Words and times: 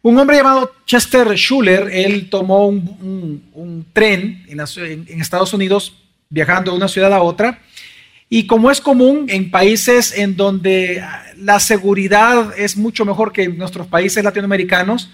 Un 0.00 0.16
hombre 0.18 0.36
llamado 0.36 0.72
Chester 0.86 1.28
Schuller, 1.36 1.88
él 1.92 2.30
tomó 2.30 2.68
un, 2.68 3.86
tren 3.92 4.44
en, 4.48 5.20
Estados 5.20 5.52
Unidos 5.52 5.94
viajando 6.30 6.70
de 6.70 6.76
una 6.76 6.88
ciudad 6.88 7.12
a 7.12 7.22
otra. 7.22 7.60
Y 8.30 8.46
como 8.46 8.70
es 8.70 8.80
común 8.80 9.26
en 9.28 9.50
países 9.50 10.16
en 10.16 10.36
donde 10.36 11.02
la 11.36 11.58
seguridad 11.58 12.56
es 12.56 12.76
mucho 12.76 13.04
mejor 13.04 13.32
que 13.32 13.44
en 13.44 13.58
nuestros 13.58 13.86
países 13.86 14.22
latinoamericanos, 14.22 15.10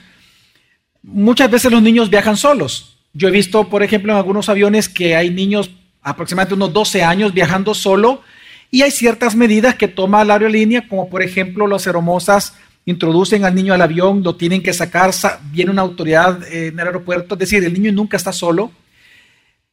muchas 1.03 1.51
veces 1.51 1.71
los 1.71 1.80
niños 1.80 2.10
viajan 2.10 2.37
solos. 2.37 2.98
Yo 3.14 3.28
he 3.28 3.30
visto, 3.30 3.69
por 3.71 3.82
ejemplo, 3.82 4.12
en 4.12 4.19
algunos 4.19 4.48
aviones 4.48 4.88
que 4.88 5.16
hay 5.16 5.30
niños 5.30 5.71
aproximadamente 6.03 6.54
unos 6.54 6.72
12 6.72 7.03
años 7.03 7.32
viajando 7.32 7.72
solo 7.72 8.22
y 8.71 8.82
hay 8.82 8.90
ciertas 8.90 9.37
medidas 9.37 9.76
que 9.76 9.88
toma 9.88 10.24
la 10.24 10.35
aerolínea, 10.35 10.87
como 10.88 11.08
por 11.08 11.22
ejemplo 11.22 11.66
las 11.66 11.87
hermosas 11.87 12.54
introducen 12.87 13.44
al 13.44 13.54
niño 13.54 13.74
al 13.74 13.82
avión, 13.82 14.22
lo 14.22 14.37
tienen 14.37 14.62
que 14.62 14.72
sacar, 14.72 15.12
viene 15.50 15.71
una 15.71 15.82
autoridad 15.82 16.41
en 16.52 16.78
el 16.78 16.86
aeropuerto, 16.86 17.34
es 17.34 17.38
decir, 17.38 17.64
el 17.64 17.72
niño 17.72 17.92
nunca 17.92 18.16
está 18.16 18.32
solo. 18.32 18.72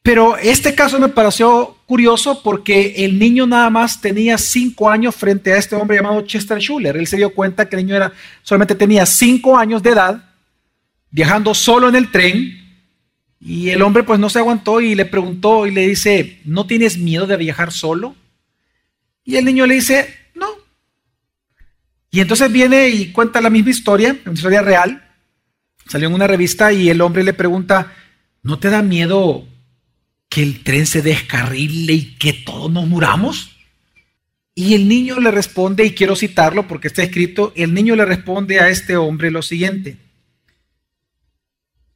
Pero 0.03 0.36
este 0.38 0.73
caso 0.73 0.99
me 0.99 1.09
pareció 1.09 1.77
curioso 1.86 2.41
porque 2.41 3.05
el 3.05 3.20
niño 3.20 3.45
nada 3.45 3.70
más 3.70 4.02
tenía 4.02 4.38
cinco 4.38 4.89
años 4.89 5.16
frente 5.16 5.53
a 5.53 5.58
este 5.58 5.76
hombre 5.76 5.98
llamado 5.98 6.22
Chester 6.22 6.59
Schuller. 6.59 6.98
Él 6.98 7.05
se 7.05 7.17
dio 7.17 7.34
cuenta 7.34 7.70
que 7.70 7.76
el 7.76 7.86
niño 7.86 7.95
era, 7.95 8.12
solamente 8.41 8.73
tenía 8.73 9.05
cinco 9.05 9.58
años 9.58 9.84
de 9.84 9.91
edad, 9.91 10.23
viajando 11.12 11.53
solo 11.53 11.89
en 11.89 11.95
el 11.95 12.09
tren, 12.09 12.62
y 13.39 13.70
el 13.70 13.81
hombre 13.81 14.03
pues 14.03 14.20
no 14.20 14.30
se 14.30 14.39
aguantó 14.39 14.81
y 14.81 14.94
le 14.94 15.05
preguntó 15.05 15.66
y 15.66 15.72
le 15.72 15.88
dice, 15.88 16.39
¿no 16.45 16.67
tienes 16.67 16.98
miedo 16.98 17.25
de 17.25 17.38
viajar 17.38 17.72
solo? 17.72 18.16
Y 19.23 19.36
el 19.36 19.45
niño 19.45 19.66
le 19.66 19.75
dice, 19.75 20.16
y 22.12 22.20
entonces 22.20 22.52
viene 22.52 22.90
y 22.90 23.12
cuenta 23.14 23.40
la 23.40 23.50
misma 23.50 23.72
historia, 23.72 24.18
una 24.26 24.34
historia 24.34 24.62
real. 24.62 25.10
Salió 25.88 26.10
en 26.10 26.14
una 26.14 26.28
revista 26.28 26.74
y 26.74 26.90
el 26.90 27.00
hombre 27.00 27.24
le 27.24 27.34
pregunta, 27.34 27.94
¿no 28.44 28.60
te 28.60 28.70
da 28.70 28.82
miedo 28.82 29.48
que 30.28 30.44
el 30.44 30.62
tren 30.62 30.86
se 30.86 31.02
descarrile 31.02 31.94
y 31.94 32.16
que 32.16 32.34
todos 32.34 32.70
nos 32.70 32.86
muramos? 32.86 33.56
Y 34.53 34.73
el 34.73 34.90
niño 34.90 35.22
le 35.22 35.31
responde, 35.31 35.86
y 35.86 35.92
quiero 35.92 36.18
citarlo 36.18 36.68
porque 36.68 36.90
está 36.90 37.02
escrito, 37.02 37.53
el 37.56 37.73
niño 37.73 37.95
le 37.95 38.03
responde 38.03 38.59
a 38.59 38.68
este 38.68 38.98
hombre 38.98 39.31
lo 39.31 39.42
siguiente. 39.42 39.98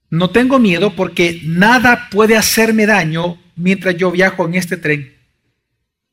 No 0.09 0.29
tengo 0.29 0.59
miedo 0.59 0.95
porque 0.95 1.41
nada 1.43 2.07
puede 2.09 2.37
hacerme 2.37 2.85
daño 2.85 3.37
mientras 3.57 3.97
yo 3.97 4.11
viajo 4.11 4.45
en 4.45 4.55
este 4.55 4.77
tren, 4.77 5.13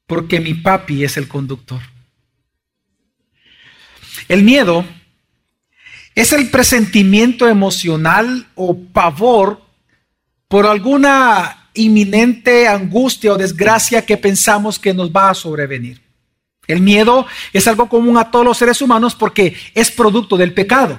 porque 0.06 0.40
mi 0.40 0.54
papi 0.54 1.04
es 1.04 1.16
el 1.16 1.28
conductor. 1.28 1.80
El 4.28 4.42
miedo 4.42 4.84
es 6.14 6.32
el 6.32 6.50
presentimiento 6.50 7.48
emocional 7.48 8.46
o 8.54 8.76
pavor 8.78 9.62
por 10.48 10.66
alguna 10.66 11.68
inminente 11.74 12.68
angustia 12.68 13.32
o 13.32 13.38
desgracia 13.38 14.04
que 14.04 14.16
pensamos 14.16 14.78
que 14.78 14.92
nos 14.92 15.10
va 15.10 15.30
a 15.30 15.34
sobrevenir. 15.34 16.02
El 16.66 16.80
miedo 16.80 17.26
es 17.52 17.66
algo 17.66 17.88
común 17.88 18.16
a 18.18 18.30
todos 18.30 18.44
los 18.44 18.58
seres 18.58 18.80
humanos 18.82 19.14
porque 19.14 19.56
es 19.74 19.90
producto 19.90 20.36
del 20.36 20.52
pecado. 20.52 20.98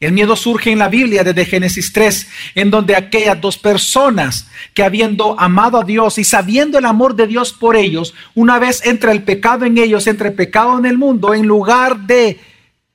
El 0.00 0.12
miedo 0.12 0.34
surge 0.34 0.72
en 0.72 0.80
la 0.80 0.88
Biblia 0.88 1.22
desde 1.22 1.44
Génesis 1.44 1.92
3, 1.92 2.28
en 2.56 2.70
donde 2.70 2.96
aquellas 2.96 3.40
dos 3.40 3.56
personas 3.56 4.48
que 4.74 4.82
habiendo 4.82 5.38
amado 5.38 5.80
a 5.80 5.84
Dios 5.84 6.18
y 6.18 6.24
sabiendo 6.24 6.76
el 6.76 6.86
amor 6.86 7.14
de 7.14 7.28
Dios 7.28 7.52
por 7.52 7.76
ellos, 7.76 8.12
una 8.34 8.58
vez 8.58 8.84
entra 8.84 9.12
el 9.12 9.22
pecado 9.22 9.64
en 9.64 9.78
ellos, 9.78 10.08
entra 10.08 10.28
el 10.28 10.34
pecado 10.34 10.76
en 10.76 10.86
el 10.86 10.98
mundo, 10.98 11.34
en 11.34 11.46
lugar 11.46 12.00
de 12.00 12.40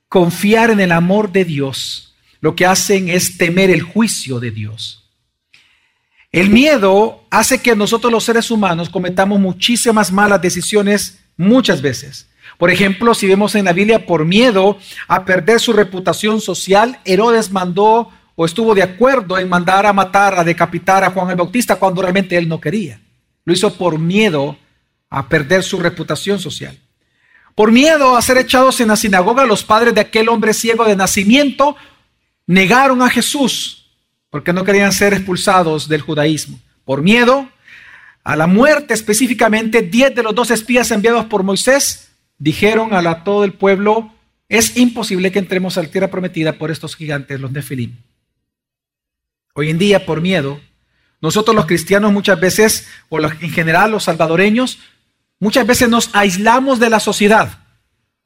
confiar 0.08 0.70
en 0.70 0.80
el 0.80 0.92
amor 0.92 1.32
de 1.32 1.44
Dios, 1.44 2.14
lo 2.40 2.54
que 2.54 2.66
hacen 2.66 3.08
es 3.08 3.36
temer 3.36 3.70
el 3.70 3.82
juicio 3.82 4.40
de 4.40 4.50
Dios. 4.50 5.04
El 6.30 6.50
miedo 6.50 7.24
hace 7.30 7.60
que 7.60 7.74
nosotros 7.74 8.12
los 8.12 8.24
seres 8.24 8.50
humanos 8.50 8.90
cometamos 8.90 9.40
muchísimas 9.40 10.12
malas 10.12 10.42
decisiones 10.42 11.18
muchas 11.36 11.80
veces. 11.80 12.28
Por 12.58 12.70
ejemplo, 12.70 13.14
si 13.14 13.26
vemos 13.26 13.54
en 13.54 13.64
la 13.64 13.72
Biblia, 13.72 14.06
por 14.06 14.24
miedo 14.24 14.78
a 15.06 15.24
perder 15.24 15.60
su 15.60 15.72
reputación 15.72 16.40
social, 16.40 17.00
Herodes 17.04 17.50
mandó 17.50 18.10
o 18.34 18.44
estuvo 18.44 18.74
de 18.74 18.82
acuerdo 18.82 19.38
en 19.38 19.48
mandar 19.48 19.86
a 19.86 19.92
matar, 19.92 20.38
a 20.38 20.44
decapitar 20.44 21.02
a 21.02 21.10
Juan 21.10 21.30
el 21.30 21.36
Bautista 21.36 21.76
cuando 21.76 22.02
realmente 22.02 22.36
él 22.36 22.48
no 22.48 22.60
quería. 22.60 23.00
Lo 23.44 23.52
hizo 23.52 23.74
por 23.74 23.98
miedo 23.98 24.56
a 25.10 25.28
perder 25.28 25.62
su 25.62 25.78
reputación 25.78 26.38
social. 26.38 26.78
Por 27.58 27.72
miedo 27.72 28.16
a 28.16 28.22
ser 28.22 28.38
echados 28.38 28.80
en 28.80 28.86
la 28.86 28.94
sinagoga, 28.94 29.44
los 29.44 29.64
padres 29.64 29.92
de 29.92 30.00
aquel 30.00 30.28
hombre 30.28 30.54
ciego 30.54 30.84
de 30.84 30.94
nacimiento 30.94 31.74
negaron 32.46 33.02
a 33.02 33.10
Jesús 33.10 33.90
porque 34.30 34.52
no 34.52 34.62
querían 34.62 34.92
ser 34.92 35.12
expulsados 35.12 35.88
del 35.88 36.02
judaísmo. 36.02 36.60
Por 36.84 37.02
miedo 37.02 37.50
a 38.22 38.36
la 38.36 38.46
muerte 38.46 38.94
específicamente, 38.94 39.82
diez 39.82 40.14
de 40.14 40.22
los 40.22 40.36
dos 40.36 40.52
espías 40.52 40.92
enviados 40.92 41.24
por 41.24 41.42
Moisés 41.42 42.12
dijeron 42.38 42.94
a 42.94 43.24
todo 43.24 43.42
el 43.42 43.54
pueblo, 43.54 44.14
es 44.48 44.76
imposible 44.76 45.32
que 45.32 45.40
entremos 45.40 45.76
a 45.76 45.82
la 45.82 45.90
tierra 45.90 46.12
prometida 46.12 46.58
por 46.58 46.70
estos 46.70 46.94
gigantes, 46.94 47.40
los 47.40 47.50
Nefilim. 47.50 47.96
Hoy 49.54 49.70
en 49.70 49.78
día, 49.78 50.06
por 50.06 50.20
miedo, 50.20 50.60
nosotros 51.20 51.56
los 51.56 51.66
cristianos 51.66 52.12
muchas 52.12 52.38
veces, 52.38 52.86
o 53.08 53.18
en 53.20 53.50
general 53.50 53.90
los 53.90 54.04
salvadoreños, 54.04 54.78
Muchas 55.40 55.66
veces 55.66 55.88
nos 55.88 56.10
aislamos 56.14 56.78
de 56.80 56.90
la 56.90 57.00
sociedad, 57.00 57.60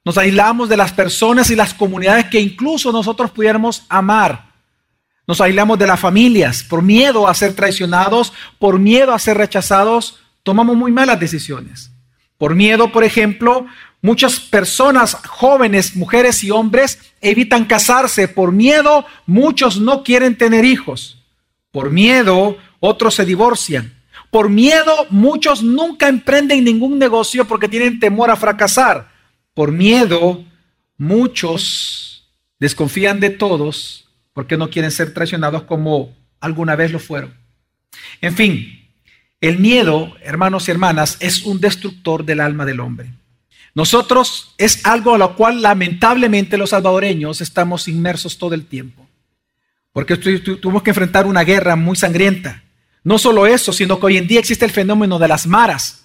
nos 0.04 0.18
aislamos 0.18 0.68
de 0.68 0.76
las 0.76 0.92
personas 0.92 1.50
y 1.50 1.56
las 1.56 1.74
comunidades 1.74 2.26
que 2.26 2.40
incluso 2.40 2.90
nosotros 2.90 3.30
pudiéramos 3.30 3.84
amar. 3.88 4.52
Nos 5.26 5.40
aislamos 5.40 5.78
de 5.78 5.86
las 5.86 6.00
familias 6.00 6.64
por 6.64 6.82
miedo 6.82 7.28
a 7.28 7.34
ser 7.34 7.54
traicionados, 7.54 8.32
por 8.58 8.78
miedo 8.78 9.12
a 9.12 9.18
ser 9.18 9.36
rechazados, 9.36 10.18
tomamos 10.42 10.76
muy 10.76 10.90
malas 10.90 11.20
decisiones. 11.20 11.90
Por 12.38 12.56
miedo, 12.56 12.90
por 12.90 13.04
ejemplo, 13.04 13.66
muchas 14.00 14.40
personas, 14.40 15.14
jóvenes, 15.14 15.94
mujeres 15.94 16.42
y 16.42 16.50
hombres, 16.50 16.98
evitan 17.20 17.66
casarse. 17.66 18.26
Por 18.26 18.50
miedo, 18.50 19.06
muchos 19.26 19.80
no 19.80 20.02
quieren 20.02 20.36
tener 20.36 20.64
hijos. 20.64 21.22
Por 21.70 21.90
miedo, 21.90 22.56
otros 22.80 23.14
se 23.14 23.24
divorcian. 23.24 24.01
Por 24.32 24.48
miedo, 24.48 25.06
muchos 25.10 25.62
nunca 25.62 26.08
emprenden 26.08 26.64
ningún 26.64 26.98
negocio 26.98 27.46
porque 27.46 27.68
tienen 27.68 28.00
temor 28.00 28.30
a 28.30 28.36
fracasar. 28.36 29.12
Por 29.52 29.72
miedo, 29.72 30.42
muchos 30.96 32.32
desconfían 32.58 33.20
de 33.20 33.28
todos 33.28 34.08
porque 34.32 34.56
no 34.56 34.70
quieren 34.70 34.90
ser 34.90 35.12
traicionados 35.12 35.64
como 35.64 36.16
alguna 36.40 36.76
vez 36.76 36.92
lo 36.92 36.98
fueron. 36.98 37.34
En 38.22 38.34
fin, 38.34 38.88
el 39.42 39.58
miedo, 39.58 40.16
hermanos 40.22 40.66
y 40.66 40.70
hermanas, 40.70 41.18
es 41.20 41.42
un 41.42 41.60
destructor 41.60 42.24
del 42.24 42.40
alma 42.40 42.64
del 42.64 42.80
hombre. 42.80 43.10
Nosotros 43.74 44.54
es 44.56 44.86
algo 44.86 45.14
a 45.14 45.18
lo 45.18 45.36
cual 45.36 45.60
lamentablemente 45.60 46.56
los 46.56 46.70
salvadoreños 46.70 47.42
estamos 47.42 47.86
inmersos 47.86 48.38
todo 48.38 48.54
el 48.54 48.64
tiempo. 48.64 49.06
Porque 49.92 50.16
tuvimos 50.16 50.82
que 50.82 50.90
enfrentar 50.90 51.26
una 51.26 51.44
guerra 51.44 51.76
muy 51.76 51.96
sangrienta. 51.96 52.61
No 53.04 53.18
solo 53.18 53.46
eso, 53.46 53.72
sino 53.72 53.98
que 53.98 54.06
hoy 54.06 54.16
en 54.16 54.26
día 54.26 54.40
existe 54.40 54.64
el 54.64 54.70
fenómeno 54.70 55.18
de 55.18 55.28
las 55.28 55.46
maras, 55.46 56.04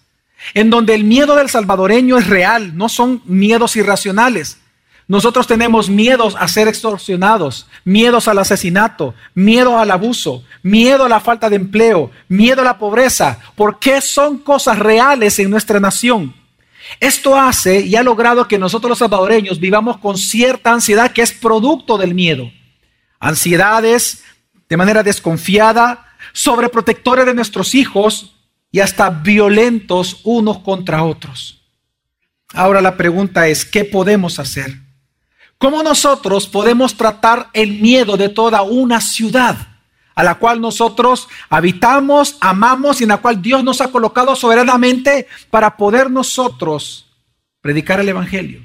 en 0.53 0.69
donde 0.69 0.95
el 0.95 1.03
miedo 1.03 1.35
del 1.35 1.49
salvadoreño 1.49 2.17
es 2.17 2.27
real, 2.27 2.75
no 2.75 2.89
son 2.89 3.21
miedos 3.25 3.75
irracionales. 3.75 4.57
Nosotros 5.07 5.47
tenemos 5.47 5.89
miedos 5.89 6.35
a 6.37 6.47
ser 6.49 6.67
extorsionados, 6.67 7.67
miedos 7.85 8.27
al 8.27 8.39
asesinato, 8.39 9.15
miedo 9.33 9.77
al 9.77 9.91
abuso, 9.91 10.43
miedo 10.63 11.05
a 11.05 11.09
la 11.09 11.21
falta 11.21 11.49
de 11.49 11.55
empleo, 11.55 12.11
miedo 12.27 12.61
a 12.61 12.65
la 12.65 12.77
pobreza, 12.77 13.39
porque 13.55 14.01
son 14.01 14.39
cosas 14.39 14.77
reales 14.79 15.39
en 15.39 15.49
nuestra 15.49 15.79
nación. 15.79 16.35
Esto 16.99 17.39
hace 17.39 17.81
y 17.81 17.95
ha 17.95 18.03
logrado 18.03 18.47
que 18.47 18.57
nosotros 18.57 18.89
los 18.89 18.99
salvadoreños 18.99 19.59
vivamos 19.59 19.97
con 19.97 20.17
cierta 20.17 20.71
ansiedad 20.71 21.11
que 21.11 21.21
es 21.21 21.31
producto 21.31 21.97
del 21.97 22.13
miedo. 22.13 22.51
Ansiedades 23.19 24.23
de 24.67 24.77
manera 24.77 25.03
desconfiada, 25.03 26.06
sobreprotectores 26.33 27.25
de 27.25 27.33
nuestros 27.33 27.75
hijos 27.75 28.35
y 28.71 28.79
hasta 28.79 29.09
violentos 29.09 30.21
unos 30.23 30.59
contra 30.59 31.03
otros. 31.03 31.61
Ahora 32.53 32.81
la 32.81 32.95
pregunta 32.95 33.47
es, 33.47 33.65
¿qué 33.65 33.85
podemos 33.85 34.39
hacer? 34.39 34.73
¿Cómo 35.57 35.81
nosotros 35.81 36.47
podemos 36.47 36.95
tratar 36.95 37.49
el 37.53 37.81
miedo 37.81 38.15
de 38.15 38.29
toda 38.29 38.61
una 38.61 39.01
ciudad 39.01 39.57
a 40.13 40.23
la 40.23 40.35
cual 40.35 40.61
nosotros 40.61 41.27
habitamos, 41.49 42.37
amamos 42.41 43.01
y 43.01 43.03
en 43.03 43.09
la 43.09 43.17
cual 43.17 43.41
Dios 43.41 43.63
nos 43.63 43.81
ha 43.81 43.91
colocado 43.91 44.35
soberanamente 44.35 45.27
para 45.49 45.75
poder 45.77 46.11
nosotros 46.11 47.07
predicar 47.61 47.99
el 47.99 48.09
Evangelio? 48.09 48.61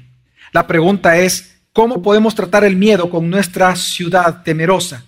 La 0.51 0.67
pregunta 0.67 1.17
es, 1.17 1.57
¿cómo 1.73 2.01
podemos 2.01 2.35
tratar 2.35 2.63
el 2.63 2.75
miedo 2.75 3.09
con 3.09 3.29
nuestra 3.29 3.75
ciudad 3.75 4.43
temerosa? 4.43 5.03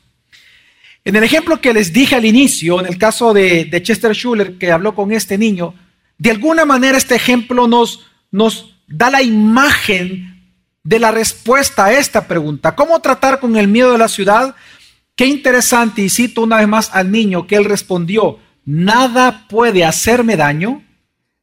En 1.05 1.15
el 1.15 1.23
ejemplo 1.23 1.61
que 1.61 1.71
les 1.71 1.93
dije 1.93 2.15
al 2.15 2.25
inicio, 2.25 2.79
en 2.79 2.87
el 2.87 2.97
caso 2.97 3.31
de, 3.31 3.69
Chester 3.83 4.13
Schuller 4.15 4.57
que 4.57 4.71
habló 4.71 4.95
con 4.95 5.11
este 5.11 5.37
niño, 5.37 5.75
de 6.17 6.31
alguna 6.31 6.65
manera 6.65 6.97
este 6.97 7.13
ejemplo 7.13 7.67
nos, 7.67 8.07
nos 8.31 8.75
da 8.87 9.11
la 9.11 9.21
imagen 9.21 10.51
de 10.83 10.97
la 10.99 11.11
respuesta 11.11 11.85
a 11.85 11.93
esta 11.93 12.27
pregunta. 12.27 12.75
¿Cómo 12.75 12.99
tratar 13.01 13.39
con 13.39 13.55
el 13.55 13.67
miedo 13.67 13.91
de 13.91 13.99
la 13.99 14.07
ciudad? 14.07 14.55
Qué 15.15 15.27
interesante, 15.27 16.01
y 16.01 16.09
cito 16.09 16.41
una 16.41 16.57
vez 16.57 16.67
más 16.67 16.89
al 16.91 17.11
niño 17.11 17.45
que 17.45 17.55
él 17.55 17.65
respondió, 17.65 18.39
nada 18.65 19.45
puede 19.47 19.85
hacerme 19.85 20.35
daño 20.35 20.83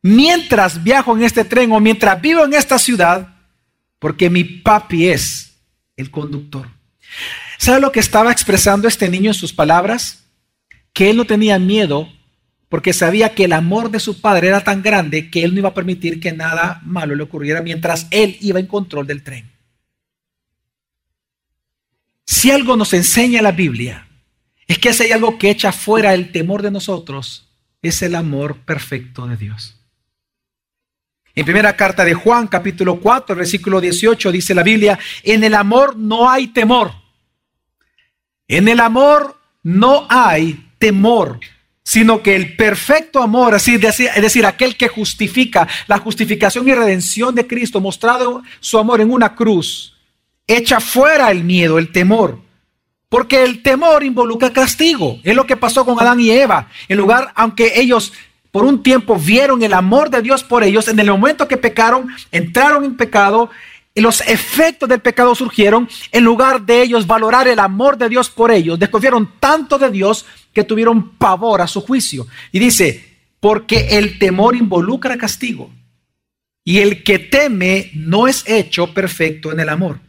mientras 0.02 0.82
viajo 0.82 1.16
en 1.16 1.22
este 1.22 1.44
tren 1.44 1.70
o 1.70 1.78
mientras 1.78 2.20
vivo 2.20 2.44
en 2.44 2.54
esta 2.54 2.80
ciudad, 2.80 3.36
porque 4.00 4.28
mi 4.28 4.42
papi 4.42 5.06
es 5.06 5.52
el 5.96 6.10
conductor. 6.10 6.68
¿Sabe 7.62 7.80
lo 7.80 7.92
que 7.92 8.00
estaba 8.00 8.32
expresando 8.32 8.88
este 8.88 9.08
niño 9.08 9.30
en 9.30 9.34
sus 9.34 9.52
palabras? 9.52 10.24
Que 10.92 11.10
él 11.10 11.16
no 11.16 11.26
tenía 11.26 11.60
miedo 11.60 12.12
porque 12.68 12.92
sabía 12.92 13.36
que 13.36 13.44
el 13.44 13.52
amor 13.52 13.92
de 13.92 14.00
su 14.00 14.20
padre 14.20 14.48
era 14.48 14.64
tan 14.64 14.82
grande 14.82 15.30
que 15.30 15.44
él 15.44 15.54
no 15.54 15.60
iba 15.60 15.68
a 15.68 15.74
permitir 15.74 16.18
que 16.18 16.32
nada 16.32 16.80
malo 16.84 17.14
le 17.14 17.22
ocurriera 17.22 17.62
mientras 17.62 18.08
él 18.10 18.36
iba 18.40 18.58
en 18.58 18.66
control 18.66 19.06
del 19.06 19.22
tren. 19.22 19.52
Si 22.26 22.50
algo 22.50 22.76
nos 22.76 22.94
enseña 22.94 23.40
la 23.42 23.52
Biblia, 23.52 24.08
es 24.66 24.80
que 24.80 24.92
si 24.92 25.04
hay 25.04 25.12
algo 25.12 25.38
que 25.38 25.50
echa 25.50 25.70
fuera 25.70 26.14
el 26.14 26.32
temor 26.32 26.62
de 26.62 26.72
nosotros, 26.72 27.48
es 27.80 28.02
el 28.02 28.16
amor 28.16 28.56
perfecto 28.64 29.28
de 29.28 29.36
Dios. 29.36 29.76
En 31.36 31.44
primera 31.44 31.76
carta 31.76 32.04
de 32.04 32.14
Juan, 32.14 32.48
capítulo 32.48 32.98
4, 32.98 33.36
versículo 33.36 33.80
18, 33.80 34.32
dice 34.32 34.52
la 34.52 34.64
Biblia, 34.64 34.98
en 35.22 35.44
el 35.44 35.54
amor 35.54 35.96
no 35.96 36.28
hay 36.28 36.48
temor. 36.48 37.01
En 38.52 38.68
el 38.68 38.80
amor 38.80 39.38
no 39.62 40.06
hay 40.10 40.62
temor, 40.78 41.40
sino 41.82 42.22
que 42.22 42.36
el 42.36 42.54
perfecto 42.54 43.22
amor, 43.22 43.54
así 43.54 43.76
es 43.76 44.20
decir, 44.20 44.44
aquel 44.44 44.76
que 44.76 44.88
justifica 44.88 45.66
la 45.86 45.96
justificación 45.96 46.68
y 46.68 46.74
redención 46.74 47.34
de 47.34 47.46
Cristo, 47.46 47.80
mostrado 47.80 48.42
su 48.60 48.78
amor 48.78 49.00
en 49.00 49.10
una 49.10 49.34
cruz, 49.34 49.94
echa 50.46 50.80
fuera 50.80 51.30
el 51.30 51.44
miedo, 51.44 51.78
el 51.78 51.92
temor. 51.92 52.40
Porque 53.08 53.42
el 53.42 53.62
temor 53.62 54.04
involucra 54.04 54.52
castigo. 54.52 55.18
Es 55.22 55.34
lo 55.34 55.46
que 55.46 55.56
pasó 55.56 55.86
con 55.86 55.98
Adán 55.98 56.20
y 56.20 56.30
Eva. 56.30 56.68
En 56.88 56.98
lugar, 56.98 57.32
aunque 57.34 57.80
ellos 57.80 58.12
por 58.50 58.66
un 58.66 58.82
tiempo 58.82 59.16
vieron 59.16 59.62
el 59.62 59.72
amor 59.72 60.10
de 60.10 60.20
Dios 60.20 60.44
por 60.44 60.62
ellos, 60.62 60.88
en 60.88 60.98
el 60.98 61.10
momento 61.10 61.48
que 61.48 61.56
pecaron, 61.56 62.08
entraron 62.30 62.84
en 62.84 62.98
pecado, 62.98 63.48
los 64.00 64.22
efectos 64.22 64.88
del 64.88 65.00
pecado 65.00 65.34
surgieron, 65.34 65.88
en 66.10 66.24
lugar 66.24 66.62
de 66.62 66.82
ellos 66.82 67.06
valorar 67.06 67.46
el 67.46 67.58
amor 67.58 67.98
de 67.98 68.08
Dios 68.08 68.30
por 68.30 68.50
ellos, 68.50 68.78
desconfiaron 68.78 69.34
tanto 69.38 69.78
de 69.78 69.90
Dios 69.90 70.24
que 70.52 70.64
tuvieron 70.64 71.16
pavor 71.18 71.60
a 71.60 71.66
su 71.66 71.82
juicio. 71.82 72.26
Y 72.52 72.58
dice, 72.58 73.18
porque 73.38 73.98
el 73.98 74.18
temor 74.18 74.56
involucra 74.56 75.18
castigo, 75.18 75.70
y 76.64 76.78
el 76.78 77.02
que 77.02 77.18
teme 77.18 77.90
no 77.94 78.28
es 78.28 78.44
hecho 78.46 78.94
perfecto 78.94 79.52
en 79.52 79.60
el 79.60 79.68
amor. 79.68 80.00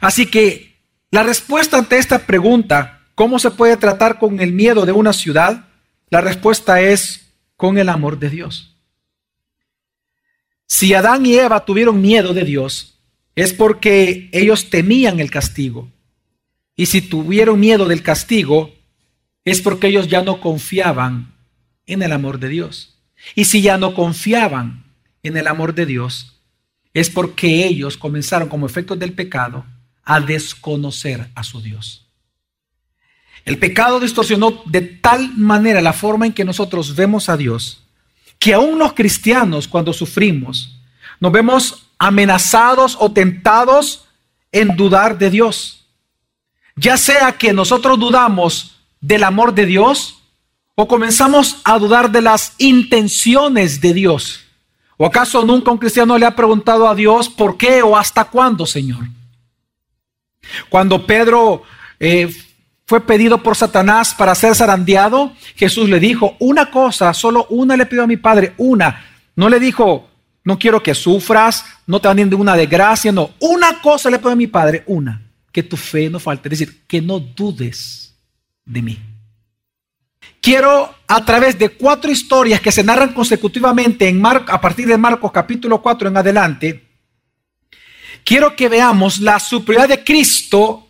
Así 0.00 0.26
que 0.26 0.76
la 1.10 1.22
respuesta 1.22 1.78
ante 1.78 1.98
esta 1.98 2.20
pregunta, 2.20 3.02
¿cómo 3.14 3.38
se 3.38 3.50
puede 3.50 3.76
tratar 3.76 4.18
con 4.18 4.40
el 4.40 4.52
miedo 4.52 4.86
de 4.86 4.92
una 4.92 5.12
ciudad? 5.12 5.68
La 6.10 6.20
respuesta 6.20 6.80
es 6.80 7.32
con 7.56 7.78
el 7.78 7.88
amor 7.88 8.18
de 8.18 8.30
Dios. 8.30 8.77
Si 10.68 10.92
Adán 10.92 11.24
y 11.24 11.34
Eva 11.34 11.64
tuvieron 11.64 12.00
miedo 12.00 12.34
de 12.34 12.44
Dios, 12.44 12.98
es 13.34 13.54
porque 13.54 14.28
ellos 14.32 14.68
temían 14.68 15.18
el 15.18 15.30
castigo. 15.30 15.90
Y 16.76 16.86
si 16.86 17.00
tuvieron 17.00 17.58
miedo 17.58 17.86
del 17.86 18.02
castigo, 18.02 18.74
es 19.44 19.62
porque 19.62 19.88
ellos 19.88 20.08
ya 20.08 20.22
no 20.22 20.40
confiaban 20.40 21.34
en 21.86 22.02
el 22.02 22.12
amor 22.12 22.38
de 22.38 22.50
Dios. 22.50 22.98
Y 23.34 23.46
si 23.46 23.62
ya 23.62 23.78
no 23.78 23.94
confiaban 23.94 24.84
en 25.22 25.38
el 25.38 25.46
amor 25.46 25.74
de 25.74 25.86
Dios, 25.86 26.38
es 26.92 27.08
porque 27.08 27.66
ellos 27.66 27.96
comenzaron 27.96 28.48
como 28.48 28.66
efecto 28.66 28.94
del 28.94 29.14
pecado 29.14 29.64
a 30.04 30.20
desconocer 30.20 31.30
a 31.34 31.44
su 31.44 31.62
Dios. 31.62 32.06
El 33.46 33.58
pecado 33.58 34.00
distorsionó 34.00 34.62
de 34.66 34.82
tal 34.82 35.34
manera 35.34 35.80
la 35.80 35.94
forma 35.94 36.26
en 36.26 36.34
que 36.34 36.44
nosotros 36.44 36.94
vemos 36.94 37.30
a 37.30 37.38
Dios 37.38 37.87
que 38.38 38.54
aún 38.54 38.78
los 38.78 38.92
cristianos 38.92 39.66
cuando 39.66 39.92
sufrimos 39.92 40.78
nos 41.20 41.32
vemos 41.32 41.88
amenazados 41.98 42.96
o 43.00 43.10
tentados 43.10 44.06
en 44.52 44.76
dudar 44.76 45.18
de 45.18 45.30
Dios. 45.30 45.86
Ya 46.76 46.96
sea 46.96 47.32
que 47.32 47.52
nosotros 47.52 47.98
dudamos 47.98 48.76
del 49.00 49.24
amor 49.24 49.52
de 49.54 49.66
Dios 49.66 50.22
o 50.76 50.86
comenzamos 50.86 51.60
a 51.64 51.78
dudar 51.78 52.10
de 52.12 52.22
las 52.22 52.54
intenciones 52.58 53.80
de 53.80 53.94
Dios. 53.94 54.44
¿O 54.96 55.06
acaso 55.06 55.44
nunca 55.44 55.72
un 55.72 55.78
cristiano 55.78 56.16
le 56.18 56.26
ha 56.26 56.36
preguntado 56.36 56.88
a 56.88 56.94
Dios 56.94 57.28
por 57.28 57.56
qué 57.56 57.82
o 57.82 57.96
hasta 57.96 58.24
cuándo, 58.24 58.64
Señor? 58.64 59.08
Cuando 60.68 61.04
Pedro 61.04 61.62
eh, 61.98 62.32
fue 62.88 63.02
pedido 63.02 63.42
por 63.42 63.54
Satanás 63.54 64.14
para 64.14 64.34
ser 64.34 64.54
zarandeado, 64.54 65.34
Jesús 65.56 65.90
le 65.90 66.00
dijo, 66.00 66.36
una 66.38 66.70
cosa, 66.70 67.12
solo 67.12 67.46
una 67.50 67.76
le 67.76 67.84
pido 67.84 68.02
a 68.02 68.06
mi 68.06 68.16
Padre, 68.16 68.54
una. 68.56 69.04
No 69.36 69.50
le 69.50 69.60
dijo, 69.60 70.08
no 70.42 70.58
quiero 70.58 70.82
que 70.82 70.94
sufras, 70.94 71.66
no 71.86 72.00
te 72.00 72.08
va 72.08 72.14
ninguna 72.14 72.56
desgracia, 72.56 73.12
no. 73.12 73.32
Una 73.40 73.82
cosa 73.82 74.08
le 74.08 74.18
pido 74.18 74.30
a 74.30 74.36
mi 74.36 74.46
Padre, 74.46 74.84
una, 74.86 75.20
que 75.52 75.62
tu 75.62 75.76
fe 75.76 76.08
no 76.08 76.18
falte, 76.18 76.48
es 76.48 76.60
decir, 76.60 76.86
que 76.86 77.02
no 77.02 77.20
dudes 77.20 78.16
de 78.64 78.80
mí. 78.80 78.98
Quiero 80.40 80.94
a 81.06 81.24
través 81.26 81.58
de 81.58 81.68
cuatro 81.68 82.10
historias 82.10 82.62
que 82.62 82.72
se 82.72 82.82
narran 82.82 83.12
consecutivamente 83.12 84.08
en 84.08 84.18
Mar 84.18 84.46
a 84.48 84.62
partir 84.62 84.88
de 84.88 84.96
Marcos 84.96 85.30
capítulo 85.30 85.82
4 85.82 86.08
en 86.08 86.16
adelante, 86.16 86.88
quiero 88.24 88.56
que 88.56 88.70
veamos 88.70 89.18
la 89.18 89.38
superioridad 89.38 89.94
de 89.94 90.04
Cristo 90.04 90.88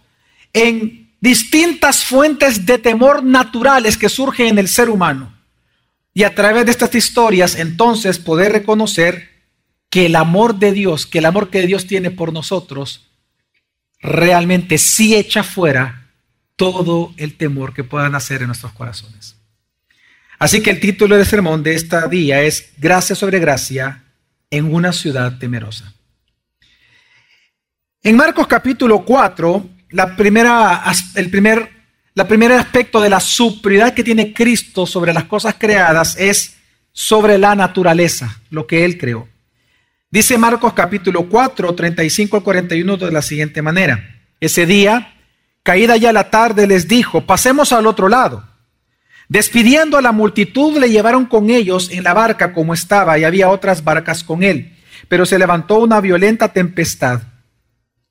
en 0.52 1.07
distintas 1.20 2.04
fuentes 2.04 2.66
de 2.66 2.78
temor 2.78 3.22
naturales 3.22 3.96
que 3.96 4.08
surgen 4.08 4.48
en 4.48 4.58
el 4.58 4.68
ser 4.68 4.90
humano. 4.90 5.34
Y 6.14 6.24
a 6.24 6.34
través 6.34 6.64
de 6.64 6.70
estas 6.70 6.94
historias, 6.94 7.56
entonces, 7.56 8.18
poder 8.18 8.52
reconocer 8.52 9.28
que 9.90 10.06
el 10.06 10.16
amor 10.16 10.58
de 10.58 10.72
Dios, 10.72 11.06
que 11.06 11.18
el 11.18 11.26
amor 11.26 11.50
que 11.50 11.66
Dios 11.66 11.86
tiene 11.86 12.10
por 12.10 12.32
nosotros, 12.32 13.08
realmente 14.00 14.78
sí 14.78 15.14
echa 15.14 15.42
fuera 15.42 16.10
todo 16.56 17.14
el 17.16 17.36
temor 17.36 17.72
que 17.72 17.84
pueda 17.84 18.08
nacer 18.08 18.42
en 18.42 18.48
nuestros 18.48 18.72
corazones. 18.72 19.36
Así 20.38 20.62
que 20.62 20.70
el 20.70 20.80
título 20.80 21.16
del 21.16 21.26
sermón 21.26 21.62
de 21.62 21.74
esta 21.74 22.06
día 22.06 22.42
es 22.42 22.72
Gracia 22.78 23.16
sobre 23.16 23.40
gracia 23.40 24.04
en 24.50 24.72
una 24.72 24.92
ciudad 24.92 25.38
temerosa. 25.38 25.94
En 28.02 28.16
Marcos 28.16 28.46
capítulo 28.46 29.04
4, 29.04 29.68
la 29.90 30.16
primera, 30.16 30.82
el 31.14 31.30
primer, 31.30 31.70
primer 32.28 32.52
aspecto 32.52 33.00
de 33.00 33.10
la 33.10 33.20
superioridad 33.20 33.94
que 33.94 34.04
tiene 34.04 34.32
Cristo 34.32 34.86
sobre 34.86 35.12
las 35.12 35.24
cosas 35.24 35.56
creadas 35.58 36.16
es 36.18 36.56
sobre 36.92 37.38
la 37.38 37.54
naturaleza, 37.54 38.40
lo 38.50 38.66
que 38.66 38.84
Él 38.84 38.98
creó. 38.98 39.28
Dice 40.10 40.38
Marcos 40.38 40.72
capítulo 40.72 41.28
4, 41.28 41.74
35 41.74 42.38
al 42.38 42.42
41 42.42 42.96
de 42.96 43.12
la 43.12 43.22
siguiente 43.22 43.62
manera. 43.62 44.22
Ese 44.40 44.66
día, 44.66 45.14
caída 45.62 45.96
ya 45.96 46.12
la 46.12 46.30
tarde, 46.30 46.66
les 46.66 46.88
dijo, 46.88 47.26
pasemos 47.26 47.72
al 47.72 47.86
otro 47.86 48.08
lado. 48.08 48.44
Despidiendo 49.28 49.98
a 49.98 50.02
la 50.02 50.12
multitud, 50.12 50.78
le 50.78 50.88
llevaron 50.88 51.26
con 51.26 51.50
ellos 51.50 51.90
en 51.90 52.04
la 52.04 52.14
barca 52.14 52.54
como 52.54 52.72
estaba 52.72 53.18
y 53.18 53.24
había 53.24 53.50
otras 53.50 53.84
barcas 53.84 54.24
con 54.24 54.42
él. 54.42 54.76
Pero 55.08 55.26
se 55.26 55.38
levantó 55.38 55.78
una 55.78 56.00
violenta 56.00 56.52
tempestad 56.52 57.22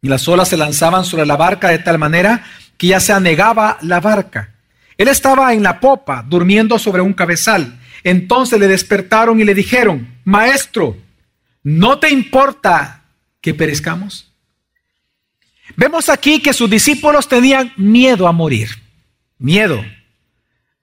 y 0.07 0.09
las 0.09 0.25
olas 0.29 0.47
se 0.47 0.55
lanzaban 0.55 1.03
sobre 1.03 1.25
la 1.25 1.35
barca 1.35 1.67
de 1.67 1.79
tal 1.79 1.97
manera 1.97 2.41
que 2.77 2.87
ya 2.87 2.99
se 3.01 3.11
anegaba 3.11 3.77
la 3.81 3.99
barca. 3.99 4.53
Él 4.97 5.09
estaba 5.09 5.53
en 5.53 5.61
la 5.61 5.81
popa, 5.81 6.23
durmiendo 6.25 6.79
sobre 6.79 7.01
un 7.01 7.11
cabezal. 7.11 7.77
Entonces 8.05 8.57
le 8.57 8.69
despertaron 8.69 9.37
y 9.41 9.43
le 9.43 9.53
dijeron, 9.53 10.07
Maestro, 10.23 10.95
¿no 11.61 11.99
te 11.99 12.09
importa 12.09 13.03
que 13.41 13.53
perezcamos? 13.53 14.31
Vemos 15.75 16.07
aquí 16.07 16.41
que 16.41 16.53
sus 16.53 16.69
discípulos 16.69 17.27
tenían 17.27 17.73
miedo 17.75 18.29
a 18.29 18.31
morir. 18.31 18.69
Miedo. 19.37 19.83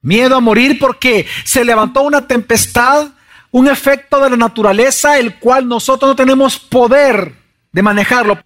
Miedo 0.03 0.37
a 0.37 0.41
morir 0.41 0.79
porque 0.79 1.27
se 1.45 1.65
levantó 1.65 2.03
una 2.03 2.27
tempestad, 2.27 3.09
un 3.51 3.69
efecto 3.69 4.21
de 4.21 4.29
la 4.29 4.37
naturaleza, 4.37 5.19
el 5.19 5.37
cual 5.37 5.67
nosotros 5.67 6.11
no 6.11 6.15
tenemos 6.15 6.59
poder 6.59 7.33
de 7.73 7.83
manejarlo. 7.83 8.39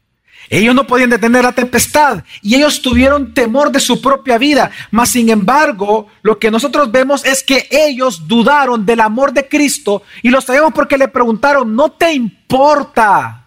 Ellos 0.50 0.74
no 0.74 0.86
podían 0.86 1.10
detener 1.10 1.44
la 1.44 1.52
tempestad 1.52 2.24
y 2.42 2.54
ellos 2.54 2.80
tuvieron 2.80 3.34
temor 3.34 3.70
de 3.70 3.80
su 3.80 4.00
propia 4.00 4.38
vida. 4.38 4.70
Mas, 4.90 5.10
sin 5.10 5.28
embargo, 5.28 6.08
lo 6.22 6.38
que 6.38 6.50
nosotros 6.50 6.90
vemos 6.90 7.24
es 7.24 7.42
que 7.42 7.68
ellos 7.70 8.26
dudaron 8.26 8.86
del 8.86 9.00
amor 9.00 9.32
de 9.32 9.46
Cristo 9.46 10.02
y 10.22 10.30
lo 10.30 10.40
sabemos 10.40 10.72
porque 10.72 10.96
le 10.96 11.08
preguntaron, 11.08 11.74
¿no 11.76 11.92
te 11.92 12.12
importa 12.12 13.46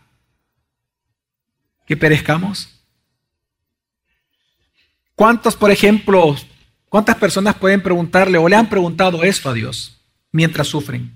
que 1.88 1.98
perezcamos? 1.98 2.70
¿Cuántos, 5.16 5.56
por 5.56 5.72
ejemplo, 5.72 6.36
cuántas 6.88 7.16
personas 7.16 7.56
pueden 7.56 7.82
preguntarle 7.82 8.38
o 8.38 8.48
le 8.48 8.56
han 8.56 8.70
preguntado 8.70 9.24
eso 9.24 9.50
a 9.50 9.54
Dios 9.54 10.02
mientras 10.32 10.68
sufren? 10.68 11.14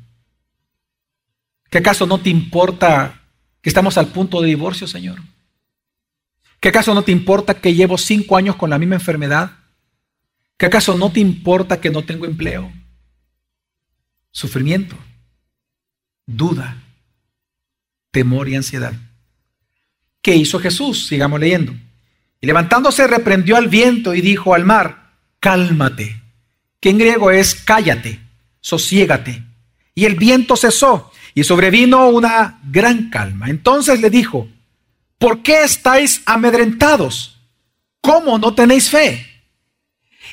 ¿Que 1.69 1.77
acaso 1.77 2.07
no 2.07 2.19
te 2.19 2.29
importa 2.29 3.21
que 3.61 3.69
estamos 3.69 3.97
al 3.97 4.07
punto 4.07 4.41
de 4.41 4.47
divorcio, 4.47 4.87
Señor? 4.87 5.19
¿Qué 6.65 6.69
acaso 6.69 6.95
no 6.95 7.03
te 7.03 7.11
importa 7.11 7.53
que 7.53 7.75
llevo 7.75 7.95
cinco 7.95 8.35
años 8.35 8.55
con 8.55 8.71
la 8.71 8.79
misma 8.79 8.95
enfermedad? 8.95 9.51
¿Qué 10.57 10.65
acaso 10.65 10.97
no 10.97 11.11
te 11.11 11.19
importa 11.19 11.79
que 11.79 11.91
no 11.91 12.03
tengo 12.03 12.25
empleo? 12.25 12.73
Sufrimiento, 14.31 14.97
duda, 16.25 16.81
temor 18.09 18.49
y 18.49 18.55
ansiedad. 18.55 18.93
¿Qué 20.23 20.35
hizo 20.35 20.57
Jesús? 20.57 21.05
Sigamos 21.05 21.39
leyendo. 21.39 21.71
Y 22.41 22.47
levantándose 22.47 23.05
reprendió 23.05 23.57
al 23.57 23.67
viento 23.67 24.15
y 24.15 24.21
dijo 24.21 24.55
al 24.55 24.65
mar, 24.65 25.11
cálmate, 25.39 26.19
que 26.79 26.89
en 26.89 26.97
griego 26.97 27.29
es 27.29 27.53
cállate, 27.53 28.21
sosiégate. 28.59 29.43
Y 29.93 30.05
el 30.05 30.15
viento 30.15 30.55
cesó 30.55 31.11
y 31.35 31.43
sobrevino 31.43 32.09
una 32.09 32.59
gran 32.63 33.11
calma. 33.11 33.51
Entonces 33.51 34.01
le 34.01 34.09
dijo, 34.09 34.49
¿por 35.17 35.41
qué 35.41 35.63
estáis 35.63 36.21
amedrentados? 36.25 37.39
¿Cómo 38.01 38.37
no 38.37 38.53
tenéis 38.53 38.89
fe? 38.89 39.35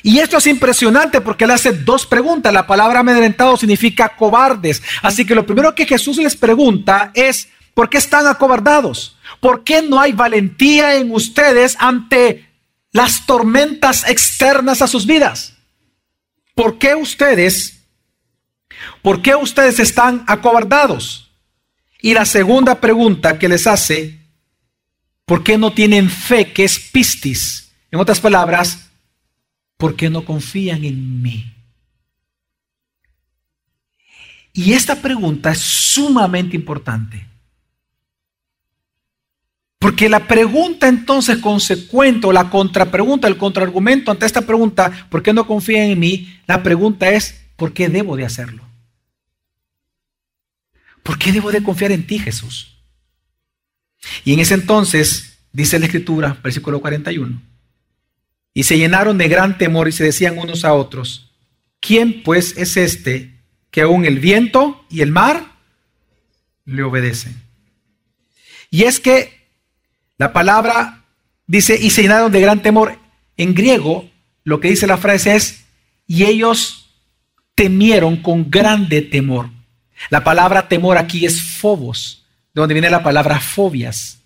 Y 0.01 0.19
esto 0.19 0.37
es 0.37 0.47
impresionante 0.47 1.21
porque 1.21 1.47
le 1.47 1.53
hace 1.53 1.71
dos 1.71 2.05
preguntas. 2.05 2.53
La 2.53 2.67
palabra 2.67 2.99
amedrentado 2.99 3.55
significa 3.55 4.09
cobardes. 4.15 4.81
Así 5.01 5.25
que 5.25 5.35
lo 5.35 5.45
primero 5.45 5.73
que 5.73 5.85
Jesús 5.85 6.17
les 6.17 6.35
pregunta 6.35 7.11
es, 7.13 7.47
¿por 7.73 7.89
qué 7.89 7.97
están 7.97 8.27
acobardados? 8.27 9.17
¿Por 9.39 9.63
qué 9.63 9.81
no 9.81 9.99
hay 9.99 10.11
valentía 10.11 10.95
en 10.95 11.11
ustedes 11.11 11.77
ante 11.79 12.49
las 12.91 13.25
tormentas 13.25 14.07
externas 14.07 14.81
a 14.81 14.87
sus 14.87 15.05
vidas? 15.05 15.53
¿Por 16.53 16.77
qué 16.77 16.95
ustedes, 16.95 17.85
por 19.01 19.21
qué 19.21 19.35
ustedes 19.35 19.79
están 19.79 20.23
acobardados? 20.27 21.31
Y 22.01 22.13
la 22.13 22.25
segunda 22.25 22.81
pregunta 22.81 23.39
que 23.39 23.47
les 23.47 23.65
hace, 23.67 24.19
¿por 25.25 25.43
qué 25.43 25.57
no 25.57 25.73
tienen 25.73 26.09
fe 26.09 26.51
que 26.51 26.63
es 26.63 26.79
pistis? 26.79 27.71
En 27.91 27.99
otras 27.99 28.19
palabras, 28.19 28.89
¿por 29.77 29.95
qué 29.95 30.09
no 30.09 30.25
confían 30.25 30.83
en 30.83 31.21
mí? 31.21 31.53
Y 34.53 34.73
esta 34.73 35.01
pregunta 35.01 35.51
es 35.51 35.59
sumamente 35.59 36.55
importante. 36.55 37.27
Porque 39.79 40.07
la 40.07 40.27
pregunta 40.27 40.87
entonces 40.87 41.39
consecuente 41.39 42.27
o 42.27 42.31
la 42.31 42.49
contrapregunta, 42.49 43.27
el 43.27 43.35
contraargumento 43.35 44.11
ante 44.11 44.25
esta 44.25 44.43
pregunta, 44.43 45.07
¿por 45.09 45.21
qué 45.21 45.33
no 45.33 45.45
confían 45.45 45.89
en 45.89 45.99
mí? 45.99 46.39
La 46.47 46.63
pregunta 46.63 47.09
es, 47.09 47.43
¿por 47.57 47.73
qué 47.73 47.89
debo 47.89 48.15
de 48.15 48.23
hacerlo? 48.23 48.63
¿Por 51.03 51.19
qué 51.19 51.33
debo 51.33 51.51
de 51.51 51.61
confiar 51.61 51.91
en 51.91 52.07
ti, 52.07 52.17
Jesús? 52.17 52.72
Y 54.23 54.33
en 54.33 54.39
ese 54.39 54.55
entonces, 54.55 55.37
dice 55.51 55.79
la 55.79 55.85
Escritura, 55.85 56.37
versículo 56.43 56.81
41, 56.81 57.41
y 58.53 58.63
se 58.63 58.77
llenaron 58.77 59.17
de 59.17 59.27
gran 59.27 59.57
temor 59.57 59.87
y 59.87 59.91
se 59.91 60.03
decían 60.03 60.37
unos 60.37 60.65
a 60.65 60.73
otros, 60.73 61.31
¿quién 61.79 62.23
pues 62.23 62.55
es 62.57 62.77
este 62.77 63.33
que 63.71 63.81
aún 63.81 64.05
el 64.05 64.19
viento 64.19 64.85
y 64.89 65.01
el 65.01 65.11
mar 65.11 65.53
le 66.65 66.83
obedecen? 66.83 67.41
Y 68.69 68.83
es 68.83 68.99
que 68.99 69.47
la 70.17 70.33
palabra 70.33 71.03
dice, 71.47 71.77
y 71.79 71.89
se 71.89 72.01
llenaron 72.01 72.31
de 72.31 72.41
gran 72.41 72.61
temor. 72.61 72.97
En 73.37 73.53
griego, 73.53 74.09
lo 74.43 74.59
que 74.59 74.69
dice 74.69 74.87
la 74.87 74.97
frase 74.97 75.35
es, 75.35 75.65
y 76.07 76.23
ellos 76.25 76.89
temieron 77.55 78.17
con 78.17 78.49
grande 78.49 79.01
temor. 79.01 79.49
La 80.09 80.23
palabra 80.23 80.67
temor 80.67 80.97
aquí 80.97 81.25
es 81.25 81.41
fobos, 81.41 82.22
de 82.53 82.61
donde 82.61 82.73
viene 82.73 82.89
la 82.89 83.03
palabra 83.03 83.39
fobias. 83.39 84.19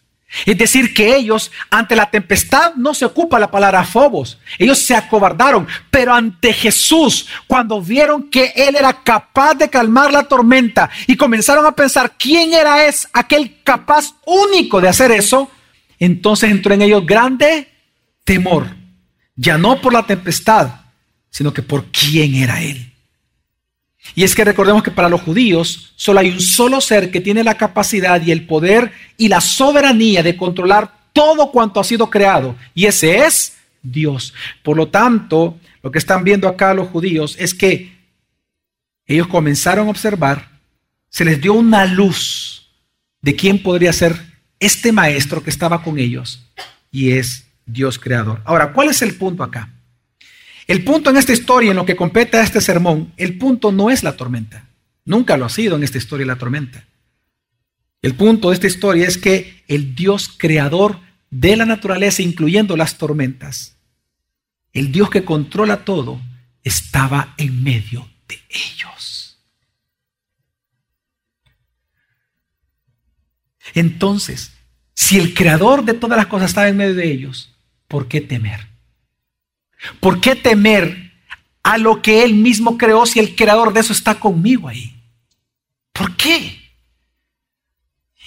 Es 0.45 0.57
decir, 0.57 0.93
que 0.93 1.15
ellos 1.15 1.51
ante 1.69 1.95
la 1.95 2.11
tempestad 2.11 2.75
no 2.75 2.93
se 2.93 3.05
ocupa 3.05 3.39
la 3.39 3.49
palabra 3.49 3.85
fobos. 3.85 4.37
Ellos 4.59 4.77
se 4.79 4.93
acobardaron, 4.93 5.67
pero 5.89 6.13
ante 6.13 6.51
Jesús, 6.51 7.27
cuando 7.47 7.81
vieron 7.81 8.29
que 8.29 8.51
Él 8.55 8.75
era 8.75 9.03
capaz 9.03 9.53
de 9.55 9.69
calmar 9.69 10.11
la 10.11 10.23
tormenta 10.23 10.89
y 11.07 11.15
comenzaron 11.15 11.65
a 11.65 11.71
pensar 11.71 12.15
quién 12.17 12.53
era 12.53 12.85
es 12.85 13.07
aquel 13.13 13.61
capaz 13.63 14.15
único 14.25 14.81
de 14.81 14.89
hacer 14.89 15.11
eso, 15.11 15.49
entonces 15.97 16.51
entró 16.51 16.73
en 16.73 16.81
ellos 16.81 17.05
grande 17.05 17.69
temor, 18.25 18.67
ya 19.35 19.57
no 19.57 19.79
por 19.79 19.93
la 19.93 20.05
tempestad, 20.05 20.81
sino 21.29 21.53
que 21.53 21.61
por 21.61 21.85
quién 21.85 22.35
era 22.35 22.61
Él. 22.61 22.93
Y 24.15 24.23
es 24.23 24.35
que 24.35 24.43
recordemos 24.43 24.83
que 24.83 24.91
para 24.91 25.09
los 25.09 25.21
judíos 25.21 25.93
solo 25.95 26.19
hay 26.19 26.29
un 26.29 26.41
solo 26.41 26.81
ser 26.81 27.11
que 27.11 27.21
tiene 27.21 27.43
la 27.43 27.57
capacidad 27.57 28.21
y 28.21 28.31
el 28.31 28.45
poder 28.45 28.91
y 29.17 29.27
la 29.27 29.41
soberanía 29.41 30.23
de 30.23 30.37
controlar 30.37 31.09
todo 31.13 31.51
cuanto 31.51 31.79
ha 31.79 31.83
sido 31.83 32.09
creado. 32.09 32.55
Y 32.73 32.85
ese 32.85 33.25
es 33.25 33.57
Dios. 33.81 34.33
Por 34.63 34.77
lo 34.77 34.87
tanto, 34.87 35.57
lo 35.81 35.91
que 35.91 35.99
están 35.99 36.23
viendo 36.23 36.47
acá 36.47 36.73
los 36.73 36.89
judíos 36.89 37.35
es 37.39 37.53
que 37.53 37.95
ellos 39.05 39.27
comenzaron 39.27 39.87
a 39.87 39.91
observar, 39.91 40.49
se 41.09 41.23
les 41.23 41.39
dio 41.41 41.53
una 41.53 41.85
luz 41.85 42.69
de 43.21 43.35
quién 43.35 43.61
podría 43.63 43.93
ser 43.93 44.15
este 44.59 44.91
maestro 44.91 45.43
que 45.43 45.49
estaba 45.49 45.81
con 45.81 45.97
ellos. 45.97 46.45
Y 46.91 47.11
es 47.11 47.47
Dios 47.65 47.99
creador. 47.99 48.41
Ahora, 48.45 48.73
¿cuál 48.73 48.89
es 48.89 49.01
el 49.01 49.15
punto 49.15 49.43
acá? 49.43 49.71
El 50.67 50.83
punto 50.83 51.09
en 51.09 51.17
esta 51.17 51.31
historia, 51.31 51.71
en 51.71 51.77
lo 51.77 51.85
que 51.85 51.95
compete 51.95 52.37
a 52.37 52.43
este 52.43 52.59
sermón, 52.59 53.13
el 53.15 53.37
punto 53.37 53.71
no 53.71 53.89
es 53.89 54.03
la 54.03 54.17
tormenta. 54.17 54.67
Nunca 55.05 55.37
lo 55.37 55.45
ha 55.45 55.49
sido 55.49 55.77
en 55.77 55.83
esta 55.83 55.97
historia 55.97 56.25
la 56.25 56.37
tormenta. 56.37 56.85
El 58.01 58.15
punto 58.15 58.49
de 58.49 58.55
esta 58.55 58.67
historia 58.67 59.07
es 59.07 59.17
que 59.17 59.63
el 59.69 59.95
Dios 59.95 60.29
creador 60.37 60.99
de 61.29 61.55
la 61.55 61.65
naturaleza, 61.65 62.21
incluyendo 62.21 62.75
las 62.75 62.97
tormentas, 62.97 63.77
el 64.73 64.91
Dios 64.91 65.09
que 65.09 65.23
controla 65.23 65.85
todo, 65.85 66.21
estaba 66.63 67.33
en 67.37 67.63
medio 67.63 68.07
de 68.27 68.39
ellos. 68.49 69.39
Entonces, 73.73 74.51
si 74.93 75.17
el 75.17 75.33
creador 75.33 75.85
de 75.85 75.93
todas 75.93 76.17
las 76.17 76.27
cosas 76.27 76.49
estaba 76.49 76.67
en 76.67 76.77
medio 76.77 76.95
de 76.95 77.09
ellos, 77.09 77.55
¿por 77.87 78.07
qué 78.07 78.19
temer? 78.19 78.67
¿Por 79.99 80.21
qué 80.21 80.35
temer 80.35 81.11
a 81.63 81.77
lo 81.77 82.01
que 82.01 82.23
Él 82.23 82.35
mismo 82.35 82.77
creó 82.77 83.05
si 83.05 83.19
el 83.19 83.35
creador 83.35 83.73
de 83.73 83.81
eso 83.81 83.93
está 83.93 84.15
conmigo 84.15 84.67
ahí? 84.67 84.95
¿Por 85.93 86.15
qué? 86.15 86.59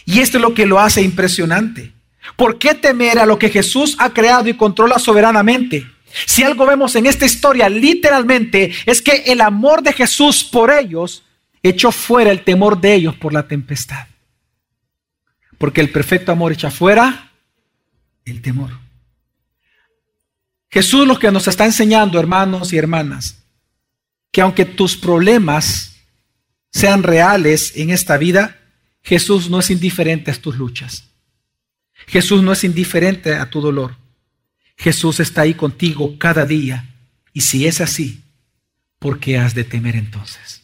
Y 0.04 0.20
esto 0.20 0.38
es 0.38 0.42
lo 0.42 0.54
que 0.54 0.66
lo 0.66 0.80
hace 0.80 1.02
impresionante. 1.02 1.92
¿Por 2.36 2.58
qué 2.58 2.74
temer 2.74 3.18
a 3.18 3.26
lo 3.26 3.38
que 3.38 3.48
Jesús 3.48 3.96
ha 3.98 4.12
creado 4.12 4.48
y 4.48 4.54
controla 4.54 4.98
soberanamente? 4.98 5.86
Si 6.26 6.42
algo 6.42 6.66
vemos 6.66 6.96
en 6.96 7.06
esta 7.06 7.26
historia 7.26 7.68
literalmente 7.68 8.72
es 8.86 9.00
que 9.00 9.22
el 9.26 9.40
amor 9.40 9.82
de 9.82 9.92
Jesús 9.92 10.42
por 10.44 10.70
ellos 10.70 11.24
echó 11.62 11.92
fuera 11.92 12.30
el 12.30 12.42
temor 12.42 12.80
de 12.80 12.94
ellos 12.94 13.14
por 13.16 13.32
la 13.32 13.46
tempestad. 13.46 14.06
Porque 15.58 15.80
el 15.80 15.90
perfecto 15.90 16.32
amor 16.32 16.52
echa 16.52 16.70
fuera 16.70 17.30
el 18.24 18.40
temor. 18.42 18.70
Jesús 20.70 21.06
lo 21.06 21.18
que 21.18 21.30
nos 21.32 21.48
está 21.48 21.64
enseñando, 21.64 22.18
hermanos 22.18 22.72
y 22.72 22.78
hermanas, 22.78 23.42
que 24.30 24.40
aunque 24.40 24.64
tus 24.64 24.96
problemas 24.96 25.96
sean 26.70 27.02
reales 27.02 27.72
en 27.76 27.90
esta 27.90 28.16
vida, 28.16 28.58
Jesús 29.02 29.50
no 29.50 29.58
es 29.58 29.70
indiferente 29.70 30.30
a 30.30 30.34
tus 30.34 30.56
luchas. 30.56 31.08
Jesús 32.06 32.42
no 32.42 32.52
es 32.52 32.62
indiferente 32.64 33.34
a 33.34 33.50
tu 33.50 33.60
dolor. 33.60 33.96
Jesús 34.76 35.20
está 35.20 35.42
ahí 35.42 35.54
contigo 35.54 36.16
cada 36.18 36.46
día. 36.46 36.88
Y 37.32 37.42
si 37.42 37.66
es 37.66 37.80
así, 37.80 38.22
¿por 38.98 39.18
qué 39.18 39.38
has 39.38 39.54
de 39.54 39.64
temer 39.64 39.96
entonces? 39.96 40.62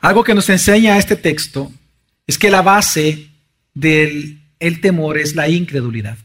Algo 0.00 0.24
que 0.24 0.34
nos 0.34 0.48
enseña 0.48 0.98
este 0.98 1.16
texto 1.16 1.72
es 2.26 2.38
que 2.38 2.50
la 2.50 2.62
base 2.62 3.28
del 3.74 4.40
el 4.60 4.80
temor 4.80 5.18
es 5.18 5.34
la 5.34 5.48
incredulidad. 5.48 6.18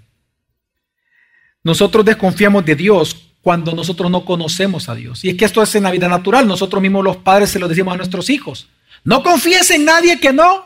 Nosotros 1.63 2.03
desconfiamos 2.03 2.65
de 2.65 2.75
Dios 2.75 3.15
cuando 3.41 3.73
nosotros 3.73 4.09
no 4.09 4.25
conocemos 4.25 4.89
a 4.89 4.95
Dios. 4.95 5.23
Y 5.23 5.29
es 5.29 5.37
que 5.37 5.45
esto 5.45 5.61
es 5.61 5.75
en 5.75 5.83
la 5.83 5.91
vida 5.91 6.07
natural. 6.07 6.47
Nosotros 6.47 6.81
mismos 6.81 7.03
los 7.03 7.17
padres 7.17 7.49
se 7.49 7.59
lo 7.59 7.67
decimos 7.67 7.93
a 7.93 7.97
nuestros 7.97 8.29
hijos. 8.29 8.67
No 9.03 9.21
confíes 9.21 9.69
en 9.71 9.85
nadie 9.85 10.19
que 10.19 10.31
no 10.31 10.65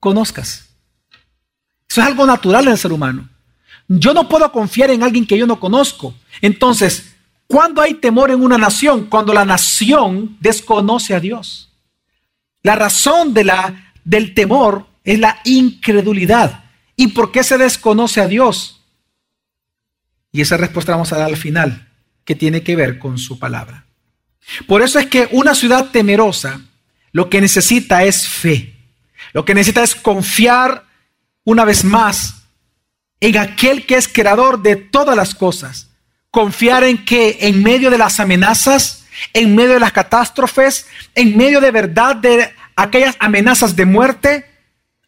conozcas. 0.00 0.68
Eso 1.88 2.00
es 2.00 2.06
algo 2.06 2.26
natural 2.26 2.64
en 2.66 2.72
el 2.72 2.78
ser 2.78 2.92
humano. 2.92 3.28
Yo 3.86 4.14
no 4.14 4.28
puedo 4.28 4.50
confiar 4.50 4.90
en 4.90 5.02
alguien 5.02 5.26
que 5.26 5.38
yo 5.38 5.46
no 5.46 5.60
conozco. 5.60 6.14
Entonces, 6.40 7.14
¿cuándo 7.46 7.82
hay 7.82 7.94
temor 7.94 8.30
en 8.30 8.42
una 8.42 8.58
nación? 8.58 9.06
Cuando 9.06 9.32
la 9.32 9.44
nación 9.44 10.36
desconoce 10.40 11.14
a 11.14 11.20
Dios. 11.20 11.70
La 12.62 12.74
razón 12.76 13.34
del 13.34 14.34
temor 14.34 14.86
es 15.04 15.18
la 15.18 15.38
incredulidad. 15.44 16.64
¿Y 16.96 17.08
por 17.08 17.30
qué 17.30 17.44
se 17.44 17.58
desconoce 17.58 18.20
a 18.20 18.26
Dios? 18.26 18.80
Y 20.34 20.40
esa 20.40 20.56
respuesta 20.56 20.90
vamos 20.90 21.12
a 21.12 21.18
dar 21.18 21.28
al 21.28 21.36
final, 21.36 21.86
que 22.24 22.34
tiene 22.34 22.64
que 22.64 22.74
ver 22.74 22.98
con 22.98 23.18
su 23.18 23.38
palabra. 23.38 23.86
Por 24.66 24.82
eso 24.82 24.98
es 24.98 25.06
que 25.06 25.28
una 25.30 25.54
ciudad 25.54 25.92
temerosa 25.92 26.60
lo 27.12 27.30
que 27.30 27.40
necesita 27.40 28.02
es 28.02 28.26
fe. 28.26 28.74
Lo 29.32 29.44
que 29.44 29.54
necesita 29.54 29.84
es 29.84 29.94
confiar 29.94 30.86
una 31.44 31.64
vez 31.64 31.84
más 31.84 32.42
en 33.20 33.38
aquel 33.38 33.86
que 33.86 33.94
es 33.94 34.08
creador 34.08 34.60
de 34.60 34.74
todas 34.74 35.16
las 35.16 35.36
cosas. 35.36 35.90
Confiar 36.32 36.82
en 36.82 37.04
que 37.04 37.38
en 37.42 37.62
medio 37.62 37.88
de 37.88 37.98
las 37.98 38.18
amenazas, 38.18 39.06
en 39.32 39.54
medio 39.54 39.74
de 39.74 39.80
las 39.80 39.92
catástrofes, 39.92 40.88
en 41.14 41.36
medio 41.36 41.60
de 41.60 41.70
verdad 41.70 42.16
de 42.16 42.52
aquellas 42.74 43.14
amenazas 43.20 43.76
de 43.76 43.84
muerte, 43.84 44.46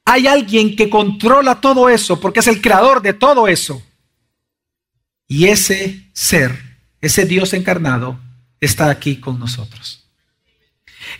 hay 0.04 0.28
alguien 0.28 0.76
que 0.76 0.88
controla 0.88 1.60
todo 1.60 1.88
eso 1.88 2.20
porque 2.20 2.38
es 2.38 2.46
el 2.46 2.62
creador 2.62 3.02
de 3.02 3.12
todo 3.12 3.48
eso. 3.48 3.82
Y 5.28 5.46
ese 5.46 6.08
ser, 6.12 6.52
ese 7.00 7.24
Dios 7.24 7.52
encarnado, 7.52 8.18
está 8.60 8.90
aquí 8.90 9.16
con 9.16 9.38
nosotros. 9.38 10.04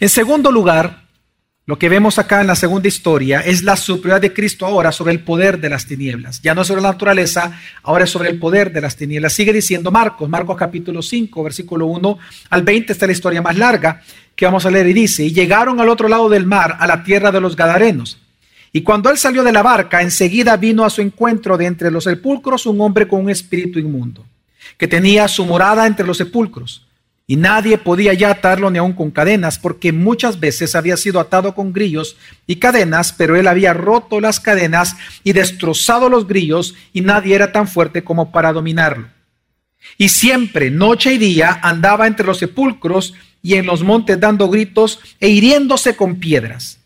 En 0.00 0.08
segundo 0.08 0.50
lugar, 0.50 1.06
lo 1.68 1.80
que 1.80 1.88
vemos 1.88 2.20
acá 2.20 2.40
en 2.40 2.46
la 2.46 2.54
segunda 2.54 2.86
historia 2.86 3.40
es 3.40 3.64
la 3.64 3.76
superioridad 3.76 4.20
de 4.20 4.32
Cristo 4.32 4.66
ahora 4.66 4.92
sobre 4.92 5.12
el 5.12 5.24
poder 5.24 5.58
de 5.60 5.68
las 5.68 5.86
tinieblas. 5.86 6.40
Ya 6.40 6.54
no 6.54 6.64
sobre 6.64 6.80
la 6.80 6.92
naturaleza, 6.92 7.60
ahora 7.82 8.04
es 8.04 8.10
sobre 8.10 8.30
el 8.30 8.38
poder 8.38 8.72
de 8.72 8.80
las 8.80 8.94
tinieblas. 8.94 9.32
Sigue 9.32 9.52
diciendo 9.52 9.90
Marcos, 9.90 10.28
Marcos 10.28 10.56
capítulo 10.56 11.02
5, 11.02 11.42
versículo 11.42 11.86
1 11.86 12.18
al 12.50 12.62
20 12.62 12.92
está 12.92 13.06
la 13.06 13.12
historia 13.12 13.42
más 13.42 13.56
larga 13.56 14.00
que 14.36 14.44
vamos 14.44 14.64
a 14.64 14.70
leer 14.70 14.86
y 14.88 14.92
dice, 14.92 15.24
y 15.24 15.32
llegaron 15.32 15.80
al 15.80 15.88
otro 15.88 16.08
lado 16.08 16.28
del 16.28 16.46
mar, 16.46 16.76
a 16.78 16.86
la 16.86 17.02
tierra 17.02 17.32
de 17.32 17.40
los 17.40 17.56
Gadarenos. 17.56 18.20
Y 18.76 18.82
cuando 18.82 19.08
él 19.08 19.16
salió 19.16 19.42
de 19.42 19.52
la 19.52 19.62
barca, 19.62 20.02
enseguida 20.02 20.54
vino 20.58 20.84
a 20.84 20.90
su 20.90 21.00
encuentro 21.00 21.56
de 21.56 21.64
entre 21.64 21.90
los 21.90 22.04
sepulcros 22.04 22.66
un 22.66 22.78
hombre 22.82 23.08
con 23.08 23.20
un 23.20 23.30
espíritu 23.30 23.78
inmundo, 23.78 24.22
que 24.76 24.86
tenía 24.86 25.28
su 25.28 25.46
morada 25.46 25.86
entre 25.86 26.06
los 26.06 26.18
sepulcros 26.18 26.86
y 27.26 27.36
nadie 27.36 27.78
podía 27.78 28.12
ya 28.12 28.32
atarlo 28.32 28.70
ni 28.70 28.76
aun 28.76 28.92
con 28.92 29.10
cadenas, 29.10 29.58
porque 29.58 29.92
muchas 29.92 30.40
veces 30.40 30.74
había 30.74 30.98
sido 30.98 31.20
atado 31.20 31.54
con 31.54 31.72
grillos 31.72 32.18
y 32.46 32.56
cadenas, 32.56 33.14
pero 33.14 33.34
él 33.36 33.48
había 33.48 33.72
roto 33.72 34.20
las 34.20 34.40
cadenas 34.40 34.94
y 35.24 35.32
destrozado 35.32 36.10
los 36.10 36.26
grillos, 36.26 36.74
y 36.92 37.00
nadie 37.00 37.34
era 37.34 37.52
tan 37.52 37.68
fuerte 37.68 38.04
como 38.04 38.30
para 38.30 38.52
dominarlo. 38.52 39.08
Y 39.96 40.10
siempre, 40.10 40.70
noche 40.70 41.14
y 41.14 41.18
día, 41.18 41.60
andaba 41.62 42.06
entre 42.06 42.26
los 42.26 42.36
sepulcros 42.36 43.14
y 43.42 43.54
en 43.54 43.64
los 43.64 43.82
montes 43.82 44.20
dando 44.20 44.50
gritos 44.50 45.00
e 45.18 45.30
hiriéndose 45.30 45.96
con 45.96 46.16
piedras. 46.16 46.78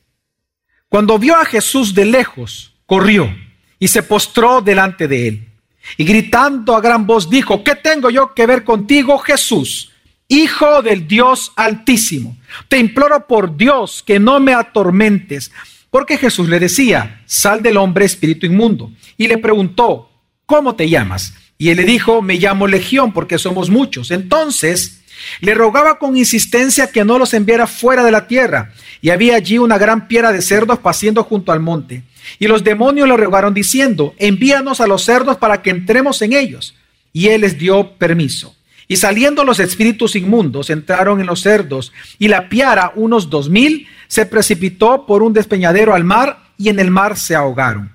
Cuando 0.90 1.20
vio 1.20 1.36
a 1.36 1.44
Jesús 1.44 1.94
de 1.94 2.04
lejos, 2.04 2.74
corrió 2.84 3.32
y 3.78 3.86
se 3.86 4.02
postró 4.02 4.60
delante 4.60 5.06
de 5.06 5.28
él. 5.28 5.48
Y 5.96 6.04
gritando 6.04 6.74
a 6.74 6.80
gran 6.80 7.06
voz 7.06 7.30
dijo, 7.30 7.62
¿qué 7.62 7.76
tengo 7.76 8.10
yo 8.10 8.34
que 8.34 8.44
ver 8.44 8.64
contigo, 8.64 9.16
Jesús? 9.18 9.92
Hijo 10.26 10.82
del 10.82 11.06
Dios 11.06 11.52
Altísimo, 11.54 12.36
te 12.68 12.78
imploro 12.78 13.28
por 13.28 13.56
Dios 13.56 14.02
que 14.04 14.18
no 14.18 14.40
me 14.40 14.52
atormentes. 14.52 15.52
Porque 15.90 16.18
Jesús 16.18 16.48
le 16.48 16.58
decía, 16.58 17.22
sal 17.24 17.62
del 17.62 17.76
hombre 17.76 18.04
espíritu 18.04 18.46
inmundo. 18.46 18.90
Y 19.16 19.28
le 19.28 19.38
preguntó, 19.38 20.10
¿cómo 20.44 20.74
te 20.74 20.88
llamas? 20.88 21.34
Y 21.56 21.70
él 21.70 21.76
le 21.76 21.84
dijo, 21.84 22.20
me 22.20 22.34
llamo 22.34 22.66
Legión 22.66 23.12
porque 23.12 23.38
somos 23.38 23.70
muchos. 23.70 24.10
Entonces 24.10 25.00
le 25.40 25.54
rogaba 25.54 25.98
con 25.98 26.16
insistencia 26.16 26.90
que 26.90 27.04
no 27.04 27.18
los 27.18 27.34
enviara 27.34 27.66
fuera 27.66 28.02
de 28.02 28.10
la 28.10 28.26
tierra. 28.26 28.72
Y 29.02 29.10
había 29.10 29.36
allí 29.36 29.58
una 29.58 29.78
gran 29.78 30.08
piedra 30.08 30.32
de 30.32 30.42
cerdos 30.42 30.78
paciendo 30.78 31.24
junto 31.24 31.52
al 31.52 31.60
monte. 31.60 32.02
Y 32.38 32.46
los 32.46 32.64
demonios 32.64 33.08
le 33.08 33.16
rogaron 33.16 33.54
diciendo, 33.54 34.14
envíanos 34.18 34.80
a 34.80 34.86
los 34.86 35.02
cerdos 35.02 35.36
para 35.38 35.62
que 35.62 35.70
entremos 35.70 36.20
en 36.22 36.32
ellos. 36.32 36.74
Y 37.12 37.28
él 37.28 37.40
les 37.42 37.58
dio 37.58 37.92
permiso. 37.94 38.54
Y 38.90 38.96
saliendo 38.96 39.44
los 39.44 39.60
espíritus 39.60 40.16
inmundos 40.16 40.68
entraron 40.68 41.20
en 41.20 41.26
los 41.26 41.42
cerdos, 41.42 41.92
y 42.18 42.26
la 42.26 42.48
piara, 42.48 42.92
unos 42.96 43.30
dos 43.30 43.48
mil, 43.48 43.86
se 44.08 44.26
precipitó 44.26 45.06
por 45.06 45.22
un 45.22 45.32
despeñadero 45.32 45.94
al 45.94 46.02
mar, 46.02 46.42
y 46.58 46.70
en 46.70 46.80
el 46.80 46.90
mar 46.90 47.16
se 47.16 47.36
ahogaron. 47.36 47.94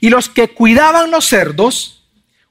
Y 0.00 0.08
los 0.08 0.28
que 0.28 0.48
cuidaban 0.48 1.10
los 1.10 1.24
cerdos 1.24 2.04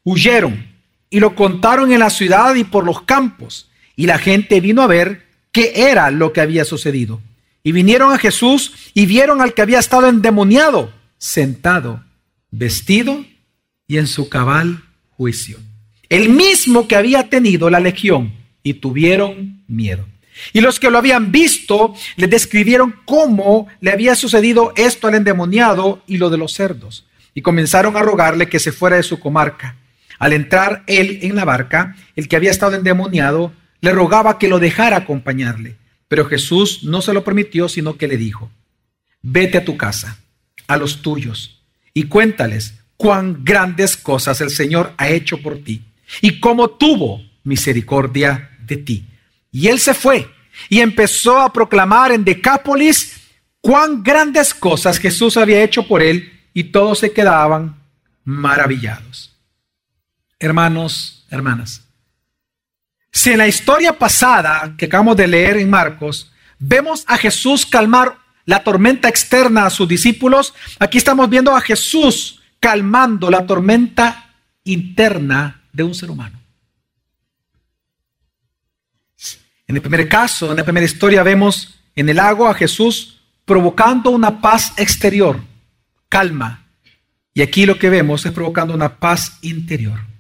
huyeron, 0.03 0.67
y 1.09 1.21
lo 1.21 1.35
contaron 1.35 1.93
en 1.93 1.99
la 1.99 2.09
ciudad 2.09 2.55
y 2.55 2.65
por 2.65 2.83
los 2.83 3.01
campos, 3.03 3.69
y 3.95 4.07
la 4.07 4.17
gente 4.17 4.59
vino 4.59 4.81
a 4.81 4.87
ver 4.87 5.23
qué 5.53 5.71
era 5.89 6.11
lo 6.11 6.33
que 6.33 6.41
había 6.41 6.65
sucedido. 6.65 7.21
Y 7.65 7.73
vinieron 7.73 8.13
a 8.13 8.17
Jesús 8.17 8.71
y 8.93 9.05
vieron 9.05 9.41
al 9.41 9.53
que 9.53 9.61
había 9.61 9.79
estado 9.79 10.07
endemoniado, 10.07 10.93
sentado, 11.17 12.01
vestido 12.49 13.25
y 13.87 13.97
en 13.97 14.07
su 14.07 14.29
cabal 14.29 14.81
juicio 15.17 15.59
el 16.09 16.29
mismo 16.29 16.87
que 16.87 16.95
había 16.95 17.29
tenido 17.29 17.69
la 17.69 17.79
legión, 17.79 18.33
y 18.63 18.75
tuvieron 18.75 19.63
miedo. 19.67 20.05
Y 20.51 20.61
los 20.61 20.79
que 20.79 20.89
lo 20.89 20.97
habían 20.97 21.31
visto 21.31 21.93
le 22.15 22.27
describieron 22.27 22.95
cómo 23.05 23.67
le 23.79 23.91
había 23.91 24.15
sucedido 24.15 24.73
esto 24.75 25.07
al 25.07 25.15
endemoniado 25.15 26.03
y 26.07 26.17
lo 26.17 26.29
de 26.29 26.37
los 26.37 26.53
cerdos. 26.53 27.05
Y 27.33 27.41
comenzaron 27.41 27.95
a 27.95 28.01
rogarle 28.01 28.49
que 28.49 28.59
se 28.59 28.71
fuera 28.71 28.95
de 28.95 29.03
su 29.03 29.19
comarca. 29.19 29.75
Al 30.17 30.33
entrar 30.33 30.83
él 30.87 31.19
en 31.21 31.35
la 31.35 31.45
barca, 31.45 31.95
el 32.15 32.27
que 32.27 32.35
había 32.35 32.51
estado 32.51 32.75
endemoniado 32.75 33.53
le 33.81 33.91
rogaba 33.91 34.39
que 34.39 34.47
lo 34.47 34.59
dejara 34.59 34.97
acompañarle. 34.97 35.75
Pero 36.07 36.25
Jesús 36.25 36.83
no 36.83 37.01
se 37.01 37.13
lo 37.13 37.23
permitió, 37.23 37.67
sino 37.67 37.97
que 37.97 38.07
le 38.07 38.17
dijo, 38.17 38.51
vete 39.21 39.57
a 39.57 39.65
tu 39.65 39.77
casa, 39.77 40.19
a 40.67 40.77
los 40.77 41.01
tuyos, 41.01 41.61
y 41.93 42.03
cuéntales 42.03 42.75
cuán 42.97 43.43
grandes 43.43 43.97
cosas 43.97 44.41
el 44.41 44.49
Señor 44.49 44.93
ha 44.97 45.09
hecho 45.09 45.41
por 45.41 45.63
ti 45.63 45.83
y 46.21 46.39
cómo 46.39 46.69
tuvo 46.69 47.21
misericordia 47.43 48.51
de 48.65 48.77
ti. 48.77 49.05
Y 49.51 49.67
él 49.67 49.79
se 49.79 49.93
fue 49.93 50.29
y 50.69 50.79
empezó 50.79 51.39
a 51.39 51.51
proclamar 51.51 52.11
en 52.11 52.23
Decápolis 52.23 53.21
cuán 53.61 54.03
grandes 54.03 54.53
cosas 54.53 54.99
Jesús 54.99 55.37
había 55.37 55.63
hecho 55.63 55.87
por 55.87 56.01
él 56.01 56.31
y 56.53 56.65
todos 56.65 56.99
se 56.99 57.11
quedaban 57.11 57.81
maravillados. 58.23 59.35
Hermanos, 60.39 61.25
hermanas, 61.29 61.84
si 63.15 63.31
en 63.31 63.37
la 63.37 63.47
historia 63.47 63.97
pasada 63.97 64.75
que 64.77 64.87
acabamos 64.87 65.15
de 65.15 65.25
leer 65.25 65.55
en 65.55 65.69
Marcos, 65.69 66.33
vemos 66.59 67.05
a 67.07 67.17
Jesús 67.17 67.65
calmar 67.65 68.17
la 68.43 68.61
tormenta 68.61 69.07
externa 69.07 69.65
a 69.65 69.69
sus 69.69 69.87
discípulos, 69.87 70.53
aquí 70.79 70.97
estamos 70.97 71.29
viendo 71.29 71.55
a 71.55 71.61
Jesús 71.61 72.41
calmando 72.59 73.31
la 73.31 73.47
tormenta 73.47 74.35
interna 74.65 75.63
de 75.71 75.83
un 75.83 75.95
ser 75.95 76.11
humano. 76.11 76.41
En 79.65 79.77
el 79.77 79.81
primer 79.81 80.09
caso, 80.09 80.51
en 80.51 80.57
la 80.57 80.65
primera 80.65 80.85
historia, 80.85 81.23
vemos 81.23 81.79
en 81.95 82.09
el 82.09 82.17
lago 82.17 82.49
a 82.49 82.53
Jesús 82.53 83.21
provocando 83.45 84.09
una 84.09 84.41
paz 84.41 84.73
exterior, 84.75 85.41
calma. 86.09 86.67
Y 87.33 87.41
aquí 87.41 87.65
lo 87.65 87.79
que 87.79 87.89
vemos 87.89 88.25
es 88.25 88.33
provocando 88.33 88.73
una 88.73 88.97
paz 88.97 89.37
interior. 89.41 90.14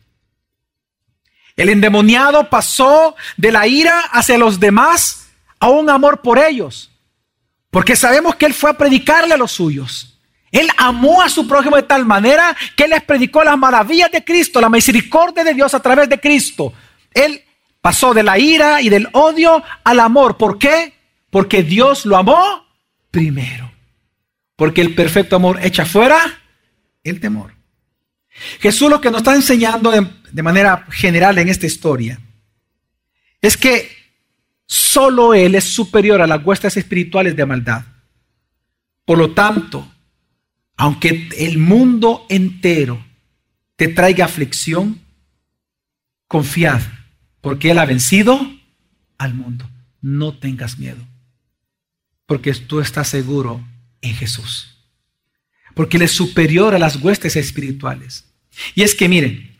El 1.55 1.69
endemoniado 1.69 2.49
pasó 2.49 3.15
de 3.37 3.51
la 3.51 3.67
ira 3.67 3.99
hacia 4.11 4.37
los 4.37 4.59
demás 4.59 5.27
a 5.59 5.69
un 5.69 5.89
amor 5.89 6.21
por 6.21 6.37
ellos, 6.37 6.91
porque 7.71 7.95
sabemos 7.95 8.35
que 8.35 8.45
él 8.45 8.53
fue 8.53 8.71
a 8.71 8.77
predicarle 8.77 9.33
a 9.33 9.37
los 9.37 9.51
suyos. 9.51 10.19
Él 10.51 10.69
amó 10.77 11.21
a 11.21 11.29
su 11.29 11.47
prójimo 11.47 11.75
de 11.75 11.83
tal 11.83 12.05
manera 12.05 12.55
que 12.75 12.87
les 12.87 13.03
predicó 13.03 13.43
las 13.43 13.57
maravillas 13.57 14.11
de 14.11 14.23
Cristo, 14.23 14.61
la 14.61 14.69
misericordia 14.69 15.43
de 15.43 15.53
Dios 15.53 15.73
a 15.73 15.81
través 15.81 16.07
de 16.07 16.19
Cristo. 16.19 16.73
Él 17.13 17.43
pasó 17.81 18.13
de 18.13 18.23
la 18.23 18.39
ira 18.39 18.81
y 18.81 18.89
del 18.89 19.09
odio 19.11 19.63
al 19.83 19.99
amor. 19.99 20.37
¿Por 20.37 20.57
qué? 20.57 20.93
Porque 21.29 21.63
Dios 21.63 22.05
lo 22.05 22.15
amó 22.15 22.65
primero. 23.11 23.71
Porque 24.55 24.81
el 24.81 24.95
perfecto 24.95 25.35
amor 25.35 25.59
echa 25.61 25.85
fuera 25.85 26.39
el 27.03 27.19
temor. 27.19 27.53
Jesús 28.59 28.89
lo 28.89 29.01
que 29.01 29.11
nos 29.11 29.19
está 29.19 29.35
enseñando 29.35 29.91
de 30.35 30.43
manera 30.43 30.85
general 30.91 31.37
en 31.37 31.47
esta 31.47 31.65
historia 31.65 32.19
es 33.41 33.55
que 33.55 33.89
solo 34.65 35.33
Él 35.33 35.55
es 35.55 35.63
superior 35.63 36.21
a 36.21 36.27
las 36.27 36.43
huestes 36.43 36.75
espirituales 36.75 37.37
de 37.37 37.45
maldad. 37.45 37.85
Por 39.05 39.17
lo 39.17 39.31
tanto, 39.31 39.89
aunque 40.75 41.29
el 41.37 41.57
mundo 41.57 42.25
entero 42.27 43.01
te 43.77 43.87
traiga 43.87 44.25
aflicción, 44.25 44.99
confiad, 46.27 46.81
porque 47.39 47.71
Él 47.71 47.79
ha 47.79 47.85
vencido 47.85 48.37
al 49.17 49.35
mundo. 49.35 49.69
No 50.01 50.37
tengas 50.37 50.77
miedo, 50.77 51.07
porque 52.25 52.53
tú 52.55 52.81
estás 52.81 53.07
seguro 53.07 53.65
en 54.01 54.13
Jesús, 54.13 54.85
porque 55.75 55.95
Él 55.95 56.03
es 56.03 56.11
superior 56.11 56.75
a 56.75 56.79
las 56.79 56.97
huestes 56.97 57.37
espirituales. 57.37 58.25
Y 58.73 58.83
es 58.83 58.95
que 58.95 59.07
miren, 59.07 59.54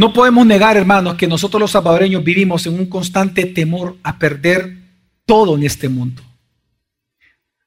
no 0.00 0.14
podemos 0.14 0.46
negar, 0.46 0.78
hermanos, 0.78 1.16
que 1.16 1.26
nosotros 1.26 1.60
los 1.60 1.72
salvadoreños 1.72 2.24
vivimos 2.24 2.64
en 2.64 2.72
un 2.72 2.86
constante 2.86 3.44
temor 3.44 3.98
a 4.02 4.18
perder 4.18 4.78
todo 5.26 5.54
en 5.58 5.62
este 5.62 5.90
mundo. 5.90 6.22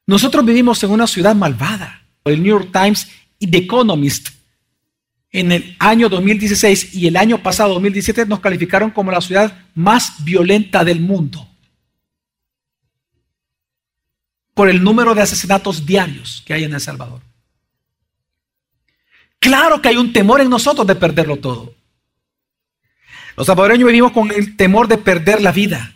Nosotros 0.04 0.44
vivimos 0.44 0.82
en 0.82 0.90
una 0.90 1.06
ciudad 1.06 1.36
malvada 1.36 2.02
el 2.24 2.42
New 2.42 2.58
York 2.58 2.70
Times 2.72 3.08
y 3.38 3.46
The 3.46 3.58
Economist 3.58 4.30
en 5.30 5.52
el 5.52 5.76
año 5.78 6.08
2016 6.08 6.96
y 6.96 7.06
el 7.06 7.16
año 7.16 7.40
pasado, 7.40 7.74
2017, 7.74 8.26
nos 8.26 8.40
calificaron 8.40 8.90
como 8.90 9.12
la 9.12 9.20
ciudad 9.20 9.56
más 9.76 10.24
violenta 10.24 10.82
del 10.82 10.98
mundo. 10.98 11.46
Por 14.54 14.68
el 14.68 14.82
número 14.82 15.14
de 15.14 15.22
asesinatos 15.22 15.86
diarios 15.86 16.42
que 16.44 16.54
hay 16.54 16.64
en 16.64 16.74
El 16.74 16.80
Salvador. 16.80 17.20
Claro 19.38 19.80
que 19.80 19.90
hay 19.90 19.96
un 19.98 20.12
temor 20.12 20.40
en 20.40 20.50
nosotros 20.50 20.84
de 20.84 20.96
perderlo 20.96 21.36
todo. 21.36 21.83
Los 23.36 23.46
salvadoreños 23.46 23.86
vivimos 23.86 24.12
con 24.12 24.30
el 24.30 24.56
temor 24.56 24.88
de 24.88 24.98
perder 24.98 25.40
la 25.42 25.52
vida, 25.52 25.94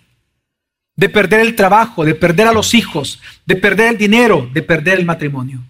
de 0.97 1.09
perder 1.09 1.41
el 1.41 1.55
trabajo, 1.55 2.05
de 2.05 2.15
perder 2.15 2.49
a 2.49 2.53
los 2.53 2.75
hijos, 2.75 3.21
de 3.47 3.57
perder 3.57 3.91
el 3.91 3.99
dinero, 3.99 4.49
de 4.53 4.63
perder 4.63 4.99
el 4.99 5.07
matrimonio. 5.07 5.61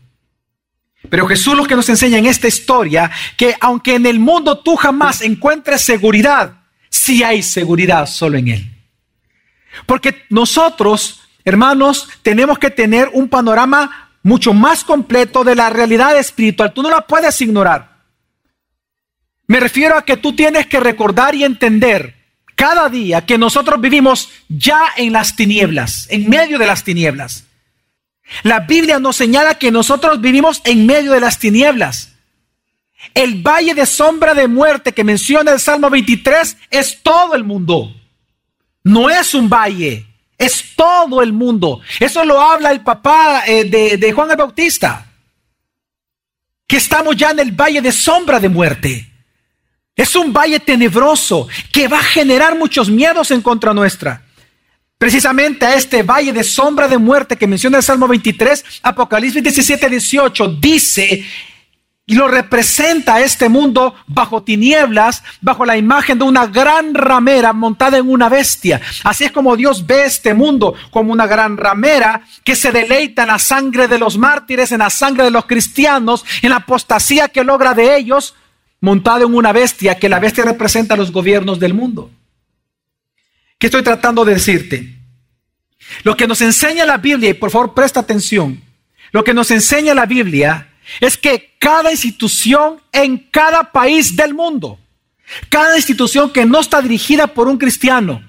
Pero 1.10 1.26
Jesús 1.26 1.56
lo 1.56 1.64
que 1.64 1.76
nos 1.76 1.88
enseña 1.88 2.18
en 2.18 2.26
esta 2.26 2.48
historia, 2.48 3.10
que 3.36 3.54
aunque 3.60 3.94
en 3.94 4.06
el 4.06 4.18
mundo 4.18 4.58
tú 4.58 4.76
jamás 4.76 5.22
encuentres 5.22 5.82
seguridad, 5.82 6.54
sí 6.88 7.22
hay 7.22 7.42
seguridad 7.42 8.06
solo 8.06 8.38
en 8.38 8.48
Él. 8.48 8.70
Porque 9.86 10.24
nosotros, 10.28 11.20
hermanos, 11.44 12.08
tenemos 12.22 12.58
que 12.58 12.70
tener 12.70 13.10
un 13.12 13.28
panorama 13.28 14.10
mucho 14.22 14.52
más 14.52 14.84
completo 14.84 15.44
de 15.44 15.54
la 15.54 15.70
realidad 15.70 16.18
espiritual. 16.18 16.72
Tú 16.72 16.82
no 16.82 16.90
la 16.90 17.02
puedes 17.02 17.40
ignorar. 17.40 17.87
Me 19.48 19.60
refiero 19.60 19.96
a 19.96 20.04
que 20.04 20.18
tú 20.18 20.36
tienes 20.36 20.66
que 20.66 20.78
recordar 20.78 21.34
y 21.34 21.42
entender 21.42 22.14
cada 22.54 22.90
día 22.90 23.24
que 23.24 23.38
nosotros 23.38 23.80
vivimos 23.80 24.28
ya 24.48 24.82
en 24.96 25.14
las 25.14 25.36
tinieblas, 25.36 26.06
en 26.10 26.28
medio 26.28 26.58
de 26.58 26.66
las 26.66 26.84
tinieblas. 26.84 27.44
La 28.42 28.60
Biblia 28.60 28.98
nos 28.98 29.16
señala 29.16 29.58
que 29.58 29.70
nosotros 29.70 30.20
vivimos 30.20 30.60
en 30.64 30.84
medio 30.84 31.12
de 31.12 31.20
las 31.20 31.38
tinieblas. 31.38 32.12
El 33.14 33.42
valle 33.42 33.74
de 33.74 33.86
sombra 33.86 34.34
de 34.34 34.48
muerte 34.48 34.92
que 34.92 35.02
menciona 35.02 35.52
el 35.52 35.60
Salmo 35.60 35.88
23 35.88 36.56
es 36.70 37.02
todo 37.02 37.34
el 37.34 37.44
mundo. 37.44 37.90
No 38.84 39.08
es 39.08 39.32
un 39.32 39.48
valle, 39.48 40.04
es 40.36 40.74
todo 40.76 41.22
el 41.22 41.32
mundo. 41.32 41.80
Eso 42.00 42.22
lo 42.22 42.38
habla 42.38 42.70
el 42.70 42.82
papá 42.82 43.44
eh, 43.46 43.64
de, 43.64 43.96
de 43.96 44.12
Juan 44.12 44.30
el 44.30 44.36
Bautista. 44.36 45.06
Que 46.66 46.76
estamos 46.76 47.16
ya 47.16 47.30
en 47.30 47.38
el 47.38 47.52
valle 47.52 47.80
de 47.80 47.92
sombra 47.92 48.40
de 48.40 48.50
muerte. 48.50 49.08
Es 49.98 50.14
un 50.14 50.32
valle 50.32 50.60
tenebroso 50.60 51.48
que 51.72 51.88
va 51.88 51.98
a 51.98 52.04
generar 52.04 52.56
muchos 52.56 52.88
miedos 52.88 53.32
en 53.32 53.42
contra 53.42 53.74
nuestra. 53.74 54.22
Precisamente 54.96 55.66
a 55.66 55.74
este 55.74 56.04
valle 56.04 56.32
de 56.32 56.44
sombra 56.44 56.86
de 56.86 56.98
muerte 56.98 57.36
que 57.36 57.48
menciona 57.48 57.78
el 57.78 57.82
Salmo 57.82 58.06
23, 58.06 58.64
Apocalipsis 58.84 59.42
17, 59.42 59.90
18, 59.90 60.48
dice 60.60 61.24
y 62.06 62.14
lo 62.14 62.26
representa 62.26 63.16
a 63.16 63.20
este 63.20 63.50
mundo 63.50 63.94
bajo 64.06 64.42
tinieblas, 64.42 65.22
bajo 65.42 65.66
la 65.66 65.76
imagen 65.76 66.18
de 66.18 66.24
una 66.24 66.46
gran 66.46 66.94
ramera 66.94 67.52
montada 67.52 67.98
en 67.98 68.08
una 68.08 68.30
bestia. 68.30 68.80
Así 69.04 69.24
es 69.24 69.32
como 69.32 69.56
Dios 69.56 69.86
ve 69.86 70.04
este 70.04 70.32
mundo 70.32 70.74
como 70.90 71.12
una 71.12 71.26
gran 71.26 71.58
ramera 71.58 72.22
que 72.44 72.56
se 72.56 72.72
deleita 72.72 73.22
en 73.22 73.28
la 73.28 73.38
sangre 73.38 73.88
de 73.88 73.98
los 73.98 74.16
mártires, 74.16 74.72
en 74.72 74.78
la 74.78 74.88
sangre 74.88 75.24
de 75.24 75.30
los 75.30 75.44
cristianos, 75.44 76.24
en 76.40 76.48
la 76.48 76.56
apostasía 76.56 77.28
que 77.28 77.44
logra 77.44 77.74
de 77.74 77.96
ellos, 77.96 78.34
montada 78.80 79.24
en 79.24 79.34
una 79.34 79.52
bestia, 79.52 79.98
que 79.98 80.08
la 80.08 80.20
bestia 80.20 80.44
representa 80.44 80.94
a 80.94 80.96
los 80.96 81.12
gobiernos 81.12 81.58
del 81.58 81.74
mundo. 81.74 82.10
¿Qué 83.58 83.66
estoy 83.66 83.82
tratando 83.82 84.24
de 84.24 84.34
decirte? 84.34 84.98
Lo 86.04 86.16
que 86.16 86.26
nos 86.26 86.40
enseña 86.40 86.84
la 86.84 86.98
Biblia, 86.98 87.30
y 87.30 87.34
por 87.34 87.50
favor 87.50 87.74
presta 87.74 88.00
atención, 88.00 88.62
lo 89.10 89.24
que 89.24 89.34
nos 89.34 89.50
enseña 89.50 89.94
la 89.94 90.06
Biblia 90.06 90.68
es 91.00 91.16
que 91.16 91.56
cada 91.58 91.90
institución 91.90 92.80
en 92.92 93.18
cada 93.30 93.72
país 93.72 94.14
del 94.16 94.34
mundo, 94.34 94.78
cada 95.48 95.76
institución 95.76 96.32
que 96.32 96.46
no 96.46 96.60
está 96.60 96.80
dirigida 96.80 97.26
por 97.26 97.48
un 97.48 97.58
cristiano, 97.58 98.22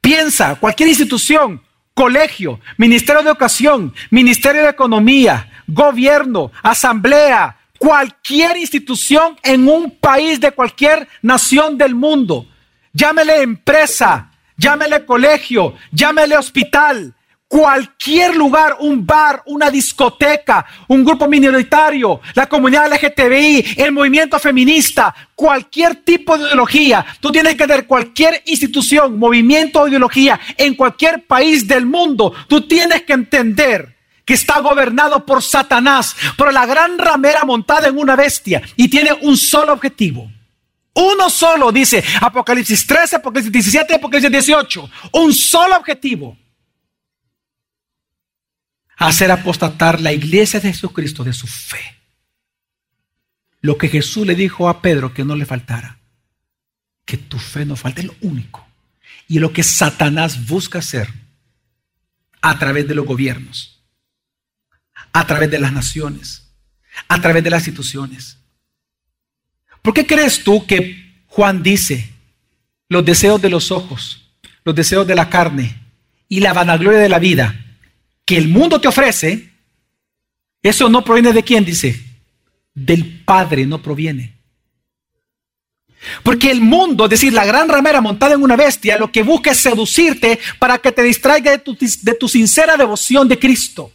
piensa, 0.00 0.56
cualquier 0.56 0.88
institución, 0.88 1.62
colegio, 1.94 2.60
ministerio 2.76 3.22
de 3.22 3.30
educación, 3.30 3.94
ministerio 4.10 4.62
de 4.62 4.70
economía, 4.70 5.50
gobierno, 5.66 6.50
asamblea, 6.62 7.57
cualquier 7.78 8.56
institución 8.56 9.36
en 9.42 9.68
un 9.68 9.90
país 9.90 10.40
de 10.40 10.52
cualquier 10.52 11.08
nación 11.22 11.78
del 11.78 11.94
mundo, 11.94 12.46
llámele 12.92 13.42
empresa, 13.42 14.30
llámele 14.56 15.04
colegio, 15.04 15.74
llámele 15.92 16.36
hospital, 16.36 17.14
cualquier 17.48 18.36
lugar, 18.36 18.76
un 18.80 19.06
bar, 19.06 19.42
una 19.46 19.70
discoteca, 19.70 20.66
un 20.88 21.02
grupo 21.02 21.26
minoritario, 21.26 22.20
la 22.34 22.46
comunidad 22.46 22.92
LGTBI, 22.92 23.76
el 23.78 23.92
movimiento 23.92 24.38
feminista, 24.38 25.14
cualquier 25.34 25.96
tipo 25.96 26.36
de 26.36 26.44
ideología, 26.44 27.06
tú 27.20 27.32
tienes 27.32 27.54
que 27.54 27.66
tener 27.66 27.86
cualquier 27.86 28.42
institución, 28.46 29.18
movimiento 29.18 29.80
o 29.80 29.88
ideología 29.88 30.38
en 30.58 30.74
cualquier 30.74 31.26
país 31.26 31.66
del 31.66 31.86
mundo, 31.86 32.34
tú 32.48 32.68
tienes 32.68 33.02
que 33.02 33.14
entender 33.14 33.97
que 34.28 34.34
está 34.34 34.60
gobernado 34.60 35.26
por 35.26 35.42
Satanás, 35.42 36.14
por 36.36 36.52
la 36.52 36.66
gran 36.66 36.98
ramera 36.98 37.44
montada 37.44 37.88
en 37.88 37.98
una 37.98 38.14
bestia 38.14 38.62
y 38.76 38.86
tiene 38.86 39.10
un 39.22 39.36
solo 39.36 39.72
objetivo 39.72 40.30
uno 40.98 41.30
solo, 41.30 41.70
dice 41.70 42.02
Apocalipsis 42.20 42.84
13, 42.84 43.16
Apocalipsis 43.16 43.52
17, 43.52 43.94
Apocalipsis 43.94 44.32
18. 44.32 44.90
Un 45.12 45.32
solo 45.32 45.76
objetivo. 45.76 46.36
Hacer 48.96 49.30
apostatar 49.30 50.00
la 50.00 50.12
iglesia 50.12 50.58
de 50.58 50.72
Jesucristo 50.72 51.22
de 51.22 51.32
su 51.32 51.46
fe. 51.46 52.00
Lo 53.60 53.78
que 53.78 53.88
Jesús 53.88 54.26
le 54.26 54.34
dijo 54.34 54.68
a 54.68 54.82
Pedro 54.82 55.14
que 55.14 55.24
no 55.24 55.36
le 55.36 55.46
faltara. 55.46 56.00
Que 57.04 57.16
tu 57.16 57.38
fe 57.38 57.64
no 57.64 57.76
falte, 57.76 58.02
lo 58.02 58.16
único. 58.22 58.66
Y 59.28 59.38
lo 59.38 59.52
que 59.52 59.62
Satanás 59.62 60.48
busca 60.48 60.80
hacer 60.80 61.08
a 62.40 62.58
través 62.58 62.88
de 62.88 62.96
los 62.96 63.06
gobiernos, 63.06 63.77
a 65.12 65.26
través 65.26 65.50
de 65.50 65.58
las 65.58 65.72
naciones, 65.72 66.50
a 67.08 67.20
través 67.20 67.42
de 67.44 67.50
las 67.50 67.66
instituciones. 67.66 68.38
¿Por 69.82 69.94
qué 69.94 70.06
crees 70.06 70.42
tú 70.42 70.66
que 70.66 71.22
Juan 71.26 71.62
dice 71.62 72.10
los 72.88 73.04
deseos 73.04 73.40
de 73.40 73.50
los 73.50 73.70
ojos, 73.70 74.30
los 74.64 74.74
deseos 74.74 75.06
de 75.06 75.14
la 75.14 75.28
carne 75.30 75.76
y 76.28 76.40
la 76.40 76.52
vanagloria 76.52 77.00
de 77.00 77.08
la 77.08 77.18
vida 77.18 77.64
que 78.24 78.36
el 78.36 78.48
mundo 78.48 78.80
te 78.80 78.88
ofrece? 78.88 79.52
Eso 80.62 80.88
no 80.88 81.04
proviene 81.04 81.32
de 81.32 81.42
quién, 81.42 81.64
dice. 81.64 82.04
Del 82.74 83.22
Padre 83.24 83.66
no 83.66 83.80
proviene. 83.80 84.38
Porque 86.22 86.50
el 86.50 86.60
mundo, 86.60 87.04
es 87.04 87.10
decir, 87.10 87.32
la 87.32 87.44
gran 87.44 87.68
ramera 87.68 88.00
montada 88.00 88.34
en 88.34 88.42
una 88.42 88.56
bestia, 88.56 88.98
lo 88.98 89.10
que 89.10 89.22
busca 89.22 89.50
es 89.50 89.58
seducirte 89.58 90.38
para 90.58 90.78
que 90.78 90.92
te 90.92 91.02
distraiga 91.02 91.50
de 91.50 91.58
tu, 91.58 91.76
de 91.76 92.14
tu 92.14 92.28
sincera 92.28 92.76
devoción 92.76 93.26
de 93.26 93.38
Cristo. 93.38 93.92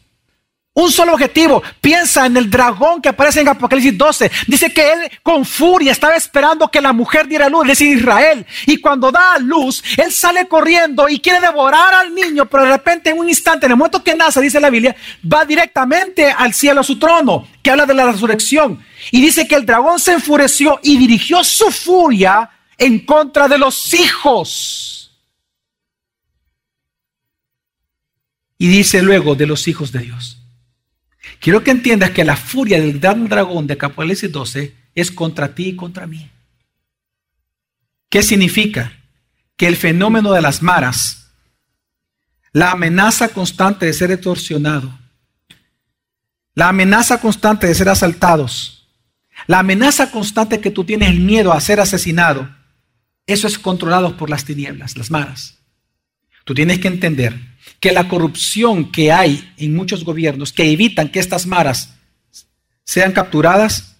Un 0.76 0.92
solo 0.92 1.14
objetivo. 1.14 1.62
Piensa 1.80 2.26
en 2.26 2.36
el 2.36 2.50
dragón 2.50 3.00
que 3.00 3.10
aparece 3.10 3.42
en 3.42 3.48
Apocalipsis 3.48 3.96
12. 3.96 4.32
Dice 4.48 4.74
que 4.74 4.92
él 4.92 5.12
con 5.22 5.46
furia 5.46 5.92
estaba 5.92 6.16
esperando 6.16 6.72
que 6.72 6.82
la 6.82 6.94
mujer 6.94 7.28
diera 7.28 7.48
luz, 7.48 7.62
es 7.64 7.68
decir, 7.78 7.98
Israel. 7.98 8.44
Y 8.66 8.78
cuando 8.78 9.12
da 9.12 9.38
luz, 9.38 9.84
él 9.98 10.12
sale 10.12 10.48
corriendo 10.48 11.08
y 11.08 11.20
quiere 11.20 11.40
devorar 11.40 11.94
al 11.94 12.16
niño, 12.16 12.48
pero 12.48 12.64
de 12.64 12.72
repente 12.72 13.12
en 13.12 13.20
un 13.20 13.30
instante, 13.30 13.68
en 13.68 13.74
el 13.74 13.78
momento 13.78 14.04
que 14.04 14.16
nace, 14.16 14.42
dice 14.42 14.60
la 14.60 14.72
Biblia, 14.72 14.96
va 15.32 15.46
directamente 15.46 16.32
al 16.32 16.56
cielo, 16.56 16.82
a 16.82 16.84
su 16.84 16.98
trono, 16.98 17.48
que 17.62 17.70
habla 17.70 17.86
de 17.86 17.94
la 17.94 18.12
resurrección. 18.12 18.84
Y 19.12 19.22
dice 19.22 19.48
que 19.48 19.56
el 19.56 19.68
dragón 19.68 20.00
se 20.00 20.14
enfureció 20.14 20.80
y 20.82 20.98
dirigió 20.98 21.44
su 21.44 21.70
furia 21.70 22.50
en 22.80 23.06
contra 23.06 23.48
de 23.48 23.60
los 23.60 23.94
hijos. 23.94 25.12
Y 28.58 28.68
dice 28.70 29.04
luego 29.04 29.36
de 29.36 29.46
los 29.46 29.68
hijos 29.68 29.92
de 29.92 30.00
Dios. 30.00 30.43
Quiero 31.40 31.64
que 31.64 31.72
entiendas 31.72 32.12
que 32.12 32.24
la 32.24 32.36
furia 32.36 32.80
del 32.80 33.00
gran 33.00 33.28
dragón 33.28 33.68
de 33.68 33.74
Apocalipsis 33.74 34.32
12 34.32 34.76
es 34.96 35.12
contra 35.12 35.56
ti 35.56 35.70
y 35.70 35.76
contra 35.76 36.08
mí. 36.08 36.30
¿Qué 38.10 38.24
significa? 38.24 38.94
Que 39.56 39.68
el 39.68 39.76
fenómeno 39.76 40.34
de 40.34 40.42
las 40.42 40.62
maras, 40.62 41.32
la 42.52 42.72
amenaza 42.72 43.30
constante 43.30 43.86
de 43.86 43.94
ser 43.94 44.12
extorsionado, 44.12 45.00
la 46.56 46.70
amenaza 46.70 47.20
constante 47.20 47.68
de 47.68 47.76
ser 47.76 47.90
asaltados, 47.90 48.88
la 49.48 49.60
amenaza 49.60 50.12
constante 50.12 50.62
que 50.62 50.72
tú 50.72 50.84
tienes 50.84 51.10
el 51.10 51.20
miedo 51.20 51.52
a 51.52 51.62
ser 51.62 51.80
asesinado, 51.80 52.56
eso 53.26 53.48
es 53.48 53.58
controlado 53.58 54.18
por 54.18 54.30
las 54.30 54.46
tinieblas, 54.46 54.98
las 54.98 55.10
maras. 55.10 55.60
Tú 56.46 56.54
tienes 56.54 56.80
que 56.80 56.90
entender 56.90 57.53
que 57.80 57.92
la 57.92 58.08
corrupción 58.08 58.92
que 58.92 59.12
hay 59.12 59.54
en 59.58 59.76
muchos 59.76 60.04
gobiernos 60.04 60.54
que 60.54 60.72
evitan 60.72 61.10
que 61.10 61.20
estas 61.20 61.46
maras 61.46 61.96
sean 62.84 63.12
capturadas, 63.12 63.98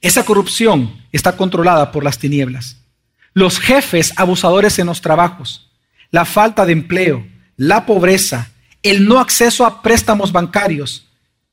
esa 0.00 0.24
corrupción 0.24 1.02
está 1.12 1.36
controlada 1.36 1.92
por 1.92 2.04
las 2.04 2.18
tinieblas. 2.18 2.78
Los 3.32 3.58
jefes 3.58 4.12
abusadores 4.16 4.78
en 4.78 4.86
los 4.86 5.00
trabajos, 5.00 5.70
la 6.10 6.24
falta 6.24 6.66
de 6.66 6.72
empleo, 6.72 7.26
la 7.56 7.86
pobreza, 7.86 8.50
el 8.82 9.06
no 9.06 9.18
acceso 9.18 9.64
a 9.64 9.82
préstamos 9.82 10.30
bancarios, 10.30 11.06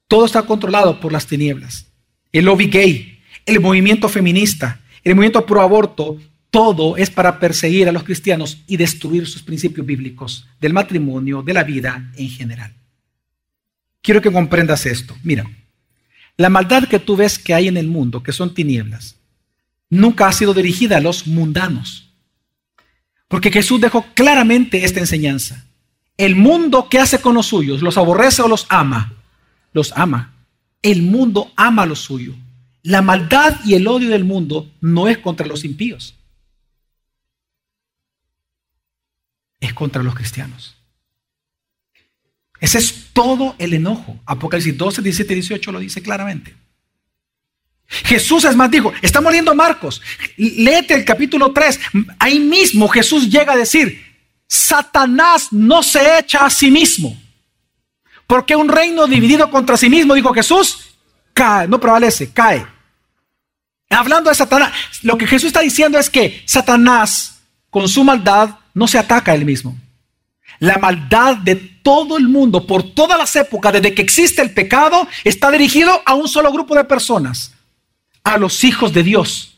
todo 0.07 0.25
está 0.25 0.43
controlado 0.43 0.99
por 0.99 1.13
las 1.13 1.25
tinieblas. 1.25 1.85
El 2.31 2.45
lobby 2.45 2.67
gay, 2.67 3.21
el 3.45 3.59
movimiento 3.59 4.09
feminista, 4.09 4.81
el 5.03 5.15
movimiento 5.15 5.45
pro 5.45 5.61
aborto, 5.61 6.17
todo 6.51 6.97
es 6.97 7.09
para 7.09 7.39
perseguir 7.39 7.87
a 7.87 7.93
los 7.93 8.03
cristianos 8.03 8.57
y 8.67 8.77
destruir 8.77 9.25
sus 9.25 9.41
principios 9.41 9.87
bíblicos 9.87 10.45
del 10.59 10.73
matrimonio, 10.73 11.41
de 11.41 11.53
la 11.53 11.63
vida 11.63 12.11
en 12.17 12.29
general. 12.29 12.73
Quiero 14.01 14.21
que 14.21 14.31
comprendas 14.31 14.85
esto. 14.85 15.15
Mira, 15.23 15.45
La 16.37 16.49
maldad 16.49 16.87
que 16.87 16.99
tú 16.99 17.15
ves 17.15 17.37
que 17.37 17.53
hay 17.53 17.67
en 17.67 17.77
el 17.77 17.87
mundo, 17.87 18.23
que 18.23 18.31
son 18.31 18.53
tinieblas, 18.53 19.15
nunca 19.89 20.27
ha 20.27 20.33
sido 20.33 20.53
dirigida 20.53 20.97
a 20.97 21.01
los 21.01 21.27
mundanos. 21.27 22.09
Porque 23.27 23.51
Jesús 23.51 23.79
dejó 23.79 24.05
claramente 24.13 24.83
esta 24.83 24.99
enseñanza. 24.99 25.65
El 26.17 26.35
mundo 26.35 26.89
que 26.89 26.99
hace 26.99 27.19
con 27.19 27.35
los 27.35 27.47
suyos, 27.47 27.81
los 27.81 27.97
aborrece 27.97 28.41
o 28.41 28.47
los 28.47 28.65
ama, 28.69 29.13
los 29.71 29.93
ama. 29.95 30.33
El 30.81 31.03
mundo 31.03 31.51
ama 31.55 31.85
lo 31.85 31.95
suyo. 31.95 32.33
La 32.81 33.01
maldad 33.01 33.59
y 33.63 33.75
el 33.75 33.87
odio 33.87 34.09
del 34.09 34.23
mundo 34.23 34.69
no 34.81 35.07
es 35.07 35.19
contra 35.19 35.45
los 35.45 35.63
impíos. 35.63 36.15
Es 39.61 39.73
contra 39.73 40.03
los 40.03 40.15
cristianos. 40.15 40.75
Ese 42.59 42.77
es 42.77 43.07
todo 43.13 43.55
el 43.57 43.73
enojo. 43.73 44.19
Apocalipsis 44.25 44.77
12, 44.77 45.01
17 45.01 45.33
y 45.33 45.35
18 45.35 45.71
lo 45.71 45.79
dice 45.79 46.01
claramente. 46.01 46.55
Jesús 47.87 48.45
es 48.45 48.55
más, 48.55 48.71
dijo, 48.71 48.93
estamos 49.01 49.31
leyendo 49.31 49.53
Marcos, 49.53 50.01
léete 50.37 50.93
el 50.93 51.03
capítulo 51.03 51.51
3, 51.51 51.79
ahí 52.19 52.39
mismo 52.39 52.87
Jesús 52.87 53.29
llega 53.29 53.51
a 53.51 53.57
decir, 53.57 54.01
Satanás 54.47 55.49
no 55.51 55.83
se 55.83 56.19
echa 56.19 56.45
a 56.45 56.49
sí 56.49 56.71
mismo, 56.71 57.21
porque 58.27 58.55
un 58.55 58.69
reino 58.69 59.07
dividido 59.07 59.51
contra 59.51 59.75
sí 59.75 59.89
mismo, 59.89 60.13
dijo 60.13 60.33
Jesús, 60.33 60.95
cae, 61.33 61.67
no 61.67 61.81
prevalece, 61.81 62.31
cae. 62.31 62.65
Hablando 63.89 64.29
de 64.29 64.37
Satanás, 64.37 64.71
lo 65.01 65.17
que 65.17 65.27
Jesús 65.27 65.47
está 65.47 65.59
diciendo 65.59 65.99
es 65.99 66.09
que 66.09 66.41
Satanás, 66.45 67.41
con 67.69 67.89
su 67.89 68.05
maldad, 68.05 68.51
no 68.73 68.87
se 68.87 68.97
ataca 68.97 69.31
a 69.31 69.35
él 69.35 69.45
mismo. 69.45 69.77
La 70.59 70.77
maldad 70.77 71.37
de 71.37 71.55
todo 71.55 72.17
el 72.17 72.27
mundo, 72.27 72.67
por 72.67 72.83
todas 72.93 73.17
las 73.17 73.35
épocas, 73.35 73.73
desde 73.73 73.93
que 73.93 74.01
existe 74.01 74.41
el 74.41 74.53
pecado, 74.53 75.07
está 75.23 75.49
dirigido 75.49 76.01
a 76.05 76.13
un 76.13 76.27
solo 76.27 76.51
grupo 76.51 76.75
de 76.75 76.83
personas, 76.83 77.53
a 78.23 78.37
los 78.37 78.63
hijos 78.63 78.93
de 78.93 79.03
Dios. 79.03 79.51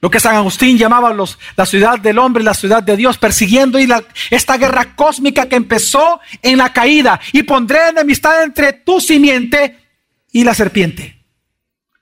Lo 0.00 0.10
que 0.10 0.18
San 0.18 0.34
Agustín 0.34 0.78
llamaba 0.78 1.12
los, 1.12 1.38
la 1.56 1.66
ciudad 1.66 1.98
del 1.98 2.18
hombre 2.18 2.42
la 2.42 2.54
ciudad 2.54 2.82
de 2.82 2.96
Dios, 2.96 3.18
persiguiendo 3.18 3.78
esta 4.30 4.56
guerra 4.56 4.96
cósmica 4.96 5.46
que 5.46 5.56
empezó 5.56 6.20
en 6.40 6.56
la 6.56 6.72
caída. 6.72 7.20
Y 7.32 7.42
pondré 7.42 7.90
enemistad 7.90 8.42
entre 8.42 8.72
tu 8.72 9.00
simiente 9.00 9.78
y 10.32 10.44
la 10.44 10.54
serpiente. 10.54 11.18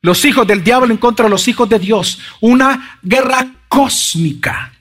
Los 0.01 0.25
hijos 0.25 0.47
del 0.47 0.63
diablo 0.63 0.93
en 0.93 0.99
contra 0.99 1.25
de 1.25 1.31
los 1.31 1.49
hijos 1.49 1.69
de 1.69 1.81
Dios. 1.81 2.21
Una 2.41 3.01
guerra 3.03 3.49
cósmica. 3.69 4.73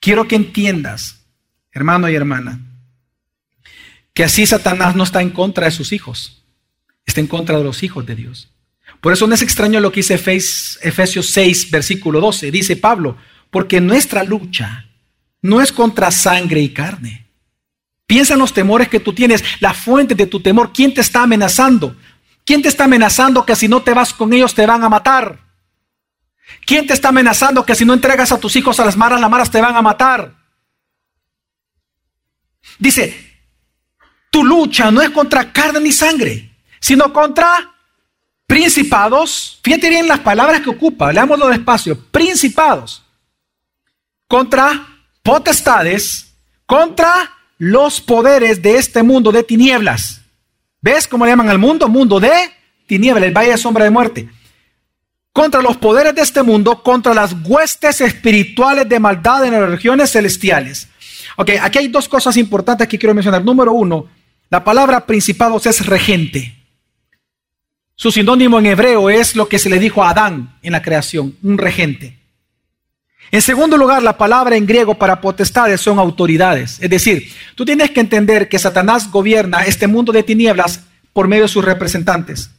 Quiero 0.00 0.28
que 0.28 0.36
entiendas, 0.36 1.26
hermano 1.72 2.08
y 2.08 2.14
hermana, 2.14 2.60
que 4.14 4.24
así 4.24 4.46
Satanás 4.46 4.96
no 4.96 5.04
está 5.04 5.22
en 5.22 5.30
contra 5.30 5.66
de 5.66 5.70
sus 5.70 5.92
hijos, 5.92 6.42
está 7.06 7.20
en 7.20 7.26
contra 7.26 7.58
de 7.58 7.64
los 7.64 7.82
hijos 7.82 8.06
de 8.06 8.14
Dios. 8.14 8.50
Por 9.00 9.12
eso 9.12 9.26
no 9.26 9.34
es 9.34 9.42
extraño 9.42 9.80
lo 9.80 9.92
que 9.92 10.00
dice 10.00 10.14
Efesios 10.14 11.30
6, 11.30 11.70
versículo 11.70 12.20
12. 12.20 12.50
Dice 12.50 12.76
Pablo, 12.76 13.16
porque 13.50 13.80
nuestra 13.80 14.24
lucha 14.24 14.86
no 15.40 15.60
es 15.60 15.72
contra 15.72 16.10
sangre 16.10 16.60
y 16.60 16.70
carne. 16.70 17.26
Piensa 18.06 18.34
en 18.34 18.40
los 18.40 18.52
temores 18.52 18.88
que 18.88 19.00
tú 19.00 19.12
tienes, 19.12 19.44
la 19.60 19.74
fuente 19.74 20.14
de 20.14 20.26
tu 20.26 20.40
temor, 20.40 20.72
quién 20.72 20.94
te 20.94 21.00
está 21.00 21.22
amenazando. 21.22 21.94
¿Quién 22.48 22.62
te 22.62 22.68
está 22.68 22.84
amenazando 22.84 23.44
que 23.44 23.54
si 23.54 23.68
no 23.68 23.82
te 23.82 23.92
vas 23.92 24.14
con 24.14 24.32
ellos 24.32 24.54
te 24.54 24.64
van 24.64 24.82
a 24.82 24.88
matar? 24.88 25.38
¿Quién 26.64 26.86
te 26.86 26.92
está 26.92 27.08
amenazando 27.08 27.64
que 27.64 27.74
si 27.74 27.84
no 27.84 27.94
entregas 27.94 28.32
a 28.32 28.38
tus 28.38 28.54
hijos 28.56 28.78
a 28.80 28.84
las 28.84 28.96
maras, 28.96 29.20
las 29.20 29.30
maras 29.30 29.50
te 29.50 29.60
van 29.60 29.76
a 29.76 29.82
matar? 29.82 30.34
Dice, 32.78 33.40
tu 34.30 34.44
lucha 34.44 34.90
no 34.90 35.00
es 35.00 35.10
contra 35.10 35.52
carne 35.52 35.80
ni 35.80 35.92
sangre, 35.92 36.50
sino 36.80 37.12
contra 37.12 37.74
principados. 38.46 39.58
Fíjate 39.62 39.88
bien 39.88 40.08
las 40.08 40.20
palabras 40.20 40.60
que 40.60 40.70
ocupa, 40.70 41.12
leámoslo 41.12 41.48
despacio. 41.48 41.98
Principados, 42.10 43.02
contra 44.26 44.86
potestades, 45.22 46.34
contra 46.66 47.34
los 47.58 48.00
poderes 48.00 48.60
de 48.62 48.76
este 48.76 49.02
mundo 49.02 49.32
de 49.32 49.42
tinieblas. 49.42 50.20
¿Ves 50.80 51.08
cómo 51.08 51.24
le 51.24 51.32
llaman 51.32 51.48
al 51.48 51.58
mundo? 51.58 51.88
Mundo 51.88 52.20
de 52.20 52.52
tinieblas, 52.86 53.24
el 53.24 53.36
valle 53.36 53.50
de 53.50 53.58
sombra 53.58 53.84
de 53.84 53.90
muerte 53.90 54.28
contra 55.38 55.62
los 55.62 55.76
poderes 55.76 56.16
de 56.16 56.22
este 56.22 56.42
mundo, 56.42 56.82
contra 56.82 57.14
las 57.14 57.32
huestes 57.44 58.00
espirituales 58.00 58.88
de 58.88 58.98
maldad 58.98 59.44
en 59.44 59.52
las 59.52 59.70
regiones 59.70 60.10
celestiales. 60.10 60.88
Ok, 61.36 61.50
aquí 61.62 61.78
hay 61.78 61.86
dos 61.86 62.08
cosas 62.08 62.36
importantes 62.36 62.88
que 62.88 62.98
quiero 62.98 63.14
mencionar. 63.14 63.44
Número 63.44 63.72
uno, 63.72 64.08
la 64.50 64.64
palabra 64.64 65.06
principados 65.06 65.64
es 65.66 65.86
regente. 65.86 66.56
Su 67.94 68.10
sinónimo 68.10 68.58
en 68.58 68.66
hebreo 68.66 69.10
es 69.10 69.36
lo 69.36 69.48
que 69.48 69.60
se 69.60 69.70
le 69.70 69.78
dijo 69.78 70.02
a 70.02 70.10
Adán 70.10 70.58
en 70.60 70.72
la 70.72 70.82
creación, 70.82 71.36
un 71.44 71.56
regente. 71.56 72.18
En 73.30 73.40
segundo 73.40 73.76
lugar, 73.76 74.02
la 74.02 74.18
palabra 74.18 74.56
en 74.56 74.66
griego 74.66 74.96
para 74.96 75.20
potestades 75.20 75.80
son 75.80 76.00
autoridades. 76.00 76.78
Es 76.80 76.90
decir, 76.90 77.32
tú 77.54 77.64
tienes 77.64 77.92
que 77.92 78.00
entender 78.00 78.48
que 78.48 78.58
Satanás 78.58 79.08
gobierna 79.08 79.66
este 79.66 79.86
mundo 79.86 80.10
de 80.10 80.24
tinieblas 80.24 80.80
por 81.12 81.28
medio 81.28 81.44
de 81.44 81.48
sus 81.48 81.64
representantes. 81.64 82.50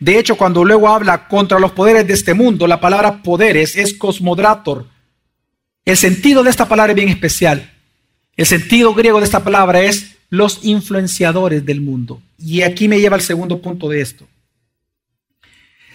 De 0.00 0.18
hecho, 0.18 0.36
cuando 0.36 0.64
luego 0.64 0.88
habla 0.88 1.28
contra 1.28 1.58
los 1.58 1.72
poderes 1.72 2.06
de 2.06 2.14
este 2.14 2.34
mundo, 2.34 2.66
la 2.66 2.80
palabra 2.80 3.22
poderes 3.22 3.76
es 3.76 3.94
cosmodrator. 3.94 4.86
El 5.84 5.96
sentido 5.96 6.42
de 6.42 6.50
esta 6.50 6.66
palabra 6.66 6.92
es 6.92 6.96
bien 6.96 7.08
especial. 7.08 7.72
El 8.36 8.46
sentido 8.46 8.94
griego 8.94 9.18
de 9.18 9.24
esta 9.24 9.44
palabra 9.44 9.82
es 9.82 10.16
los 10.30 10.64
influenciadores 10.64 11.64
del 11.64 11.80
mundo. 11.80 12.20
Y 12.38 12.62
aquí 12.62 12.88
me 12.88 12.98
lleva 12.98 13.16
al 13.16 13.22
segundo 13.22 13.60
punto 13.60 13.88
de 13.88 14.00
esto. 14.00 14.26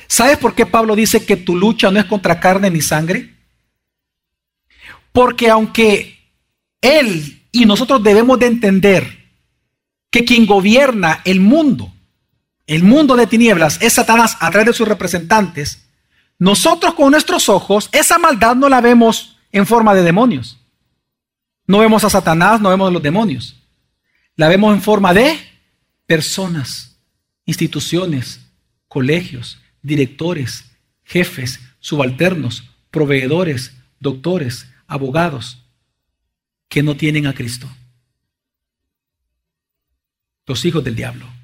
¿Sabes 0.07 0.37
por 0.37 0.55
qué 0.55 0.65
Pablo 0.65 0.95
dice 0.95 1.25
que 1.25 1.37
tu 1.37 1.55
lucha 1.55 1.91
no 1.91 1.99
es 1.99 2.05
contra 2.05 2.39
carne 2.39 2.71
ni 2.71 2.81
sangre? 2.81 3.35
Porque 5.11 5.49
aunque 5.49 6.17
él 6.81 7.43
y 7.51 7.65
nosotros 7.65 8.01
debemos 8.01 8.39
de 8.39 8.47
entender 8.47 9.19
que 10.09 10.25
quien 10.25 10.45
gobierna 10.45 11.21
el 11.25 11.39
mundo 11.39 11.93
el 12.69 12.83
mundo 12.83 13.15
de 13.15 13.25
tinieblas 13.25 13.79
es 13.81 13.93
Satanás 13.93 14.37
a 14.39 14.51
través 14.51 14.67
de 14.67 14.73
sus 14.73 14.87
representantes, 14.87 15.87
nosotros 16.37 16.93
con 16.93 17.09
nuestros 17.09 17.49
ojos 17.49 17.89
esa 17.91 18.19
maldad 18.19 18.55
no 18.55 18.69
la 18.69 18.79
vemos 18.79 19.37
en 19.51 19.65
forma 19.65 19.95
de 19.95 20.03
demonios. 20.03 20.59
No 21.65 21.79
vemos 21.79 22.03
a 22.03 22.11
Satanás, 22.11 22.61
no 22.61 22.69
vemos 22.69 22.87
a 22.87 22.91
los 22.91 23.01
demonios. 23.01 23.63
La 24.35 24.47
vemos 24.49 24.71
en 24.75 24.83
forma 24.83 25.15
de 25.15 25.35
personas, 26.05 26.99
instituciones, 27.45 28.39
colegios, 28.87 29.59
directores, 29.81 30.65
jefes, 31.03 31.59
subalternos, 31.79 32.69
proveedores, 32.91 33.73
doctores, 33.99 34.67
abogados, 34.85 35.65
que 36.67 36.83
no 36.83 36.95
tienen 36.95 37.25
a 37.25 37.33
Cristo. 37.33 37.67
Los 40.45 40.63
hijos 40.65 40.83
del 40.83 40.95
diablo 40.95 41.38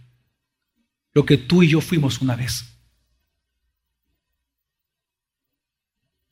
lo 1.16 1.26
que 1.26 1.38
tú 1.38 1.64
y 1.64 1.70
yo 1.70 1.82
fuimos 1.82 2.22
una 2.22 2.36
vez. 2.36 2.66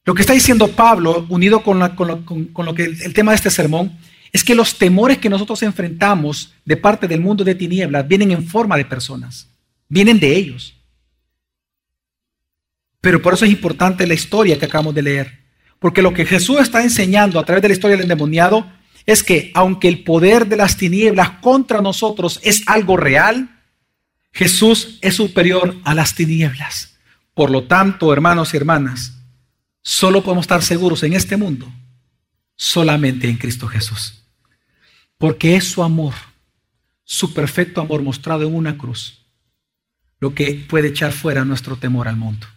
Lo 0.06 0.14
que 0.14 0.22
está 0.22 0.34
diciendo 0.34 0.68
Pablo, 0.68 1.26
unido 1.30 1.64
con, 1.64 1.80
lo, 1.80 2.76
que 2.76 2.84
el, 2.84 3.14
tema 3.14 3.32
de 3.32 3.38
este 3.38 3.50
sermón, 3.50 3.98
es 4.34 4.44
que 4.44 4.54
los 4.54 4.78
temores 4.78 5.20
que 5.20 5.30
nosotros 5.30 5.64
enfrentamos 5.64 6.54
de 6.66 6.76
parte 6.76 7.08
del 7.08 7.22
mundo 7.22 7.46
de 7.46 7.56
tinieblas 7.56 8.06
vienen 8.06 8.32
en 8.32 8.46
forma 8.46 8.76
de 8.76 8.84
personas, 8.84 9.48
vienen 9.88 10.20
de 10.20 10.36
ellos. 10.36 10.76
Pero 13.00 13.22
por 13.22 13.36
eso 13.36 13.46
es 13.46 13.52
importante 13.52 14.06
la 14.06 14.14
historia 14.14 14.60
que 14.60 14.66
acabamos 14.66 14.94
de 14.94 15.02
leer, 15.02 15.40
porque 15.80 16.02
lo 16.02 16.14
que 16.14 16.26
Jesús 16.26 16.60
está 16.60 16.84
enseñando 16.84 17.40
a 17.40 17.46
través 17.46 17.62
de 17.62 17.70
la 17.70 17.74
historia 17.74 17.96
del 17.96 18.04
endemoniado 18.04 18.70
es 19.06 19.24
que 19.24 19.52
aunque 19.54 19.88
el 19.88 20.04
poder 20.04 20.48
de 20.48 20.58
las 20.58 20.76
tinieblas 20.76 21.30
contra 21.42 21.82
nosotros 21.82 22.42
es 22.44 22.64
algo 22.68 22.98
real, 22.98 23.53
Jesús 24.34 24.98
es 25.02 25.16
superior 25.16 25.78
a 25.84 25.94
las 25.94 26.16
tinieblas. 26.16 26.98
Por 27.34 27.52
lo 27.52 27.64
tanto, 27.64 28.12
hermanos 28.12 28.54
y 28.54 28.58
hermanas, 28.58 29.14
solo 29.82 30.24
podemos 30.24 30.44
estar 30.44 30.64
seguros 30.64 31.04
en 31.04 31.14
este 31.14 31.38
mundo 31.38 31.72
solamente 32.56 33.30
en 33.30 33.38
Cristo 33.38 33.68
Jesús. 33.68 34.24
Porque 35.18 35.56
es 35.56 35.66
su 35.66 35.84
amor, 35.84 36.14
su 37.04 37.34
perfecto 37.34 37.82
amor 37.82 38.02
mostrado 38.02 38.48
en 38.48 38.56
una 38.56 38.78
cruz, 38.78 39.26
lo 40.20 40.34
que 40.34 40.66
puede 40.68 40.90
echar 40.90 41.12
fuera 41.12 41.46
nuestro 41.46 41.78
temor 41.78 42.08
al 42.08 42.18
mundo. 42.18 42.48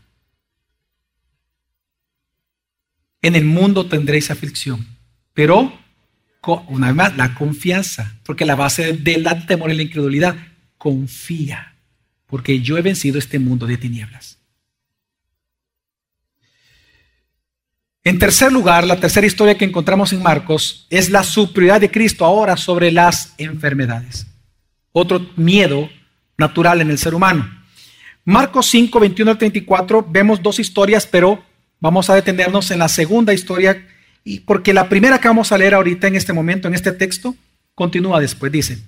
En 3.22 3.34
el 3.34 3.44
mundo 3.44 3.86
tendréis 3.86 4.30
aflicción, 4.30 4.86
pero 5.34 5.78
una 6.68 6.86
vez 6.88 6.96
más, 6.96 7.16
la 7.16 7.34
confianza, 7.34 8.18
porque 8.24 8.44
la 8.44 8.54
base 8.54 8.92
del 8.92 9.26
temor 9.46 9.70
es 9.70 9.76
la 9.76 9.82
incredulidad 9.82 10.36
confía, 10.78 11.74
porque 12.26 12.60
yo 12.60 12.76
he 12.76 12.82
vencido 12.82 13.18
este 13.18 13.38
mundo 13.38 13.66
de 13.66 13.76
tinieblas. 13.76 14.38
En 18.04 18.18
tercer 18.18 18.52
lugar, 18.52 18.86
la 18.86 19.00
tercera 19.00 19.26
historia 19.26 19.58
que 19.58 19.64
encontramos 19.64 20.12
en 20.12 20.22
Marcos 20.22 20.86
es 20.90 21.10
la 21.10 21.24
superioridad 21.24 21.80
de 21.80 21.90
Cristo 21.90 22.24
ahora 22.24 22.56
sobre 22.56 22.92
las 22.92 23.34
enfermedades 23.38 24.26
otro 24.98 25.20
miedo 25.36 25.90
natural 26.38 26.80
en 26.80 26.90
el 26.90 26.96
ser 26.96 27.14
humano. 27.14 27.46
Marcos 28.24 28.66
5, 28.70 28.98
21 28.98 29.30
al 29.30 29.38
34, 29.38 30.06
vemos 30.08 30.42
dos 30.42 30.58
historias, 30.58 31.06
pero 31.06 31.44
vamos 31.80 32.08
a 32.08 32.14
detenernos 32.14 32.70
en 32.70 32.78
la 32.78 32.88
segunda 32.88 33.34
historia, 33.34 33.86
porque 34.46 34.72
la 34.72 34.88
primera 34.88 35.18
que 35.18 35.28
vamos 35.28 35.52
a 35.52 35.58
leer 35.58 35.74
ahorita 35.74 36.06
en 36.06 36.16
este 36.16 36.32
momento, 36.32 36.66
en 36.66 36.74
este 36.74 36.92
texto, 36.92 37.34
continúa 37.74 38.20
después, 38.20 38.50
dice. 38.50 38.78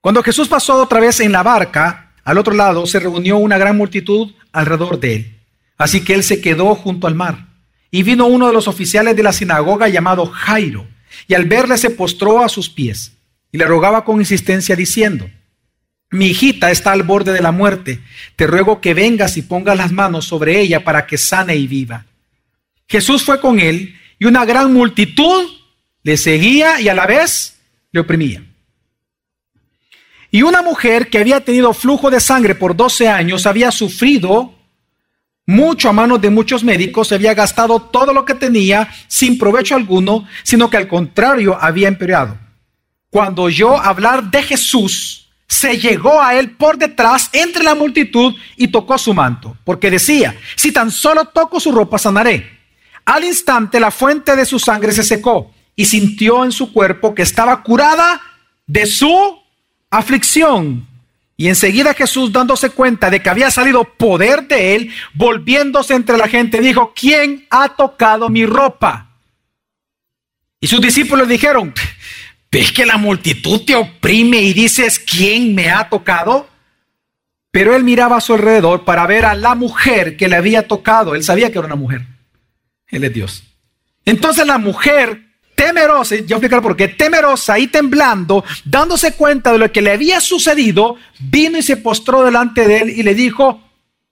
Cuando 0.00 0.22
Jesús 0.22 0.48
pasó 0.48 0.82
otra 0.82 1.00
vez 1.00 1.20
en 1.20 1.32
la 1.32 1.42
barca, 1.42 2.12
al 2.24 2.38
otro 2.38 2.54
lado 2.54 2.86
se 2.86 3.00
reunió 3.00 3.38
una 3.38 3.58
gran 3.58 3.76
multitud 3.76 4.32
alrededor 4.52 5.00
de 5.00 5.14
él. 5.14 5.38
Así 5.76 6.02
que 6.02 6.14
él 6.14 6.22
se 6.22 6.40
quedó 6.40 6.74
junto 6.74 7.06
al 7.06 7.14
mar. 7.14 7.46
Y 7.90 8.02
vino 8.02 8.26
uno 8.26 8.46
de 8.48 8.52
los 8.52 8.68
oficiales 8.68 9.16
de 9.16 9.22
la 9.22 9.32
sinagoga 9.32 9.88
llamado 9.88 10.26
Jairo, 10.26 10.86
y 11.26 11.34
al 11.34 11.46
verle 11.46 11.78
se 11.78 11.90
postró 11.90 12.42
a 12.42 12.48
sus 12.48 12.68
pies 12.68 13.12
y 13.50 13.58
le 13.58 13.64
rogaba 13.64 14.04
con 14.04 14.18
insistencia 14.18 14.76
diciendo, 14.76 15.28
mi 16.10 16.28
hijita 16.28 16.70
está 16.70 16.92
al 16.92 17.02
borde 17.02 17.32
de 17.32 17.40
la 17.40 17.52
muerte, 17.52 18.00
te 18.36 18.46
ruego 18.46 18.80
que 18.80 18.94
vengas 18.94 19.36
y 19.36 19.42
pongas 19.42 19.76
las 19.76 19.92
manos 19.92 20.24
sobre 20.26 20.60
ella 20.60 20.84
para 20.84 21.06
que 21.06 21.18
sane 21.18 21.56
y 21.56 21.66
viva. 21.66 22.06
Jesús 22.88 23.24
fue 23.24 23.40
con 23.40 23.60
él 23.60 23.98
y 24.18 24.24
una 24.24 24.44
gran 24.44 24.72
multitud 24.72 25.50
le 26.02 26.16
seguía 26.16 26.80
y 26.80 26.88
a 26.88 26.94
la 26.94 27.06
vez 27.06 27.60
le 27.92 28.00
oprimía. 28.00 28.42
Y 30.30 30.42
una 30.42 30.62
mujer 30.62 31.08
que 31.08 31.18
había 31.18 31.40
tenido 31.40 31.72
flujo 31.72 32.10
de 32.10 32.20
sangre 32.20 32.54
por 32.54 32.76
12 32.76 33.08
años 33.08 33.46
había 33.46 33.70
sufrido 33.70 34.54
mucho 35.46 35.88
a 35.88 35.92
manos 35.94 36.20
de 36.20 36.28
muchos 36.28 36.62
médicos, 36.62 37.10
había 37.10 37.32
gastado 37.32 37.80
todo 37.80 38.12
lo 38.12 38.26
que 38.26 38.34
tenía 38.34 38.90
sin 39.06 39.38
provecho 39.38 39.74
alguno, 39.74 40.28
sino 40.42 40.68
que 40.68 40.76
al 40.76 40.86
contrario 40.86 41.56
había 41.58 41.88
empeorado. 41.88 42.38
Cuando 43.08 43.44
oyó 43.44 43.78
hablar 43.78 44.30
de 44.30 44.42
Jesús, 44.42 45.30
se 45.48 45.78
llegó 45.78 46.20
a 46.20 46.34
él 46.34 46.50
por 46.50 46.76
detrás 46.76 47.30
entre 47.32 47.64
la 47.64 47.74
multitud 47.74 48.34
y 48.58 48.68
tocó 48.68 48.98
su 48.98 49.14
manto, 49.14 49.56
porque 49.64 49.90
decía, 49.90 50.36
si 50.54 50.70
tan 50.70 50.90
solo 50.90 51.24
toco 51.24 51.58
su 51.58 51.72
ropa 51.72 51.96
sanaré. 51.96 52.58
Al 53.06 53.24
instante 53.24 53.80
la 53.80 53.90
fuente 53.90 54.36
de 54.36 54.44
su 54.44 54.58
sangre 54.58 54.92
se 54.92 55.02
secó 55.02 55.50
y 55.74 55.86
sintió 55.86 56.44
en 56.44 56.52
su 56.52 56.70
cuerpo 56.74 57.14
que 57.14 57.22
estaba 57.22 57.62
curada 57.62 58.20
de 58.66 58.84
su 58.84 59.38
aflicción. 59.90 60.86
Y 61.36 61.48
enseguida 61.48 61.94
Jesús, 61.94 62.32
dándose 62.32 62.70
cuenta 62.70 63.10
de 63.10 63.22
que 63.22 63.30
había 63.30 63.50
salido 63.50 63.84
poder 63.84 64.48
de 64.48 64.74
él, 64.74 64.92
volviéndose 65.14 65.94
entre 65.94 66.18
la 66.18 66.26
gente, 66.26 66.60
dijo, 66.60 66.92
¿quién 66.96 67.46
ha 67.50 67.76
tocado 67.76 68.28
mi 68.28 68.44
ropa? 68.44 69.10
Y 70.60 70.66
sus 70.66 70.80
discípulos 70.80 71.28
dijeron, 71.28 71.72
¿ves 72.50 72.72
que 72.72 72.84
la 72.84 72.96
multitud 72.96 73.64
te 73.64 73.76
oprime 73.76 74.38
y 74.42 74.52
dices, 74.52 74.98
¿quién 74.98 75.54
me 75.54 75.70
ha 75.70 75.88
tocado? 75.88 76.48
Pero 77.52 77.76
él 77.76 77.84
miraba 77.84 78.16
a 78.16 78.20
su 78.20 78.34
alrededor 78.34 78.84
para 78.84 79.06
ver 79.06 79.24
a 79.24 79.34
la 79.34 79.54
mujer 79.54 80.16
que 80.16 80.28
le 80.28 80.36
había 80.36 80.66
tocado. 80.66 81.14
Él 81.14 81.22
sabía 81.22 81.52
que 81.52 81.58
era 81.58 81.66
una 81.66 81.76
mujer. 81.76 82.04
Él 82.88 83.04
es 83.04 83.14
Dios. 83.14 83.44
Entonces 84.04 84.46
la 84.46 84.58
mujer 84.58 85.27
temerosa, 85.58 86.14
yo 86.14 86.36
explicar 86.36 86.62
por 86.62 86.76
qué, 86.76 86.86
temerosa 86.86 87.58
y 87.58 87.66
temblando, 87.66 88.44
dándose 88.64 89.14
cuenta 89.14 89.50
de 89.50 89.58
lo 89.58 89.72
que 89.72 89.82
le 89.82 89.90
había 89.90 90.20
sucedido, 90.20 90.96
vino 91.18 91.58
y 91.58 91.62
se 91.62 91.76
postró 91.76 92.24
delante 92.24 92.68
de 92.68 92.78
él 92.78 92.90
y 92.90 93.02
le 93.02 93.12
dijo 93.16 93.60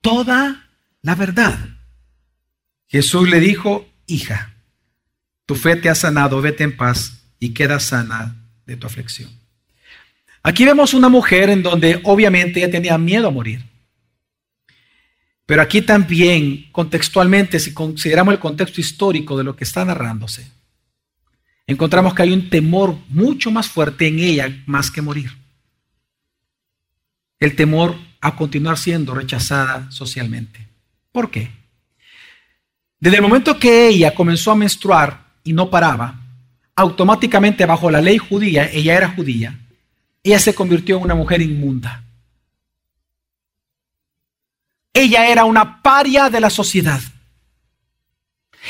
toda 0.01 0.67
la 1.01 1.15
verdad. 1.15 1.57
Jesús 2.87 3.29
le 3.29 3.39
dijo, 3.39 3.87
hija, 4.07 4.55
tu 5.45 5.55
fe 5.55 5.77
te 5.77 5.87
ha 5.87 5.95
sanado, 5.95 6.41
vete 6.41 6.65
en 6.65 6.75
paz 6.75 7.21
y 7.39 7.53
queda 7.53 7.79
sana 7.79 8.35
de 8.65 8.75
tu 8.75 8.85
aflicción. 8.85 9.31
Aquí 10.43 10.65
vemos 10.65 10.93
una 10.93 11.07
mujer 11.07 11.49
en 11.49 11.63
donde 11.63 12.01
obviamente 12.03 12.59
ella 12.59 12.71
tenía 12.71 12.97
miedo 12.97 13.29
a 13.29 13.31
morir. 13.31 13.63
Pero 15.45 15.61
aquí 15.61 15.81
también, 15.81 16.67
contextualmente, 16.73 17.57
si 17.57 17.73
consideramos 17.73 18.33
el 18.33 18.39
contexto 18.39 18.81
histórico 18.81 19.37
de 19.37 19.45
lo 19.45 19.55
que 19.55 19.63
está 19.63 19.85
narrándose, 19.85 20.56
encontramos 21.67 22.13
que 22.13 22.23
hay 22.23 22.31
un 22.31 22.49
temor 22.49 22.97
mucho 23.09 23.51
más 23.51 23.67
fuerte 23.67 24.07
en 24.07 24.19
ella 24.19 24.63
más 24.65 24.89
que 24.89 25.01
morir. 25.01 25.31
El 27.39 27.55
temor 27.55 27.95
a 28.21 28.35
continuar 28.35 28.77
siendo 28.77 29.13
rechazada 29.13 29.91
socialmente. 29.91 30.67
¿Por 31.11 31.29
qué? 31.29 31.51
Desde 32.99 33.17
el 33.17 33.21
momento 33.21 33.59
que 33.59 33.89
ella 33.89 34.15
comenzó 34.15 34.51
a 34.51 34.55
menstruar 34.55 35.25
y 35.43 35.53
no 35.53 35.69
paraba, 35.69 36.19
automáticamente 36.75 37.65
bajo 37.65 37.91
la 37.91 38.01
ley 38.01 38.17
judía, 38.17 38.69
ella 38.71 38.95
era 38.95 39.09
judía, 39.09 39.59
ella 40.23 40.39
se 40.39 40.55
convirtió 40.55 40.97
en 40.97 41.03
una 41.03 41.15
mujer 41.15 41.41
inmunda. 41.41 42.03
Ella 44.93 45.27
era 45.27 45.45
una 45.45 45.81
paria 45.83 46.29
de 46.29 46.39
la 46.39 46.49
sociedad. 46.49 46.99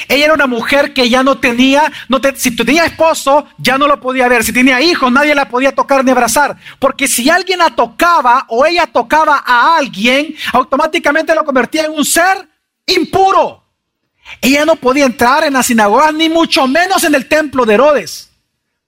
Ella 0.08 0.26
era 0.26 0.34
una 0.34 0.48
mujer 0.48 0.94
que 0.94 1.10
ya 1.10 1.24
no 1.24 1.38
tenía, 1.38 1.92
si 2.36 2.56
tenía 2.56 2.86
esposo, 2.86 3.48
ya 3.58 3.78
no 3.78 3.88
lo 3.88 4.00
podía 4.00 4.28
ver. 4.28 4.44
Si 4.44 4.54
tenía 4.54 4.82
hijos, 4.82 5.12
nadie 5.12 5.36
la 5.36 5.50
podía 5.50 5.74
tocar 5.74 6.04
ni 6.04 6.12
abrazar. 6.12 6.58
Porque 6.80 7.08
si 7.08 7.30
alguien 7.30 7.60
la 7.60 7.72
tocaba 7.72 8.46
o 8.50 8.66
ella 8.66 8.88
tocaba 8.88 9.44
a 9.46 9.78
alguien, 9.78 10.36
automáticamente 10.54 11.34
lo 11.36 11.44
convertía 11.44 11.86
en 11.86 11.92
un 11.92 12.06
ser 12.06 12.48
impuro. 12.86 13.64
Ella 14.42 14.66
no 14.66 14.76
podía 14.76 15.06
entrar 15.06 15.44
en 15.44 15.54
la 15.54 15.64
sinagoga, 15.64 16.12
ni 16.12 16.30
mucho 16.30 16.68
menos 16.68 17.04
en 17.04 17.16
el 17.16 17.28
templo 17.28 17.66
de 17.66 17.74
Herodes. 17.74 18.30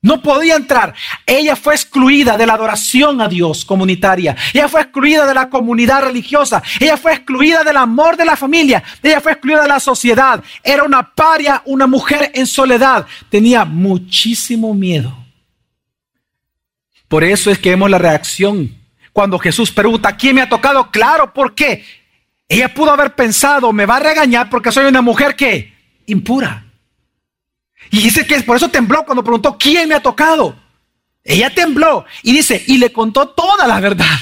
No 0.01 0.21
podía 0.21 0.55
entrar. 0.55 0.93
Ella 1.25 1.57
fue 1.57 1.75
excluida 1.75 2.37
de 2.37 2.45
la 2.45 2.53
adoración 2.53 3.19
a 3.19 3.27
Dios 3.27 3.65
comunitaria. 3.65 4.35
Ella 4.53 4.69
fue 4.69 4.81
excluida 4.81 5.25
de 5.25 5.33
la 5.33 5.49
comunidad 5.49 6.03
religiosa. 6.03 6.63
Ella 6.79 6.95
fue 6.95 7.13
excluida 7.13 7.65
del 7.65 7.75
amor 7.75 8.15
de 8.15 8.23
la 8.23 8.37
familia. 8.37 8.81
Ella 9.03 9.19
fue 9.19 9.33
excluida 9.33 9.63
de 9.63 9.67
la 9.67 9.79
sociedad. 9.81 10.41
Era 10.63 10.83
una 10.83 11.03
paria, 11.13 11.61
una 11.65 11.85
mujer 11.85 12.31
en 12.33 12.47
soledad. 12.47 13.05
Tenía 13.29 13.65
muchísimo 13.65 14.73
miedo. 14.73 15.13
Por 17.09 17.25
eso 17.25 17.51
es 17.51 17.59
que 17.59 17.71
vemos 17.71 17.89
la 17.89 17.97
reacción 17.97 18.73
cuando 19.11 19.37
Jesús 19.37 19.69
pregunta, 19.71 20.15
¿quién 20.15 20.35
me 20.35 20.41
ha 20.41 20.47
tocado? 20.47 20.91
Claro, 20.91 21.33
¿por 21.33 21.53
qué? 21.53 21.83
Ella 22.47 22.73
pudo 22.73 22.91
haber 22.91 23.15
pensado, 23.15 23.73
me 23.73 23.85
va 23.85 23.97
a 23.97 23.99
regañar 23.99 24.49
porque 24.49 24.71
soy 24.71 24.85
una 24.85 25.01
mujer 25.01 25.35
que 25.35 25.73
impura. 26.05 26.68
Y 27.91 28.01
dice 28.01 28.25
que 28.25 28.39
por 28.41 28.57
eso 28.57 28.69
tembló 28.69 29.03
cuando 29.05 29.23
preguntó, 29.23 29.57
¿quién 29.57 29.89
me 29.89 29.95
ha 29.95 30.01
tocado? 30.01 30.57
Ella 31.23 31.53
tembló 31.53 32.05
y 32.23 32.33
dice, 32.33 32.63
y 32.67 32.77
le 32.77 32.91
contó 32.91 33.29
toda 33.29 33.67
la 33.67 33.79
verdad. 33.79 34.17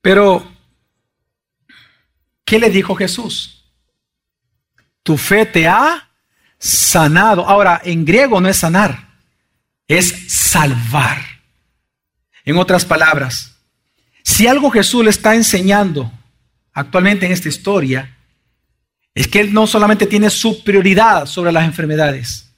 Pero, 0.00 0.46
¿qué 2.44 2.58
le 2.58 2.70
dijo 2.70 2.94
Jesús? 2.94 3.64
Tu 5.02 5.16
fe 5.16 5.46
te 5.46 5.66
ha 5.66 6.10
sanado. 6.58 7.46
Ahora, 7.46 7.80
en 7.84 8.04
griego 8.04 8.40
no 8.40 8.48
es 8.48 8.58
sanar, 8.58 9.08
es 9.86 10.32
salvar. 10.32 11.22
En 12.44 12.56
otras 12.56 12.84
palabras, 12.84 13.56
si 14.22 14.46
algo 14.46 14.70
Jesús 14.70 15.04
le 15.04 15.10
está 15.10 15.34
enseñando 15.34 16.10
actualmente 16.72 17.26
en 17.26 17.32
esta 17.32 17.48
historia, 17.48 18.17
es 19.18 19.26
que 19.26 19.40
Él 19.40 19.52
no 19.52 19.66
solamente 19.66 20.06
tiene 20.06 20.30
su 20.30 20.62
prioridad 20.62 21.26
sobre 21.26 21.50
las 21.50 21.64
enfermedades, 21.64 22.52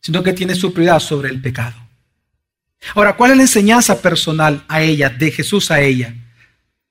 sino 0.00 0.22
que 0.22 0.32
tiene 0.32 0.54
su 0.54 0.72
prioridad 0.72 0.98
sobre 0.98 1.28
el 1.28 1.42
pecado. 1.42 1.76
Ahora, 2.94 3.16
¿cuál 3.16 3.32
es 3.32 3.36
la 3.36 3.42
enseñanza 3.42 4.00
personal 4.00 4.64
a 4.66 4.80
ella, 4.80 5.10
de 5.10 5.30
Jesús 5.30 5.70
a 5.70 5.82
ella? 5.82 6.14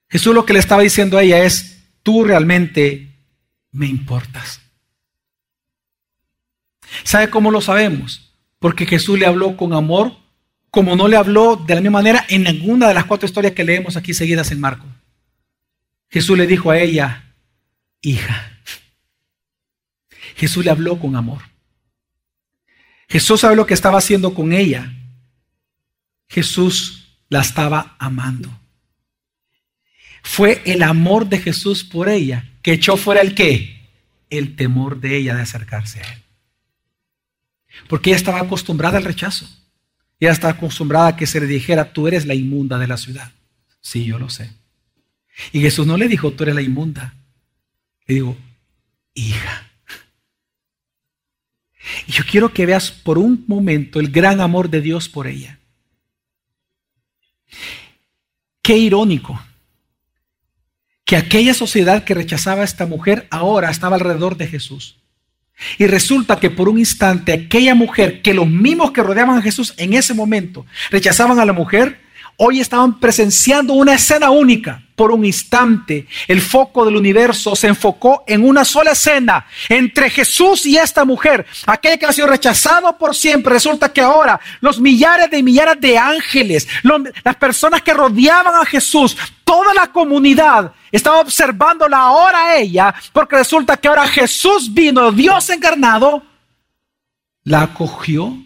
Jesús 0.09 0.35
lo 0.35 0.45
que 0.45 0.53
le 0.53 0.59
estaba 0.59 0.83
diciendo 0.83 1.17
a 1.17 1.23
ella 1.23 1.43
es, 1.43 1.79
tú 2.03 2.23
realmente 2.23 3.07
me 3.71 3.87
importas. 3.87 4.61
¿Sabe 7.03 7.31
cómo 7.31 7.49
lo 7.49 7.61
sabemos? 7.61 8.31
Porque 8.59 8.85
Jesús 8.85 9.17
le 9.17 9.25
habló 9.25 9.57
con 9.57 9.73
amor, 9.73 10.13
como 10.69 10.95
no 10.95 11.07
le 11.07 11.17
habló 11.17 11.55
de 11.55 11.73
la 11.73 11.81
misma 11.81 11.97
manera 11.97 12.27
en 12.29 12.43
ninguna 12.43 12.87
de 12.87 12.93
las 12.93 13.05
cuatro 13.05 13.25
historias 13.25 13.53
que 13.53 13.63
leemos 13.63 13.97
aquí 13.97 14.13
seguidas 14.13 14.51
en 14.51 14.59
Marco. 14.59 14.85
Jesús 16.11 16.37
le 16.37 16.45
dijo 16.45 16.69
a 16.69 16.77
ella, 16.77 17.33
hija. 18.01 18.58
Jesús 20.39 20.63
le 20.63 20.71
habló 20.71 20.97
con 20.97 21.17
amor. 21.17 21.41
Jesús 23.09 23.41
sabe 23.41 23.57
lo 23.57 23.65
que 23.65 23.73
estaba 23.73 23.97
haciendo 23.97 24.33
con 24.33 24.53
ella. 24.53 24.93
Jesús 26.29 27.17
la 27.27 27.41
estaba 27.41 27.97
amando. 27.99 28.49
Fue 30.23 30.61
el 30.65 30.81
amor 30.81 31.27
de 31.27 31.39
Jesús 31.39 31.83
por 31.83 32.07
ella 32.07 32.49
que 32.61 32.71
echó 32.71 32.95
fuera 32.95 33.19
el 33.19 33.35
qué? 33.35 33.89
El 34.29 34.55
temor 34.55 35.01
de 35.01 35.17
ella 35.17 35.35
de 35.35 35.41
acercarse 35.41 35.99
a 36.01 36.13
él. 36.13 36.23
Porque 37.89 38.11
ella 38.11 38.17
estaba 38.17 38.39
acostumbrada 38.39 38.97
al 38.97 39.03
rechazo. 39.03 39.45
Ella 40.21 40.31
estaba 40.31 40.53
acostumbrada 40.53 41.07
a 41.07 41.15
que 41.17 41.27
se 41.27 41.41
le 41.41 41.47
dijera, 41.47 41.91
tú 41.91 42.07
eres 42.07 42.25
la 42.25 42.33
inmunda 42.33 42.77
de 42.77 42.87
la 42.87 42.95
ciudad. 42.95 43.31
Sí, 43.81 44.05
yo 44.05 44.19
lo 44.19 44.29
sé. 44.29 44.51
Y 45.51 45.59
Jesús 45.59 45.85
no 45.85 45.97
le 45.97 46.07
dijo, 46.07 46.31
tú 46.31 46.43
eres 46.43 46.55
la 46.55 46.61
inmunda. 46.61 47.13
Le 48.07 48.15
digo, 48.15 48.37
hija. 49.13 49.68
Y 52.07 52.11
yo 52.11 52.23
quiero 52.29 52.53
que 52.53 52.65
veas 52.65 52.91
por 52.91 53.17
un 53.17 53.43
momento 53.47 53.99
el 53.99 54.11
gran 54.11 54.41
amor 54.41 54.69
de 54.69 54.81
Dios 54.81 55.09
por 55.09 55.27
ella. 55.27 55.59
Qué 58.61 58.77
irónico 58.77 59.41
que 61.03 61.17
aquella 61.17 61.55
sociedad 61.55 62.03
que 62.03 62.13
rechazaba 62.13 62.61
a 62.61 62.65
esta 62.65 62.85
mujer 62.85 63.27
ahora 63.31 63.71
estaba 63.71 63.95
alrededor 63.95 64.37
de 64.37 64.47
Jesús. 64.47 64.97
Y 65.77 65.87
resulta 65.87 66.39
que 66.39 66.49
por 66.49 66.69
un 66.69 66.77
instante 66.77 67.33
aquella 67.33 67.75
mujer, 67.75 68.21
que 68.21 68.33
los 68.33 68.47
mismos 68.47 68.91
que 68.91 69.01
rodeaban 69.01 69.37
a 69.37 69.41
Jesús 69.41 69.73
en 69.77 69.93
ese 69.93 70.13
momento 70.13 70.65
rechazaban 70.91 71.39
a 71.39 71.45
la 71.45 71.53
mujer, 71.53 71.99
hoy 72.41 72.61
estaban 72.61 72.99
presenciando 72.99 73.73
una 73.73 73.93
escena 73.93 74.29
única. 74.31 74.81
Por 74.95 75.11
un 75.11 75.23
instante, 75.23 76.07
el 76.27 76.41
foco 76.41 76.83
del 76.83 76.97
universo 76.97 77.55
se 77.55 77.67
enfocó 77.67 78.23
en 78.27 78.45
una 78.45 78.65
sola 78.65 78.91
escena 78.91 79.45
entre 79.69 80.09
Jesús 80.09 80.65
y 80.65 80.77
esta 80.77 81.05
mujer. 81.05 81.45
Aquella 81.65 81.97
que 81.97 82.05
ha 82.05 82.11
sido 82.11 82.27
rechazado 82.27 82.97
por 82.97 83.15
siempre. 83.15 83.53
Resulta 83.53 83.93
que 83.93 84.01
ahora 84.01 84.39
los 84.59 84.79
millares 84.81 85.29
de 85.31 85.41
millares 85.41 85.79
de 85.79 85.97
ángeles, 85.97 86.67
las 87.23 87.35
personas 87.37 87.81
que 87.81 87.93
rodeaban 87.93 88.55
a 88.55 88.65
Jesús, 88.65 89.15
toda 89.45 89.73
la 89.73 89.87
comunidad 89.87 90.73
estaba 90.91 91.21
observándola 91.21 91.97
ahora 91.97 92.47
a 92.47 92.57
ella, 92.57 92.93
porque 93.13 93.37
resulta 93.37 93.77
que 93.77 93.87
ahora 93.87 94.07
Jesús 94.07 94.73
vino, 94.73 95.11
Dios 95.13 95.49
encarnado, 95.49 96.23
la 97.43 97.61
acogió, 97.63 98.37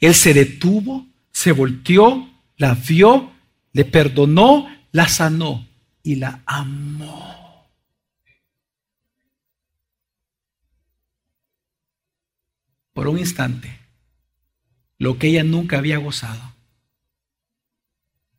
él 0.00 0.14
se 0.14 0.32
detuvo, 0.32 1.06
se 1.30 1.52
volteó, 1.52 2.29
la 2.60 2.74
vio, 2.74 3.32
le 3.72 3.86
perdonó, 3.86 4.68
la 4.92 5.08
sanó 5.08 5.66
y 6.02 6.16
la 6.16 6.42
amó. 6.44 7.66
Por 12.92 13.08
un 13.08 13.18
instante, 13.18 13.80
lo 14.98 15.18
que 15.18 15.28
ella 15.28 15.42
nunca 15.42 15.78
había 15.78 15.96
gozado, 15.96 16.52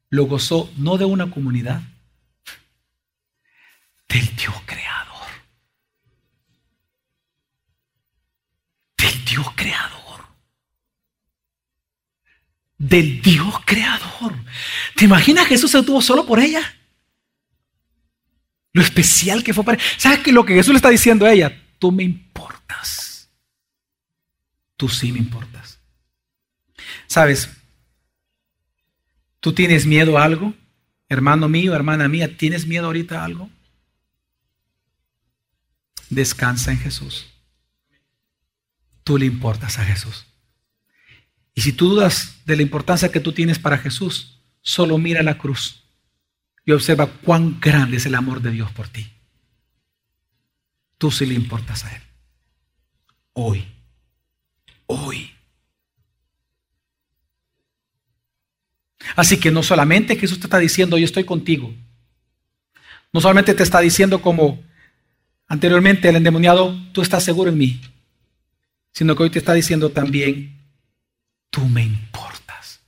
lo 0.09 0.25
gozó 0.25 0.71
no 0.77 0.99
de 0.99 1.05
una 1.05 1.31
comunidad, 1.31 1.81
del 4.07 4.35
Dios 4.35 4.53
creador. 4.67 5.29
Del 8.99 9.25
Dios 9.25 9.47
creador 9.55 10.00
del 12.81 13.21
Dios 13.21 13.53
creador. 13.63 14.33
¿Te 14.95 15.05
imaginas 15.05 15.45
Jesús 15.45 15.69
se 15.69 15.77
detuvo 15.77 16.01
solo 16.01 16.25
por 16.25 16.39
ella? 16.39 16.61
Lo 18.73 18.81
especial 18.81 19.43
que 19.43 19.53
fue 19.53 19.63
para. 19.63 19.77
¿Sabes 19.97 20.19
que 20.19 20.31
lo 20.31 20.43
que 20.43 20.55
Jesús 20.55 20.73
le 20.73 20.77
está 20.77 20.89
diciendo 20.89 21.27
a 21.27 21.31
ella? 21.31 21.61
Tú 21.77 21.91
me 21.91 22.01
importas. 22.01 23.29
Tú 24.77 24.89
sí 24.89 25.11
me 25.11 25.19
importas. 25.19 25.79
¿Sabes? 27.05 27.49
¿Tú 29.39 29.53
tienes 29.53 29.85
miedo 29.85 30.17
a 30.17 30.23
algo? 30.23 30.55
Hermano 31.07 31.49
mío, 31.49 31.75
hermana 31.75 32.07
mía, 32.07 32.35
¿tienes 32.35 32.65
miedo 32.65 32.87
ahorita 32.87 33.21
a 33.21 33.25
algo? 33.25 33.49
Descansa 36.09 36.71
en 36.71 36.79
Jesús. 36.79 37.27
Tú 39.03 39.19
le 39.19 39.27
importas 39.27 39.77
a 39.77 39.85
Jesús. 39.85 40.25
Y 41.53 41.61
si 41.61 41.73
tú 41.73 41.89
dudas 41.89 42.41
de 42.45 42.55
la 42.55 42.61
importancia 42.61 43.11
que 43.11 43.19
tú 43.19 43.33
tienes 43.33 43.59
para 43.59 43.77
Jesús, 43.77 44.41
solo 44.61 44.97
mira 44.97 45.23
la 45.23 45.37
cruz 45.37 45.83
y 46.65 46.71
observa 46.71 47.07
cuán 47.07 47.59
grande 47.59 47.97
es 47.97 48.05
el 48.05 48.15
amor 48.15 48.41
de 48.41 48.51
Dios 48.51 48.71
por 48.71 48.87
ti. 48.87 49.11
Tú 50.97 51.11
sí 51.11 51.25
le 51.25 51.33
importas 51.33 51.83
a 51.83 51.95
Él. 51.95 52.01
Hoy. 53.33 53.65
Hoy. 54.85 55.31
Así 59.15 59.37
que 59.37 59.51
no 59.51 59.63
solamente 59.63 60.15
Jesús 60.15 60.39
te 60.39 60.45
está 60.45 60.59
diciendo, 60.59 60.97
yo 60.97 61.05
estoy 61.05 61.23
contigo. 61.23 61.73
No 63.11 63.19
solamente 63.19 63.53
te 63.53 63.63
está 63.63 63.79
diciendo 63.79 64.21
como 64.21 64.63
anteriormente 65.47 66.07
el 66.07 66.15
endemoniado, 66.15 66.77
tú 66.93 67.01
estás 67.01 67.23
seguro 67.23 67.49
en 67.49 67.57
mí. 67.57 67.81
Sino 68.93 69.15
que 69.15 69.23
hoy 69.23 69.29
te 69.29 69.39
está 69.39 69.53
diciendo 69.53 69.89
también, 69.89 70.60
tú 71.51 71.67
me 71.67 71.83
importas. 71.83 72.79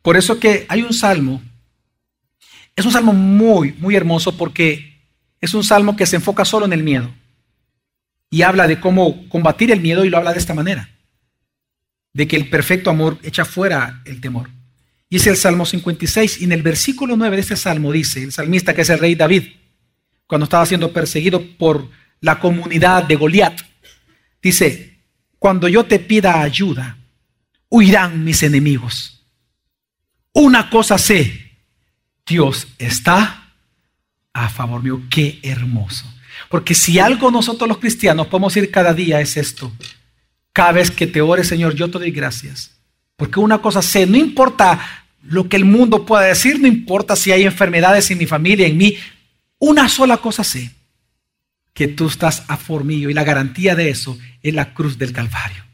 Por 0.00 0.16
eso 0.16 0.40
que 0.40 0.64
hay 0.68 0.82
un 0.82 0.94
salmo, 0.94 1.42
es 2.74 2.86
un 2.86 2.92
salmo 2.92 3.12
muy, 3.12 3.74
muy 3.74 3.94
hermoso 3.94 4.36
porque 4.36 4.98
es 5.40 5.52
un 5.52 5.62
salmo 5.62 5.94
que 5.96 6.06
se 6.06 6.16
enfoca 6.16 6.46
solo 6.46 6.64
en 6.64 6.72
el 6.72 6.82
miedo 6.82 7.12
y 8.30 8.42
habla 8.42 8.66
de 8.66 8.80
cómo 8.80 9.28
combatir 9.28 9.70
el 9.70 9.80
miedo 9.80 10.04
y 10.04 10.10
lo 10.10 10.16
habla 10.16 10.32
de 10.32 10.38
esta 10.38 10.54
manera, 10.54 10.88
de 12.14 12.26
que 12.26 12.36
el 12.36 12.48
perfecto 12.48 12.88
amor 12.88 13.18
echa 13.22 13.44
fuera 13.44 14.00
el 14.06 14.20
temor. 14.20 14.48
Y 15.10 15.16
es 15.16 15.26
el 15.26 15.36
Salmo 15.36 15.66
56 15.66 16.40
y 16.40 16.44
en 16.44 16.52
el 16.52 16.62
versículo 16.62 17.16
9 17.18 17.36
de 17.36 17.42
este 17.42 17.56
salmo 17.56 17.92
dice, 17.92 18.22
el 18.22 18.32
salmista 18.32 18.72
que 18.72 18.80
es 18.80 18.88
el 18.88 18.98
rey 18.98 19.14
David, 19.14 19.48
cuando 20.26 20.44
estaba 20.44 20.64
siendo 20.64 20.92
perseguido 20.92 21.44
por 21.58 21.90
la 22.20 22.40
comunidad 22.40 23.02
de 23.04 23.16
Goliat, 23.16 23.60
dice, 24.40 24.91
cuando 25.42 25.66
yo 25.66 25.82
te 25.82 25.98
pida 25.98 26.40
ayuda, 26.40 26.98
huirán 27.68 28.22
mis 28.22 28.44
enemigos. 28.44 29.24
Una 30.32 30.70
cosa 30.70 30.98
sé, 30.98 31.50
Dios 32.24 32.68
está 32.78 33.52
a 34.32 34.48
favor 34.48 34.84
mío. 34.84 35.02
Qué 35.10 35.40
hermoso. 35.42 36.06
Porque 36.48 36.76
si 36.76 37.00
algo 37.00 37.32
nosotros 37.32 37.68
los 37.68 37.78
cristianos 37.78 38.28
podemos 38.28 38.56
ir 38.56 38.70
cada 38.70 38.94
día 38.94 39.20
es 39.20 39.36
esto. 39.36 39.72
Cada 40.52 40.70
vez 40.70 40.92
que 40.92 41.08
te 41.08 41.20
ores, 41.20 41.48
Señor, 41.48 41.74
yo 41.74 41.90
te 41.90 41.98
doy 41.98 42.12
gracias. 42.12 42.76
Porque 43.16 43.40
una 43.40 43.60
cosa 43.60 43.82
sé, 43.82 44.06
no 44.06 44.16
importa 44.16 44.78
lo 45.22 45.48
que 45.48 45.56
el 45.56 45.64
mundo 45.64 46.06
pueda 46.06 46.22
decir, 46.22 46.60
no 46.60 46.68
importa 46.68 47.16
si 47.16 47.32
hay 47.32 47.42
enfermedades 47.42 48.08
en 48.12 48.18
mi 48.18 48.26
familia, 48.26 48.68
en 48.68 48.76
mí, 48.76 48.96
una 49.58 49.88
sola 49.88 50.18
cosa 50.18 50.44
sé 50.44 50.70
que 51.72 51.88
tú 51.88 52.06
estás 52.06 52.44
a 52.48 52.56
favor 52.56 52.84
mío 52.84 53.10
y 53.10 53.14
la 53.14 53.24
garantía 53.24 53.74
de 53.74 53.90
eso 53.90 54.18
es 54.42 54.54
la 54.54 54.74
cruz 54.74 54.98
del 54.98 55.12
Calvario. 55.12 55.64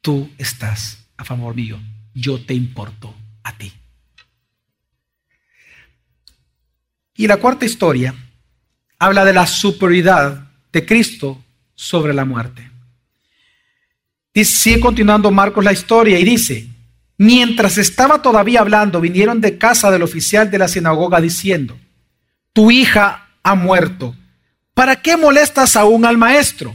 Tú 0.00 0.30
estás 0.38 1.06
a 1.16 1.24
favor 1.24 1.54
mío, 1.54 1.78
yo 2.14 2.40
te 2.44 2.54
importo 2.54 3.14
a 3.42 3.52
ti. 3.56 3.72
Y 7.14 7.26
la 7.26 7.36
cuarta 7.38 7.64
historia 7.64 8.14
habla 8.98 9.24
de 9.24 9.32
la 9.32 9.46
superioridad 9.46 10.50
de 10.72 10.86
Cristo 10.86 11.42
sobre 11.74 12.14
la 12.14 12.24
muerte. 12.24 12.70
Sigue 14.44 14.78
continuando 14.78 15.32
Marcos 15.32 15.64
la 15.64 15.72
historia 15.72 16.18
y 16.18 16.24
dice, 16.24 16.68
mientras 17.16 17.76
estaba 17.76 18.22
todavía 18.22 18.60
hablando, 18.60 19.00
vinieron 19.00 19.40
de 19.40 19.58
casa 19.58 19.90
del 19.90 20.02
oficial 20.02 20.50
de 20.50 20.58
la 20.58 20.68
sinagoga 20.68 21.20
diciendo, 21.20 21.76
tu 22.52 22.70
hija 22.70 23.28
ha 23.42 23.54
muerto 23.56 24.14
¿para 24.78 24.94
qué 24.94 25.16
molestas 25.16 25.74
aún 25.74 26.04
al 26.04 26.16
maestro? 26.16 26.72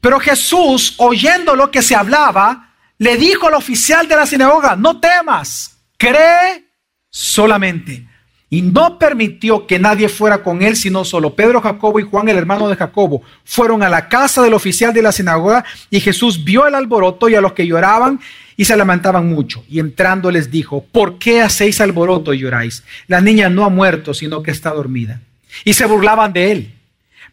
Pero 0.00 0.18
Jesús, 0.18 0.96
oyendo 0.96 1.54
lo 1.54 1.70
que 1.70 1.82
se 1.82 1.94
hablaba, 1.94 2.74
le 2.98 3.16
dijo 3.16 3.46
al 3.46 3.54
oficial 3.54 4.08
de 4.08 4.16
la 4.16 4.26
sinagoga, 4.26 4.74
no 4.74 4.98
temas, 4.98 5.78
cree 5.96 6.64
solamente. 7.08 8.08
Y 8.50 8.62
no 8.62 8.98
permitió 8.98 9.68
que 9.68 9.78
nadie 9.78 10.08
fuera 10.08 10.42
con 10.42 10.62
él, 10.62 10.74
sino 10.74 11.04
solo 11.04 11.36
Pedro, 11.36 11.60
Jacobo 11.60 12.00
y 12.00 12.02
Juan, 12.02 12.28
el 12.28 12.38
hermano 12.38 12.68
de 12.68 12.74
Jacobo. 12.74 13.22
Fueron 13.44 13.84
a 13.84 13.88
la 13.88 14.08
casa 14.08 14.42
del 14.42 14.54
oficial 14.54 14.92
de 14.92 15.02
la 15.02 15.12
sinagoga 15.12 15.64
y 15.90 16.00
Jesús 16.00 16.42
vio 16.42 16.66
el 16.66 16.74
alboroto 16.74 17.28
y 17.28 17.36
a 17.36 17.40
los 17.40 17.52
que 17.52 17.68
lloraban 17.68 18.18
y 18.56 18.64
se 18.64 18.76
lamentaban 18.76 19.28
mucho. 19.28 19.64
Y 19.68 19.78
entrando 19.78 20.28
les 20.28 20.50
dijo, 20.50 20.84
¿por 20.90 21.20
qué 21.20 21.40
hacéis 21.40 21.80
alboroto 21.80 22.34
y 22.34 22.40
lloráis? 22.40 22.82
La 23.06 23.20
niña 23.20 23.48
no 23.48 23.64
ha 23.64 23.68
muerto, 23.68 24.12
sino 24.12 24.42
que 24.42 24.50
está 24.50 24.70
dormida 24.70 25.20
y 25.64 25.74
se 25.74 25.86
burlaban 25.86 26.32
de 26.32 26.52
él. 26.52 26.74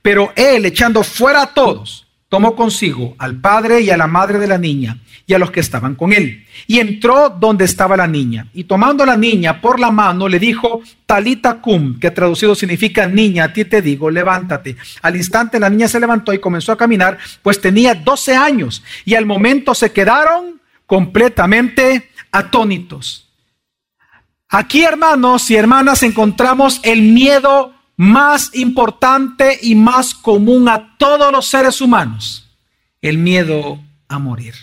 Pero 0.01 0.31
él, 0.35 0.65
echando 0.65 1.03
fuera 1.03 1.43
a 1.43 1.53
todos, 1.53 2.07
tomó 2.29 2.55
consigo 2.55 3.15
al 3.17 3.39
padre 3.39 3.81
y 3.81 3.89
a 3.89 3.97
la 3.97 4.07
madre 4.07 4.39
de 4.39 4.47
la 4.47 4.57
niña 4.57 4.97
y 5.27 5.33
a 5.33 5.39
los 5.39 5.51
que 5.51 5.59
estaban 5.59 5.95
con 5.95 6.13
él. 6.13 6.45
Y 6.65 6.79
entró 6.79 7.29
donde 7.29 7.65
estaba 7.65 7.95
la 7.95 8.07
niña. 8.07 8.47
Y 8.53 8.63
tomando 8.63 9.03
a 9.03 9.05
la 9.05 9.17
niña 9.17 9.61
por 9.61 9.79
la 9.79 9.91
mano, 9.91 10.27
le 10.27 10.39
dijo, 10.39 10.81
Talita 11.05 11.61
cum, 11.61 11.99
que 11.99 12.11
traducido 12.11 12.55
significa, 12.55 13.07
niña, 13.07 13.45
a 13.45 13.53
ti 13.53 13.65
te 13.65 13.81
digo, 13.81 14.09
levántate. 14.09 14.75
Al 15.01 15.15
instante 15.15 15.59
la 15.59 15.69
niña 15.69 15.87
se 15.87 15.99
levantó 15.99 16.33
y 16.33 16.39
comenzó 16.39 16.71
a 16.71 16.77
caminar, 16.77 17.17
pues 17.41 17.61
tenía 17.61 17.95
12 17.95 18.35
años. 18.35 18.83
Y 19.05 19.15
al 19.15 19.25
momento 19.25 19.75
se 19.75 19.91
quedaron 19.91 20.59
completamente 20.85 22.09
atónitos. 22.31 23.29
Aquí, 24.49 24.83
hermanos 24.83 25.49
y 25.49 25.55
hermanas, 25.55 26.03
encontramos 26.03 26.81
el 26.83 27.01
miedo 27.01 27.73
más 28.01 28.49
importante 28.53 29.59
y 29.61 29.75
más 29.75 30.15
común 30.15 30.67
a 30.67 30.97
todos 30.97 31.31
los 31.31 31.47
seres 31.47 31.81
humanos, 31.81 32.49
el 32.99 33.19
miedo 33.19 33.79
a 34.07 34.17
morir 34.17 34.55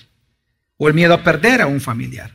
o 0.76 0.88
el 0.88 0.94
miedo 0.94 1.14
a 1.14 1.22
perder 1.22 1.62
a 1.62 1.68
un 1.68 1.80
familiar. 1.80 2.32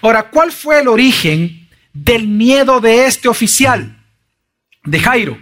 Ahora, 0.00 0.30
¿cuál 0.30 0.50
fue 0.50 0.80
el 0.80 0.88
origen 0.88 1.68
del 1.92 2.26
miedo 2.26 2.80
de 2.80 3.04
este 3.04 3.28
oficial, 3.28 4.02
de 4.82 4.98
Jairo? 4.98 5.38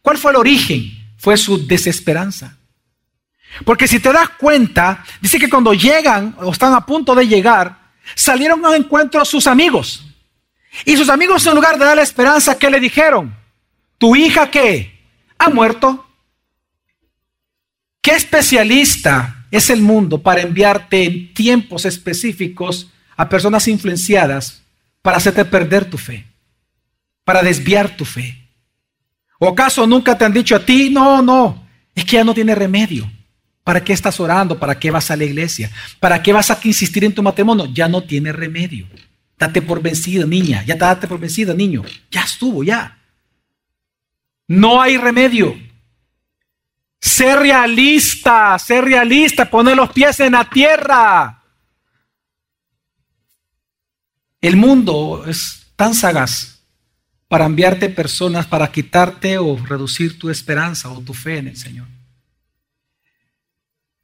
¿Cuál 0.00 0.16
fue 0.16 0.30
el 0.30 0.38
origen? 0.38 0.92
Fue 1.18 1.36
su 1.36 1.66
desesperanza. 1.66 2.56
Porque 3.66 3.86
si 3.86 4.00
te 4.00 4.10
das 4.10 4.30
cuenta, 4.30 5.04
dice 5.20 5.38
que 5.38 5.50
cuando 5.50 5.74
llegan 5.74 6.34
o 6.38 6.52
están 6.52 6.72
a 6.72 6.86
punto 6.86 7.14
de 7.14 7.28
llegar, 7.28 7.76
salieron 8.14 8.64
a 8.64 8.74
encuentro 8.74 9.22
sus 9.26 9.46
amigos. 9.46 10.06
Y 10.86 10.96
sus 10.96 11.10
amigos, 11.10 11.46
en 11.46 11.54
lugar 11.54 11.78
de 11.78 11.84
darle 11.84 12.00
esperanza, 12.00 12.58
¿qué 12.58 12.70
le 12.70 12.80
dijeron? 12.80 13.36
¿Tu 13.98 14.14
hija 14.14 14.50
qué? 14.50 14.96
Ha 15.38 15.50
muerto. 15.50 16.06
¿Qué 18.00 18.12
especialista 18.12 19.46
es 19.50 19.70
el 19.70 19.82
mundo 19.82 20.22
para 20.22 20.40
enviarte 20.40 21.04
en 21.04 21.34
tiempos 21.34 21.84
específicos 21.84 22.90
a 23.16 23.28
personas 23.28 23.66
influenciadas 23.66 24.62
para 25.02 25.16
hacerte 25.16 25.44
perder 25.44 25.84
tu 25.90 25.98
fe? 25.98 26.24
Para 27.24 27.42
desviar 27.42 27.96
tu 27.96 28.04
fe. 28.04 28.48
¿O 29.38 29.48
acaso 29.48 29.86
nunca 29.86 30.16
te 30.16 30.24
han 30.24 30.32
dicho 30.32 30.56
a 30.56 30.64
ti, 30.64 30.90
no, 30.90 31.22
no, 31.22 31.66
es 31.94 32.04
que 32.04 32.16
ya 32.16 32.24
no 32.24 32.34
tiene 32.34 32.54
remedio? 32.54 33.10
¿Para 33.62 33.84
qué 33.84 33.92
estás 33.92 34.18
orando? 34.18 34.58
¿Para 34.58 34.78
qué 34.78 34.90
vas 34.90 35.10
a 35.10 35.16
la 35.16 35.24
iglesia? 35.24 35.70
¿Para 36.00 36.22
qué 36.22 36.32
vas 36.32 36.50
a 36.50 36.58
insistir 36.64 37.04
en 37.04 37.12
tu 37.12 37.22
matrimonio? 37.22 37.66
Ya 37.66 37.86
no 37.86 38.02
tiene 38.02 38.32
remedio. 38.32 38.86
Date 39.38 39.60
por 39.60 39.82
vencida, 39.82 40.24
niña. 40.24 40.64
Ya 40.64 40.74
te 40.74 40.80
date 40.80 41.06
por 41.06 41.20
vencida, 41.20 41.52
niño. 41.52 41.82
Ya 42.10 42.22
estuvo, 42.22 42.64
ya. 42.64 42.97
No 44.48 44.80
hay 44.80 44.96
remedio. 44.96 45.56
Sé 47.00 47.36
realista, 47.36 48.58
sé 48.58 48.80
realista, 48.80 49.48
poner 49.48 49.76
los 49.76 49.92
pies 49.92 50.18
en 50.20 50.32
la 50.32 50.48
tierra. 50.48 51.44
El 54.40 54.56
mundo 54.56 55.24
es 55.26 55.72
tan 55.76 55.94
sagaz 55.94 56.62
para 57.28 57.44
enviarte 57.44 57.90
personas 57.90 58.46
para 58.46 58.72
quitarte 58.72 59.36
o 59.36 59.56
reducir 59.56 60.18
tu 60.18 60.30
esperanza 60.30 60.88
o 60.88 61.00
tu 61.02 61.12
fe 61.12 61.38
en 61.38 61.48
el 61.48 61.56
Señor. 61.56 61.86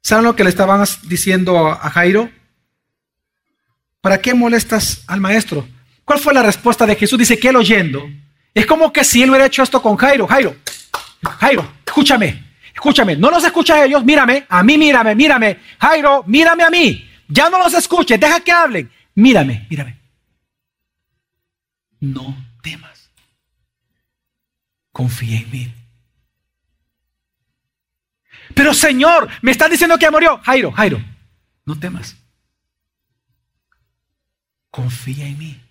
¿Saben 0.01 0.25
lo 0.25 0.35
que 0.35 0.43
le 0.43 0.51
estaban 0.51 0.85
diciendo 1.03 1.69
a 1.69 1.89
Jairo? 1.89 2.29
¿Para 4.01 4.21
qué 4.21 4.35
molestas 4.35 5.03
al 5.07 5.19
maestro? 5.19 5.67
¿Cuál 6.03 6.19
fue 6.19 6.33
la 6.33 6.43
respuesta 6.43 6.85
de 6.85 6.95
Jesús? 6.95 7.17
Dice 7.17 7.39
que 7.39 7.49
él 7.49 7.55
oyendo. 7.55 8.07
Es 8.55 8.65
como 8.65 8.91
que 8.93 9.03
si 9.03 9.21
él 9.21 9.29
hubiera 9.29 9.47
hecho 9.47 9.61
esto 9.63 9.81
con 9.81 9.97
Jairo. 9.97 10.25
Jairo, 10.25 10.55
Jairo, 11.39 11.73
escúchame, 11.85 12.41
escúchame. 12.73 13.17
No 13.17 13.29
los 13.29 13.43
escucha 13.43 13.75
a 13.75 13.85
ellos, 13.85 14.05
mírame, 14.05 14.45
a 14.47 14.63
mí 14.63 14.77
mírame, 14.77 15.13
mírame. 15.13 15.59
Jairo, 15.77 16.23
mírame 16.25 16.63
a 16.63 16.69
mí. 16.69 17.05
Ya 17.27 17.49
no 17.49 17.59
los 17.59 17.73
escuches, 17.73 18.17
deja 18.17 18.39
que 18.39 18.53
hablen. 18.53 18.89
Mírame, 19.13 19.67
mírame. 19.69 19.99
No 21.99 22.33
temas. 22.63 23.11
Confía 24.93 25.37
en 25.39 25.51
mí. 25.51 25.73
Pero 28.53 28.73
Señor, 28.73 29.27
me 29.41 29.51
están 29.51 29.69
diciendo 29.69 29.97
que 29.97 30.09
murió. 30.09 30.39
Jairo, 30.43 30.71
Jairo, 30.71 31.03
no 31.65 31.77
temas. 31.77 32.15
Confía 34.71 35.27
en 35.27 35.37
mí. 35.37 35.64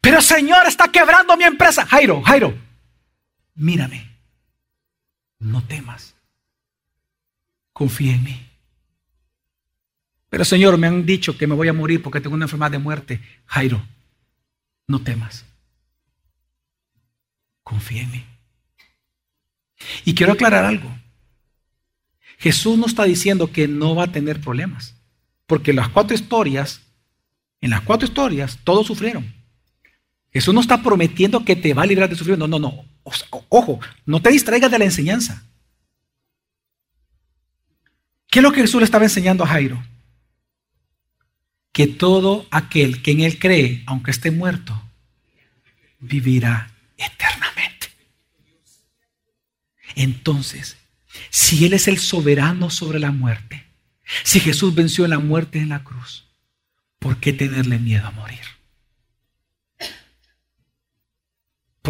Pero 0.00 0.20
Señor, 0.22 0.66
está 0.66 0.90
quebrando 0.90 1.36
mi 1.36 1.44
empresa. 1.44 1.86
Jairo, 1.86 2.22
Jairo, 2.22 2.56
mírame. 3.54 4.10
No 5.38 5.62
temas. 5.62 6.14
Confía 7.72 8.14
en 8.14 8.24
mí. 8.24 8.46
Pero 10.28 10.44
Señor, 10.44 10.78
me 10.78 10.86
han 10.86 11.04
dicho 11.04 11.36
que 11.36 11.46
me 11.46 11.54
voy 11.54 11.68
a 11.68 11.72
morir 11.72 12.02
porque 12.02 12.20
tengo 12.20 12.34
una 12.34 12.44
enfermedad 12.44 12.70
de 12.70 12.78
muerte. 12.78 13.20
Jairo, 13.46 13.82
no 14.86 15.00
temas. 15.02 15.44
Confía 17.62 18.02
en 18.02 18.10
mí. 18.10 18.24
Y 20.04 20.14
quiero 20.14 20.32
aclarar 20.32 20.64
algo. 20.64 20.90
Jesús 22.38 22.78
no 22.78 22.86
está 22.86 23.04
diciendo 23.04 23.52
que 23.52 23.68
no 23.68 23.94
va 23.94 24.04
a 24.04 24.12
tener 24.12 24.40
problemas, 24.40 24.96
porque 25.46 25.72
las 25.74 25.88
cuatro 25.88 26.14
historias, 26.14 26.80
en 27.60 27.70
las 27.70 27.82
cuatro 27.82 28.06
historias, 28.08 28.58
todos 28.64 28.86
sufrieron. 28.86 29.39
Jesús 30.32 30.54
no 30.54 30.60
está 30.60 30.82
prometiendo 30.82 31.44
que 31.44 31.56
te 31.56 31.74
va 31.74 31.82
a 31.82 31.86
librar 31.86 32.08
de 32.08 32.16
sufrimiento. 32.16 32.46
No, 32.46 32.58
no, 32.58 32.70
no. 32.70 32.84
Ojo, 33.48 33.80
no 34.06 34.22
te 34.22 34.30
distraigas 34.30 34.70
de 34.70 34.78
la 34.78 34.84
enseñanza. 34.84 35.44
¿Qué 38.28 38.38
es 38.38 38.42
lo 38.42 38.52
que 38.52 38.60
Jesús 38.60 38.80
le 38.80 38.84
estaba 38.84 39.04
enseñando 39.04 39.42
a 39.42 39.48
Jairo? 39.48 39.82
Que 41.72 41.88
todo 41.88 42.46
aquel 42.50 43.02
que 43.02 43.10
en 43.10 43.20
él 43.20 43.38
cree, 43.38 43.82
aunque 43.86 44.12
esté 44.12 44.30
muerto, 44.30 44.80
vivirá 45.98 46.70
eternamente. 46.96 47.88
Entonces, 49.96 50.76
si 51.30 51.64
Él 51.64 51.72
es 51.72 51.88
el 51.88 51.98
soberano 51.98 52.70
sobre 52.70 53.00
la 53.00 53.10
muerte, 53.10 53.66
si 54.22 54.40
Jesús 54.40 54.74
venció 54.74 55.06
la 55.06 55.18
muerte 55.18 55.58
en 55.58 55.70
la 55.70 55.84
cruz, 55.84 56.26
¿por 56.98 57.18
qué 57.18 57.32
tenerle 57.32 57.78
miedo 57.78 58.06
a 58.06 58.12
morir? 58.12 58.40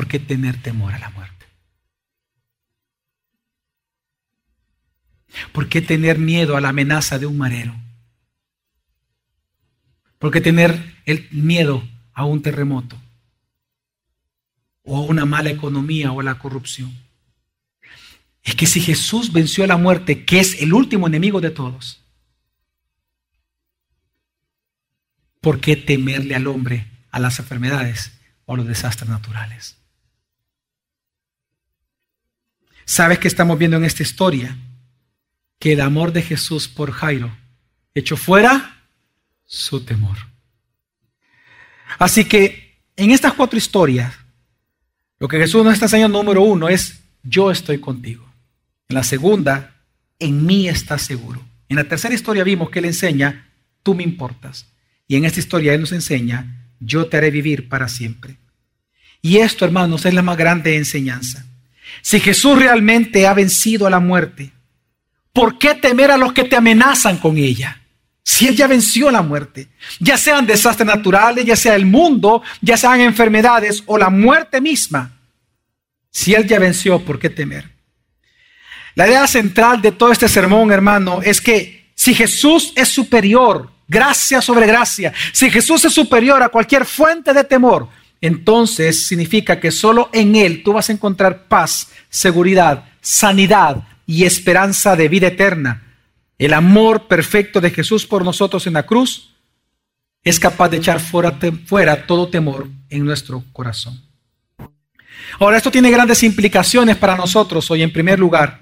¿Por 0.01 0.09
qué 0.09 0.19
tener 0.19 0.57
temor 0.63 0.95
a 0.95 0.99
la 0.99 1.11
muerte? 1.11 1.45
¿Por 5.53 5.69
qué 5.69 5.83
tener 5.83 6.19
miedo 6.19 6.57
a 6.57 6.63
la 6.63 6.71
amenaza 6.71 7.19
de 7.19 7.27
un 7.27 7.37
marero? 7.37 7.77
¿Por 10.19 10.31
qué 10.31 10.41
tener 10.41 10.97
el 11.05 11.29
miedo 11.33 11.87
a 12.15 12.25
un 12.25 12.41
terremoto? 12.41 12.99
¿O 14.85 14.97
a 14.97 15.03
una 15.03 15.27
mala 15.27 15.51
economía 15.51 16.13
o 16.13 16.21
a 16.21 16.25
la 16.25 16.39
corrupción? 16.39 16.97
es 18.43 18.55
que 18.55 18.65
si 18.65 18.81
Jesús 18.81 19.35
venció 19.35 19.65
a 19.65 19.67
la 19.67 19.77
muerte, 19.77 20.25
que 20.25 20.41
es 20.41 20.63
el 20.63 20.73
último 20.73 21.09
enemigo 21.09 21.43
de 21.43 21.51
todos, 21.51 22.03
¿por 25.43 25.61
qué 25.61 25.77
temerle 25.77 26.35
al 26.35 26.47
hombre 26.47 26.87
a 27.11 27.21
las 27.21 27.39
enfermedades 27.39 28.19
o 28.47 28.55
a 28.55 28.57
los 28.57 28.67
desastres 28.67 29.11
naturales? 29.11 29.77
¿Sabes 32.91 33.21
qué 33.21 33.29
estamos 33.29 33.57
viendo 33.57 33.77
en 33.77 33.85
esta 33.85 34.03
historia? 34.03 34.57
Que 35.61 35.75
el 35.75 35.81
amor 35.81 36.13
de 36.13 36.23
Jesús 36.23 36.67
por 36.67 36.91
Jairo 36.91 37.31
echó 37.95 38.17
fuera 38.17 38.83
su 39.47 39.85
temor. 39.85 40.17
Así 42.01 42.25
que 42.25 42.81
en 42.97 43.13
estas 43.13 43.35
cuatro 43.35 43.57
historias, 43.57 44.13
lo 45.21 45.29
que 45.29 45.39
Jesús 45.39 45.63
nos 45.63 45.75
está 45.75 45.85
enseñando 45.85 46.19
número 46.19 46.43
uno 46.43 46.69
es, 46.69 47.01
yo 47.23 47.53
estoy 47.53 47.79
contigo. 47.79 48.29
En 48.89 48.97
la 48.97 49.05
segunda, 49.05 49.77
en 50.19 50.45
mí 50.45 50.69
estás 50.69 51.03
seguro. 51.03 51.41
En 51.69 51.77
la 51.77 51.85
tercera 51.85 52.13
historia 52.13 52.43
vimos 52.43 52.71
que 52.71 52.81
Él 52.81 52.87
enseña, 52.87 53.53
tú 53.85 53.95
me 53.95 54.03
importas. 54.03 54.67
Y 55.07 55.15
en 55.15 55.27
esta 55.27 55.39
historia 55.39 55.75
Él 55.75 55.83
nos 55.83 55.93
enseña, 55.93 56.67
yo 56.81 57.07
te 57.07 57.19
haré 57.19 57.31
vivir 57.31 57.69
para 57.69 57.87
siempre. 57.87 58.39
Y 59.23 59.37
esto, 59.37 59.65
hermanos, 59.65 60.07
es 60.07 60.13
la 60.13 60.23
más 60.23 60.37
grande 60.37 60.77
enseñanza. 60.77 61.47
Si 62.03 62.21
Jesús 62.21 62.59
realmente 62.59 63.27
ha 63.27 63.35
vencido 63.35 63.87
a 63.87 63.91
la 63.91 64.01
muerte, 64.01 64.53
¿por 65.33 65.59
qué 65.59 65.75
temer 65.75 66.11
a 66.11 66.17
los 66.17 66.33
que 66.33 66.45
te 66.45 66.57
amenazan 66.57 67.19
con 67.19 67.37
ella? 67.37 67.81
Si 68.23 68.47
Él 68.47 68.57
ya 68.57 68.67
venció 68.67 69.11
la 69.11 69.23
muerte, 69.23 69.69
ya 69.99 70.17
sean 70.17 70.47
desastres 70.47 70.87
naturales, 70.87 71.45
ya 71.45 71.57
sea 71.57 71.75
el 71.75 71.87
mundo, 71.87 72.43
ya 72.61 72.77
sean 72.77 73.01
enfermedades 73.01 73.83
o 73.87 73.99
la 73.99 74.11
muerte 74.11 74.61
misma. 74.61 75.13
Si 76.11 76.35
Él 76.35 76.47
ya 76.47 76.59
venció, 76.59 77.05
¿por 77.05 77.19
qué 77.19 77.31
temer? 77.31 77.69
La 78.95 79.07
idea 79.07 79.27
central 79.27 79.81
de 79.81 79.93
todo 79.93 80.13
este 80.13 80.29
sermón, 80.29 80.73
hermano, 80.73 81.21
es 81.23 81.41
que 81.41 81.91
si 81.95 82.15
Jesús 82.15 82.73
es 82.77 82.89
superior, 82.89 83.71
gracia 83.87 84.41
sobre 84.41 84.67
gracia, 84.67 85.13
si 85.33 85.51
Jesús 85.51 85.85
es 85.85 85.93
superior 85.93 86.43
a 86.43 86.49
cualquier 86.49 86.85
fuente 86.85 87.33
de 87.33 87.45
temor, 87.45 87.89
entonces 88.21 89.07
significa 89.07 89.61
que 89.61 89.71
solo 89.71 90.11
en 90.13 90.37
Él 90.37 90.63
tú 90.63 90.73
vas 90.73 90.89
a 90.89 90.93
encontrar 90.93 91.49
paz, 91.49 91.89
seguridad, 92.09 92.85
sanidad 93.01 93.85
y 94.07 94.25
esperanza 94.25 94.97
de 94.97 95.09
vida 95.09 95.29
eterna. 95.29 95.83
El 96.39 96.55
amor 96.55 97.07
perfecto 97.09 97.61
de 97.61 97.71
Jesús 97.71 98.07
por 98.07 98.25
nosotros 98.25 98.67
en 98.67 98.75
la 98.75 98.85
cruz 98.85 99.35
es 100.23 100.39
capaz 100.39 100.69
de 100.69 100.79
echar 100.79 101.01
fuera, 101.01 101.39
fuera 101.67 102.07
todo 102.07 102.29
temor 102.29 102.69
en 102.89 103.05
nuestro 103.05 103.45
corazón. 103.53 104.01
Ahora, 105.39 105.57
esto 105.57 105.71
tiene 105.71 105.91
grandes 105.91 106.23
implicaciones 106.23 106.97
para 106.97 107.17
nosotros 107.17 107.71
hoy 107.71 107.83
en 107.83 107.93
primer 107.93 108.19
lugar 108.19 108.61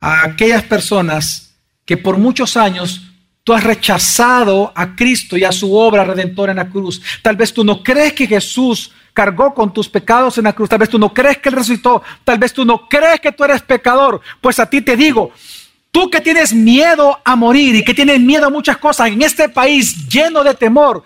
a 0.00 0.24
aquellas 0.24 0.62
personas 0.62 1.54
que 1.84 1.96
por 1.96 2.16
muchos 2.16 2.56
años 2.56 3.09
tú 3.44 3.52
has 3.52 3.64
rechazado 3.64 4.72
a 4.74 4.94
Cristo 4.94 5.36
y 5.36 5.44
a 5.44 5.52
su 5.52 5.74
obra 5.74 6.04
redentora 6.04 6.52
en 6.52 6.58
la 6.58 6.68
cruz. 6.68 7.00
Tal 7.22 7.36
vez 7.36 7.52
tú 7.52 7.64
no 7.64 7.82
crees 7.82 8.12
que 8.12 8.26
Jesús 8.26 8.92
cargó 9.12 9.54
con 9.54 9.72
tus 9.72 9.88
pecados 9.88 10.38
en 10.38 10.44
la 10.44 10.52
cruz. 10.52 10.68
Tal 10.68 10.78
vez 10.78 10.88
tú 10.88 10.98
no 10.98 11.12
crees 11.12 11.38
que 11.38 11.48
Él 11.48 11.56
resucitó. 11.56 12.02
Tal 12.24 12.38
vez 12.38 12.52
tú 12.52 12.64
no 12.64 12.88
crees 12.88 13.20
que 13.20 13.32
tú 13.32 13.44
eres 13.44 13.62
pecador. 13.62 14.20
Pues 14.40 14.58
a 14.58 14.66
ti 14.68 14.80
te 14.80 14.96
digo, 14.96 15.32
tú 15.90 16.10
que 16.10 16.20
tienes 16.20 16.52
miedo 16.52 17.18
a 17.24 17.36
morir 17.36 17.74
y 17.74 17.84
que 17.84 17.94
tienes 17.94 18.20
miedo 18.20 18.46
a 18.46 18.50
muchas 18.50 18.76
cosas 18.78 19.08
en 19.08 19.22
este 19.22 19.48
país 19.48 20.08
lleno 20.08 20.44
de 20.44 20.54
temor, 20.54 21.04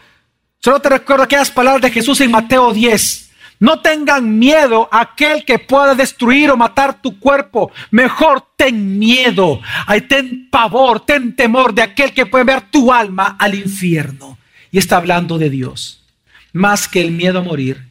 solo 0.60 0.80
te 0.80 0.88
recuerdo 0.88 1.24
aquellas 1.24 1.50
palabras 1.50 1.82
de 1.82 1.90
Jesús 1.90 2.20
en 2.20 2.30
Mateo 2.30 2.72
10. 2.72 3.23
No 3.64 3.80
tengan 3.80 4.38
miedo 4.38 4.90
a 4.92 5.00
aquel 5.00 5.42
que 5.46 5.58
pueda 5.58 5.94
destruir 5.94 6.50
o 6.50 6.56
matar 6.58 7.00
tu 7.00 7.18
cuerpo. 7.18 7.72
Mejor 7.90 8.46
ten 8.58 8.98
miedo, 8.98 9.58
ten 10.06 10.50
pavor, 10.50 11.00
ten 11.00 11.34
temor 11.34 11.72
de 11.72 11.80
aquel 11.80 12.12
que 12.12 12.26
puede 12.26 12.44
ver 12.44 12.60
tu 12.70 12.92
alma 12.92 13.38
al 13.40 13.54
infierno. 13.54 14.36
y 14.70 14.76
está 14.76 14.98
hablando 14.98 15.38
de 15.38 15.48
Dios. 15.48 16.04
Más 16.52 16.88
que 16.88 17.00
el 17.00 17.12
miedo 17.12 17.38
a 17.38 17.42
morir, 17.42 17.88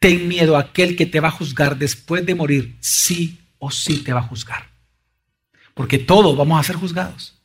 ten 0.00 0.26
miedo 0.26 0.56
a 0.56 0.62
aquel 0.62 0.96
que 0.96 1.06
te 1.06 1.20
va 1.20 1.28
a 1.28 1.38
juzgar 1.38 1.76
después 1.76 2.26
de 2.26 2.34
morir, 2.34 2.74
sí 2.80 3.38
o 3.60 3.70
sí 3.70 3.98
te 3.98 4.12
va 4.12 4.18
a 4.18 4.28
juzgar. 4.28 4.70
Porque 5.72 5.98
todos 5.98 6.36
vamos 6.36 6.58
a 6.58 6.64
ser 6.64 6.74
juzgados. 6.74 7.38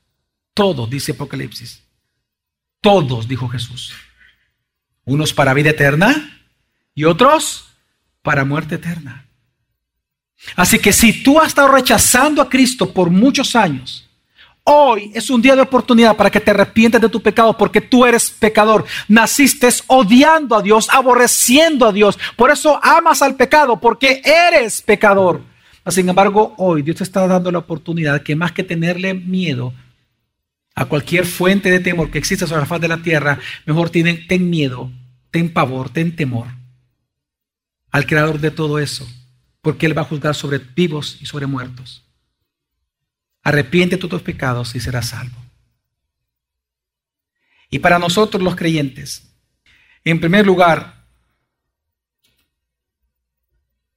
Todos, 0.56 0.90
dice 0.90 1.12
Apocalipsis. 1.12 1.84
Todos, 2.82 3.28
dijo 3.28 3.48
Jesús. 3.50 3.94
Unos 5.04 5.32
para 5.32 5.54
vida 5.54 5.70
eterna 5.70 6.32
y 6.96 7.04
otros 7.04 7.68
para 8.22 8.46
muerte 8.46 8.76
eterna. 8.76 9.28
Así 10.56 10.80
que 10.80 10.94
si 10.94 11.24
tú 11.24 11.40
has 11.40 11.50
estado 11.50 11.68
rechazando 11.68 12.42
a 12.42 12.50
Cristo 12.50 12.92
por 12.92 13.10
muchos 13.10 13.56
años, 13.56 14.02
Hoy 14.68 15.12
es 15.14 15.30
un 15.30 15.44
día 15.44 15.56
de 15.56 15.62
oportunidad 15.62 16.18
para 16.18 16.32
que 16.32 16.40
te 16.40 16.50
arrepientes 16.50 17.00
de 17.00 17.08
tu 17.08 17.22
pecado 17.22 17.56
porque 17.56 17.82
tú 17.82 18.04
eres 18.04 18.32
pecador. 18.32 18.84
Naciste 19.08 19.70
odiando 19.86 20.56
a 20.56 20.64
Dios, 20.64 20.90
aborreciendo 20.92 21.86
a 21.86 21.92
Dios. 21.92 22.18
Por 22.36 22.50
eso 22.50 22.80
amas 22.82 23.22
al 23.22 23.36
pecado 23.36 23.80
porque 23.80 24.24
eres 24.26 24.82
pecador. 24.82 25.42
Sin 25.88 26.10
embargo, 26.10 26.56
hoy 26.58 26.82
Dios 26.82 26.98
te 26.98 27.04
está 27.04 27.28
dando 27.28 27.52
la 27.52 27.60
oportunidad 27.60 28.24
que 28.24 28.36
más 28.36 28.54
que 28.54 28.64
tenerle 28.64 29.14
miedo 29.14 29.72
a 30.74 30.86
cualquier 30.86 31.28
fuente 31.28 31.70
de 31.70 31.80
temor 31.80 32.10
que 32.10 32.18
exista 32.18 32.48
sobre 32.48 32.62
la 32.62 32.66
faz 32.66 32.82
de 32.82 32.88
la 32.88 33.04
tierra, 33.04 33.38
mejor 33.68 33.92
ten, 33.92 34.26
ten 34.26 34.50
miedo, 34.50 34.90
ten 35.30 35.54
pavor, 35.54 35.92
ten 35.92 36.16
temor 36.16 36.48
al 37.96 38.06
creador 38.06 38.42
de 38.42 38.52
todo 38.52 38.78
eso, 38.78 39.10
porque 39.62 39.86
Él 39.86 39.98
va 39.98 40.02
a 40.02 40.06
juzgar 40.12 40.36
sobre 40.36 40.58
vivos 40.58 41.18
y 41.22 41.28
sobre 41.28 41.46
muertos. 41.46 42.04
Arrepiente 43.42 43.96
de 43.96 44.06
tus 44.06 44.22
pecados 44.22 44.76
y 44.76 44.82
serás 44.82 45.08
salvo. 45.12 45.38
Y 47.70 47.80
para 47.80 47.98
nosotros 47.98 48.44
los 48.44 48.58
creyentes, 48.58 49.32
en 50.04 50.20
primer 50.20 50.46
lugar, 50.46 51.06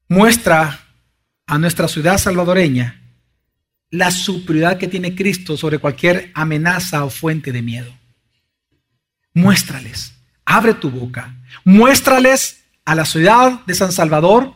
muestra 0.07 0.79
a 1.45 1.59
nuestra 1.59 1.89
ciudad 1.89 2.19
salvadoreña 2.19 3.03
la 3.91 4.13
superioridad 4.13 4.79
que 4.79 4.87
tiene 4.87 5.17
Cristo 5.17 5.57
sobre 5.57 5.81
cualquier 5.81 6.31
amenaza 6.35 7.05
o 7.05 7.11
fuente 7.11 7.51
de 7.51 7.63
miedo. 7.63 7.93
Muéstrales, 9.35 10.15
abre 10.45 10.75
tu 10.75 10.89
boca, 10.89 11.35
muéstrales 11.65 12.58
a 12.89 12.95
la 12.95 13.05
ciudad 13.05 13.61
de 13.67 13.75
San 13.75 13.93
Salvador 13.93 14.55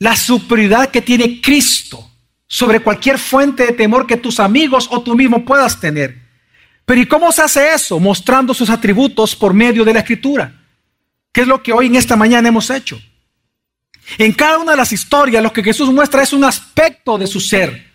la 0.00 0.16
superioridad 0.16 0.90
que 0.90 1.00
tiene 1.00 1.40
Cristo 1.40 2.10
sobre 2.48 2.80
cualquier 2.80 3.18
fuente 3.18 3.66
de 3.66 3.72
temor 3.72 4.04
que 4.04 4.16
tus 4.16 4.40
amigos 4.40 4.88
o 4.90 5.00
tú 5.00 5.14
mismo 5.14 5.44
puedas 5.44 5.78
tener. 5.78 6.18
Pero 6.84 7.00
¿y 7.00 7.06
cómo 7.06 7.30
se 7.30 7.42
hace 7.42 7.72
eso? 7.72 8.00
Mostrando 8.00 8.52
sus 8.52 8.68
atributos 8.68 9.36
por 9.36 9.54
medio 9.54 9.84
de 9.84 9.92
la 9.92 10.00
escritura. 10.00 10.60
¿Qué 11.30 11.42
es 11.42 11.46
lo 11.46 11.62
que 11.62 11.72
hoy 11.72 11.86
en 11.86 11.94
esta 11.94 12.16
mañana 12.16 12.48
hemos 12.48 12.68
hecho? 12.68 13.00
En 14.16 14.32
cada 14.32 14.58
una 14.58 14.72
de 14.72 14.78
las 14.78 14.92
historias 14.92 15.40
lo 15.40 15.52
que 15.52 15.62
Jesús 15.62 15.92
muestra 15.92 16.24
es 16.24 16.32
un 16.32 16.42
aspecto 16.42 17.16
de 17.16 17.28
su 17.28 17.38
ser, 17.38 17.92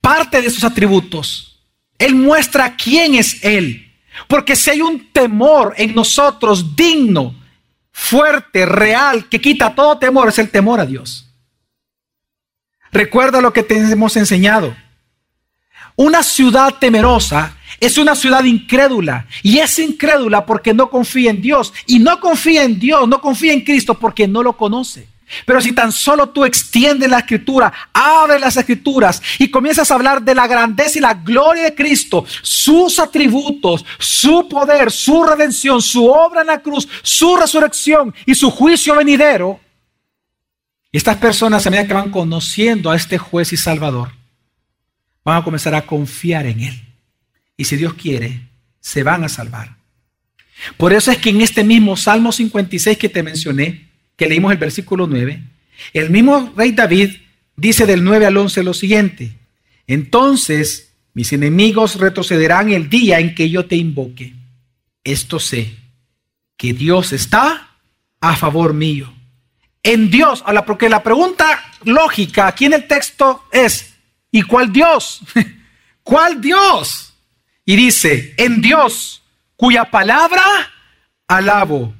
parte 0.00 0.40
de 0.40 0.50
sus 0.50 0.62
atributos. 0.62 1.64
Él 1.98 2.14
muestra 2.14 2.76
quién 2.76 3.16
es 3.16 3.42
Él. 3.42 3.92
Porque 4.28 4.54
si 4.54 4.70
hay 4.70 4.82
un 4.82 5.10
temor 5.10 5.74
en 5.76 5.96
nosotros 5.96 6.76
digno, 6.76 7.42
fuerte, 7.94 8.66
real, 8.66 9.28
que 9.28 9.40
quita 9.40 9.74
todo 9.74 9.96
temor, 9.98 10.28
es 10.28 10.38
el 10.40 10.50
temor 10.50 10.80
a 10.80 10.84
Dios. 10.84 11.32
Recuerda 12.90 13.40
lo 13.40 13.52
que 13.52 13.62
te 13.62 13.78
hemos 13.78 14.16
enseñado. 14.16 14.76
Una 15.96 16.24
ciudad 16.24 16.74
temerosa 16.74 17.56
es 17.78 17.96
una 17.96 18.16
ciudad 18.16 18.42
incrédula 18.44 19.26
y 19.44 19.58
es 19.58 19.78
incrédula 19.78 20.44
porque 20.44 20.74
no 20.74 20.90
confía 20.90 21.30
en 21.30 21.40
Dios 21.40 21.72
y 21.86 22.00
no 22.00 22.18
confía 22.18 22.64
en 22.64 22.80
Dios, 22.80 23.08
no 23.08 23.20
confía 23.20 23.52
en 23.52 23.60
Cristo 23.60 23.94
porque 23.94 24.26
no 24.26 24.42
lo 24.42 24.56
conoce. 24.56 25.06
Pero 25.46 25.60
si 25.60 25.72
tan 25.72 25.90
solo 25.90 26.28
tú 26.28 26.44
extiendes 26.44 27.10
la 27.10 27.20
escritura, 27.20 27.72
abres 27.92 28.40
las 28.40 28.56
escrituras 28.56 29.22
y 29.38 29.50
comienzas 29.50 29.90
a 29.90 29.94
hablar 29.94 30.22
de 30.22 30.34
la 30.34 30.46
grandeza 30.46 30.98
y 30.98 31.02
la 31.02 31.14
gloria 31.14 31.64
de 31.64 31.74
Cristo, 31.74 32.24
sus 32.42 32.98
atributos, 32.98 33.84
su 33.98 34.48
poder, 34.48 34.90
su 34.90 35.24
redención, 35.24 35.80
su 35.80 36.06
obra 36.06 36.42
en 36.42 36.48
la 36.48 36.60
cruz, 36.60 36.88
su 37.02 37.36
resurrección 37.36 38.14
y 38.26 38.34
su 38.34 38.50
juicio 38.50 38.94
venidero, 38.96 39.60
estas 40.92 41.16
personas, 41.16 41.66
a 41.66 41.70
medida 41.70 41.88
que 41.88 41.94
van 41.94 42.10
conociendo 42.10 42.90
a 42.90 42.96
este 42.96 43.18
juez 43.18 43.52
y 43.52 43.56
salvador, 43.56 44.12
van 45.24 45.38
a 45.38 45.44
comenzar 45.44 45.74
a 45.74 45.86
confiar 45.86 46.46
en 46.46 46.60
Él. 46.60 46.82
Y 47.56 47.64
si 47.64 47.76
Dios 47.76 47.94
quiere, 47.94 48.48
se 48.80 49.02
van 49.02 49.24
a 49.24 49.28
salvar. 49.28 49.76
Por 50.76 50.92
eso 50.92 51.10
es 51.10 51.18
que 51.18 51.30
en 51.30 51.40
este 51.40 51.64
mismo 51.64 51.96
Salmo 51.96 52.30
56 52.30 52.96
que 52.96 53.08
te 53.08 53.22
mencioné, 53.22 53.83
que 54.16 54.28
leímos 54.28 54.52
el 54.52 54.58
versículo 54.58 55.06
9, 55.06 55.42
el 55.92 56.10
mismo 56.10 56.52
rey 56.56 56.72
David 56.72 57.16
dice 57.56 57.86
del 57.86 58.04
9 58.04 58.26
al 58.26 58.36
11 58.36 58.62
lo 58.62 58.74
siguiente. 58.74 59.32
Entonces 59.86 60.94
mis 61.12 61.32
enemigos 61.32 61.96
retrocederán 61.96 62.70
el 62.72 62.88
día 62.88 63.20
en 63.20 63.34
que 63.34 63.50
yo 63.50 63.66
te 63.66 63.76
invoque. 63.76 64.34
Esto 65.04 65.38
sé, 65.38 65.74
que 66.56 66.72
Dios 66.72 67.12
está 67.12 67.76
a 68.20 68.36
favor 68.36 68.72
mío 68.72 69.12
en 69.84 70.10
Dios. 70.10 70.42
Porque 70.66 70.88
la 70.88 71.04
pregunta 71.04 71.62
lógica 71.84 72.48
aquí 72.48 72.64
en 72.64 72.72
el 72.72 72.88
texto 72.88 73.44
es, 73.52 73.94
¿y 74.32 74.42
cuál 74.42 74.72
Dios? 74.72 75.20
¿Cuál 76.02 76.40
Dios? 76.40 77.14
Y 77.64 77.76
dice, 77.76 78.34
en 78.36 78.60
Dios, 78.60 79.22
cuya 79.56 79.84
palabra 79.84 80.42
alabo, 81.28 81.94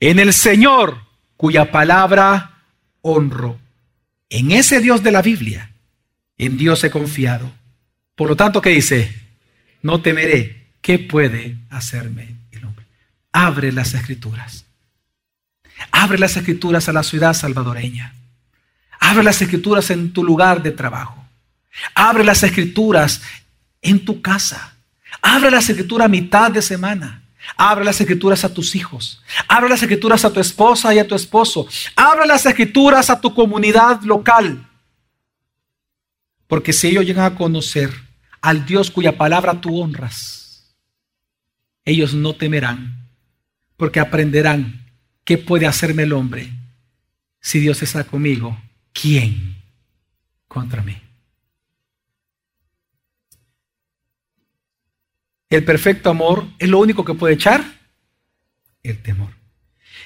en 0.00 0.18
el 0.18 0.32
Señor, 0.32 0.98
cuya 1.36 1.70
palabra 1.70 2.62
honro. 3.02 3.58
En 4.28 4.50
ese 4.50 4.80
Dios 4.80 5.02
de 5.02 5.12
la 5.12 5.22
Biblia, 5.22 5.70
en 6.38 6.56
Dios 6.56 6.82
he 6.84 6.90
confiado. 6.90 7.50
Por 8.14 8.28
lo 8.28 8.36
tanto, 8.36 8.60
¿qué 8.60 8.70
dice? 8.70 9.14
No 9.82 10.00
temeré. 10.00 10.66
¿Qué 10.80 10.98
puede 10.98 11.56
hacerme 11.70 12.36
el 12.52 12.64
hombre? 12.64 12.86
Abre 13.32 13.72
las 13.72 13.94
escrituras. 13.94 14.64
Abre 15.90 16.18
las 16.18 16.36
escrituras 16.36 16.88
a 16.88 16.92
la 16.92 17.02
ciudad 17.02 17.34
salvadoreña. 17.34 18.14
Abre 18.98 19.22
las 19.22 19.40
escrituras 19.42 19.90
en 19.90 20.12
tu 20.12 20.24
lugar 20.24 20.62
de 20.62 20.70
trabajo. 20.70 21.24
Abre 21.94 22.24
las 22.24 22.42
escrituras 22.42 23.22
en 23.82 24.04
tu 24.04 24.22
casa. 24.22 24.76
Abre 25.22 25.50
las 25.50 25.68
escrituras 25.68 26.06
a 26.06 26.08
mitad 26.08 26.50
de 26.50 26.62
semana. 26.62 27.22
Abre 27.56 27.84
las 27.84 28.00
escrituras 28.00 28.44
a 28.44 28.52
tus 28.52 28.74
hijos. 28.74 29.22
Abre 29.48 29.68
las 29.68 29.82
escrituras 29.82 30.24
a 30.24 30.32
tu 30.32 30.40
esposa 30.40 30.94
y 30.94 30.98
a 30.98 31.06
tu 31.06 31.14
esposo. 31.14 31.66
Abre 31.94 32.26
las 32.26 32.44
escrituras 32.46 33.10
a 33.10 33.20
tu 33.20 33.34
comunidad 33.34 34.02
local. 34.02 34.68
Porque 36.46 36.72
si 36.72 36.88
ellos 36.88 37.04
llegan 37.04 37.24
a 37.24 37.36
conocer 37.36 37.90
al 38.40 38.64
Dios 38.66 38.90
cuya 38.90 39.16
palabra 39.16 39.60
tú 39.60 39.80
honras, 39.80 40.74
ellos 41.84 42.14
no 42.14 42.34
temerán, 42.34 43.08
porque 43.76 44.00
aprenderán 44.00 44.86
¿qué 45.24 45.36
puede 45.36 45.66
hacerme 45.66 46.04
el 46.04 46.12
hombre? 46.12 46.52
Si 47.40 47.58
Dios 47.60 47.82
está 47.82 48.04
conmigo, 48.04 48.58
¿quién 48.92 49.56
contra 50.48 50.82
mí? 50.82 50.96
El 55.48 55.64
perfecto 55.64 56.10
amor 56.10 56.46
es 56.58 56.68
lo 56.68 56.78
único 56.78 57.04
que 57.04 57.14
puede 57.14 57.34
echar 57.34 57.64
el 58.82 59.02
temor. 59.02 59.30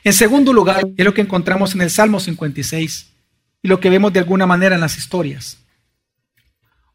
En 0.04 0.12
segundo 0.12 0.52
lugar, 0.52 0.86
es 0.96 1.04
lo 1.04 1.14
que 1.14 1.20
encontramos 1.20 1.74
en 1.74 1.82
el 1.82 1.90
Salmo 1.90 2.20
56 2.20 3.12
y 3.62 3.68
lo 3.68 3.80
que 3.80 3.90
vemos 3.90 4.12
de 4.12 4.20
alguna 4.20 4.46
manera 4.46 4.74
en 4.74 4.80
las 4.80 4.96
historias. 4.96 5.58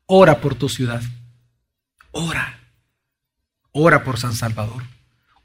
Ora 0.05 0.41
por 0.41 0.55
tu 0.55 0.69
ciudad. 0.69 1.01
Ora. 2.11 2.59
Ora 3.71 4.03
por 4.03 4.17
San 4.19 4.33
Salvador. 4.33 4.83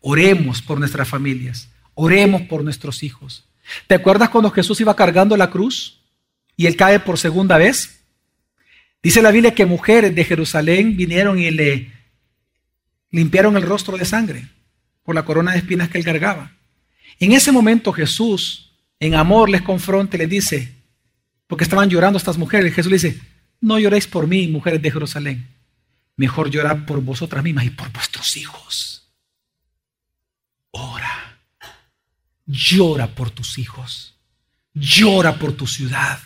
Oremos 0.01 0.63
por 0.63 0.79
nuestras 0.79 1.09
familias. 1.09 1.71
Oremos 1.95 2.43
por 2.43 2.65
nuestros 2.65 3.03
hijos. 3.03 3.49
¿Te 3.87 3.95
acuerdas 3.95 4.31
cuando 4.31 4.51
Jesús 4.51 4.81
iba 4.81 4.97
cargando 4.97 5.37
la 5.37 5.51
cruz 5.51 6.03
y 6.57 6.67
él 6.67 6.77
cae 6.77 7.01
por 7.01 7.19
segunda 7.19 7.59
vez? 7.59 8.05
Dice 9.03 9.23
la 9.23 9.31
Biblia 9.31 9.55
que 9.55 9.67
mujeres 9.67 10.15
de 10.15 10.25
Jerusalén 10.25 10.97
vinieron 10.97 11.39
y 11.39 11.51
le 11.51 11.93
limpiaron 13.11 13.57
el 13.57 13.63
rostro 13.63 13.97
de 13.97 14.05
sangre 14.05 14.49
por 15.03 15.15
la 15.15 15.25
corona 15.25 15.53
de 15.53 15.59
espinas 15.59 15.89
que 15.89 15.99
él 15.99 16.05
cargaba. 16.05 16.53
En 17.19 17.33
ese 17.33 17.53
momento 17.53 17.93
Jesús, 17.93 18.73
en 18.99 19.15
amor, 19.15 19.51
les 19.51 19.63
confronta 19.63 20.17
y 20.17 20.21
les 20.21 20.31
dice, 20.31 20.75
porque 21.47 21.65
estaban 21.65 21.89
llorando 21.91 22.17
estas 22.17 22.39
mujeres, 22.39 22.75
Jesús 22.75 22.93
les 22.93 23.03
dice, 23.03 23.21
no 23.61 23.79
lloréis 23.79 24.07
por 24.07 24.27
mí, 24.27 24.47
mujeres 24.49 24.81
de 24.81 24.91
Jerusalén, 24.91 25.49
mejor 26.17 26.51
llorar 26.51 26.87
por 26.87 27.01
vosotras 27.01 27.43
mismas 27.43 27.65
y 27.65 27.71
por 27.71 27.91
vuestros 27.93 28.37
hijos. 28.37 29.09
Ora. 30.71 31.39
Llora 32.47 33.15
por 33.15 33.31
tus 33.31 33.59
hijos. 33.59 34.15
Llora 34.75 35.39
por 35.39 35.53
tu 35.53 35.67
ciudad. 35.67 36.21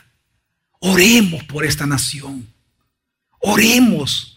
Oremos 0.81 1.43
por 1.45 1.65
esta 1.65 1.87
nación. 1.87 2.47
Oremos. 3.41 4.34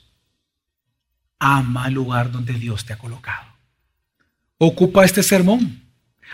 Ama 1.40 1.88
el 1.88 1.94
lugar 1.94 2.32
donde 2.32 2.54
Dios 2.54 2.86
te 2.86 2.94
ha 2.94 2.98
colocado. 2.98 3.48
Ocupa 4.58 5.06
este 5.06 5.24
sermón. 5.24 5.84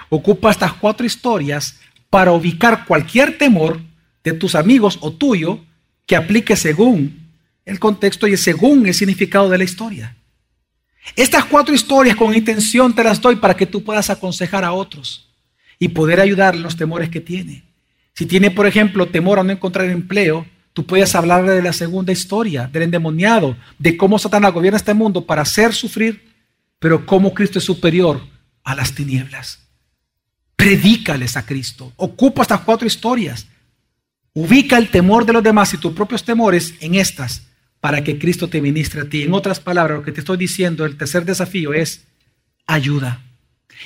Ocupa 0.09 0.51
estas 0.51 0.73
cuatro 0.73 1.05
historias 1.05 1.79
para 2.09 2.31
ubicar 2.31 2.85
cualquier 2.85 3.37
temor 3.37 3.81
de 4.23 4.33
tus 4.33 4.55
amigos 4.55 4.97
o 5.01 5.11
tuyo 5.11 5.59
que 6.05 6.15
aplique 6.15 6.55
según 6.55 7.31
el 7.65 7.79
contexto 7.79 8.27
y 8.27 8.37
según 8.37 8.85
el 8.85 8.93
significado 8.93 9.49
de 9.49 9.57
la 9.57 9.63
historia. 9.63 10.15
Estas 11.15 11.45
cuatro 11.45 11.75
historias 11.75 12.15
con 12.15 12.33
intención 12.33 12.93
te 12.93 13.03
las 13.03 13.21
doy 13.21 13.35
para 13.35 13.55
que 13.55 13.65
tú 13.65 13.83
puedas 13.83 14.09
aconsejar 14.09 14.63
a 14.63 14.71
otros 14.71 15.29
y 15.79 15.89
poder 15.89 16.21
ayudarle 16.21 16.59
en 16.59 16.63
los 16.63 16.77
temores 16.77 17.09
que 17.09 17.19
tiene. 17.19 17.63
Si 18.13 18.25
tiene, 18.25 18.51
por 18.51 18.67
ejemplo, 18.67 19.07
temor 19.07 19.39
a 19.39 19.43
no 19.43 19.51
encontrar 19.51 19.89
empleo, 19.89 20.45
tú 20.73 20.85
puedes 20.85 21.15
hablarle 21.15 21.53
de 21.53 21.61
la 21.61 21.73
segunda 21.73 22.11
historia, 22.11 22.69
del 22.71 22.83
endemoniado, 22.83 23.55
de 23.79 23.95
cómo 23.95 24.19
Satanás 24.19 24.53
gobierna 24.53 24.77
este 24.77 24.93
mundo 24.93 25.25
para 25.25 25.43
hacer 25.43 25.73
sufrir, 25.73 26.33
pero 26.79 27.05
cómo 27.05 27.33
Cristo 27.33 27.59
es 27.59 27.65
superior 27.65 28.21
a 28.63 28.75
las 28.75 28.93
tinieblas. 28.93 29.59
Predícales 30.55 31.37
a 31.37 31.45
Cristo. 31.45 31.93
Ocupa 31.95 32.41
estas 32.41 32.61
cuatro 32.61 32.87
historias. 32.87 33.47
Ubica 34.33 34.77
el 34.77 34.89
temor 34.89 35.25
de 35.25 35.33
los 35.33 35.43
demás 35.43 35.73
y 35.73 35.77
tus 35.77 35.93
propios 35.93 36.23
temores 36.23 36.73
en 36.79 36.95
estas 36.95 37.43
para 37.79 38.03
que 38.03 38.17
Cristo 38.17 38.47
te 38.47 38.61
ministre 38.61 39.01
a 39.01 39.09
ti. 39.09 39.23
En 39.23 39.33
otras 39.33 39.59
palabras, 39.59 39.97
lo 39.97 40.05
que 40.05 40.11
te 40.11 40.21
estoy 40.21 40.37
diciendo, 40.37 40.85
el 40.85 40.97
tercer 40.97 41.25
desafío 41.25 41.73
es 41.73 42.05
ayuda. 42.65 43.21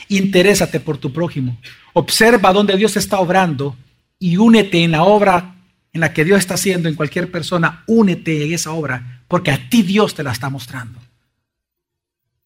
Interésate 0.07 0.79
por 0.79 0.97
tu 0.97 1.11
prójimo. 1.11 1.57
Observa 1.93 2.53
dónde 2.53 2.77
Dios 2.77 2.95
está 2.95 3.19
obrando 3.19 3.75
y 4.19 4.38
únete 4.38 4.83
en 4.83 4.91
la 4.91 5.03
obra 5.03 5.57
en 5.97 6.01
la 6.01 6.13
que 6.13 6.23
Dios 6.23 6.37
está 6.37 6.53
haciendo 6.53 6.87
en 6.87 6.95
cualquier 6.95 7.31
persona. 7.31 7.83
Únete 7.87 8.45
en 8.45 8.53
esa 8.53 8.71
obra 8.71 9.23
porque 9.27 9.51
a 9.51 9.69
ti 9.69 9.81
Dios 9.81 10.13
te 10.13 10.23
la 10.23 10.31
está 10.31 10.49
mostrando. 10.49 10.99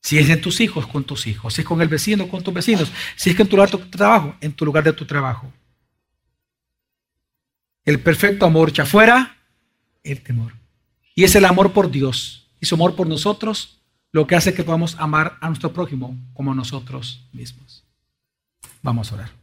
Si 0.01 0.17
es 0.17 0.29
en 0.29 0.41
tus 0.41 0.61
hijos, 0.61 0.87
con 0.87 1.03
tus 1.03 1.27
hijos. 1.27 1.53
Si 1.53 1.61
es 1.61 1.67
con 1.67 1.81
el 1.81 1.89
vecino, 1.89 2.29
con 2.29 2.43
tus 2.43 2.53
vecinos. 2.53 2.91
Si 3.15 3.29
es 3.29 3.35
que 3.35 3.43
en 3.43 3.49
tu 3.49 3.57
lugar 3.57 3.69
de 3.69 3.77
tu 3.77 3.89
trabajo, 3.89 4.35
en 4.39 4.53
tu 4.53 4.65
lugar 4.65 4.83
de 4.83 4.93
tu 4.93 5.05
trabajo. 5.05 5.51
El 7.83 7.99
perfecto 7.99 8.45
amor 8.45 8.69
echa 8.69 8.85
fuera 8.85 9.37
el 10.03 10.21
temor. 10.21 10.53
Y 11.13 11.25
es 11.25 11.35
el 11.35 11.45
amor 11.45 11.73
por 11.73 11.91
Dios 11.91 12.47
y 12.61 12.65
su 12.65 12.75
amor 12.75 12.95
por 12.95 13.07
nosotros 13.07 13.81
lo 14.13 14.27
que 14.27 14.35
hace 14.35 14.53
que 14.53 14.63
podamos 14.63 14.95
amar 14.97 15.37
a 15.41 15.47
nuestro 15.47 15.73
prójimo 15.73 16.17
como 16.33 16.55
nosotros 16.55 17.27
mismos. 17.33 17.83
Vamos 18.81 19.11
a 19.11 19.15
orar. 19.15 19.40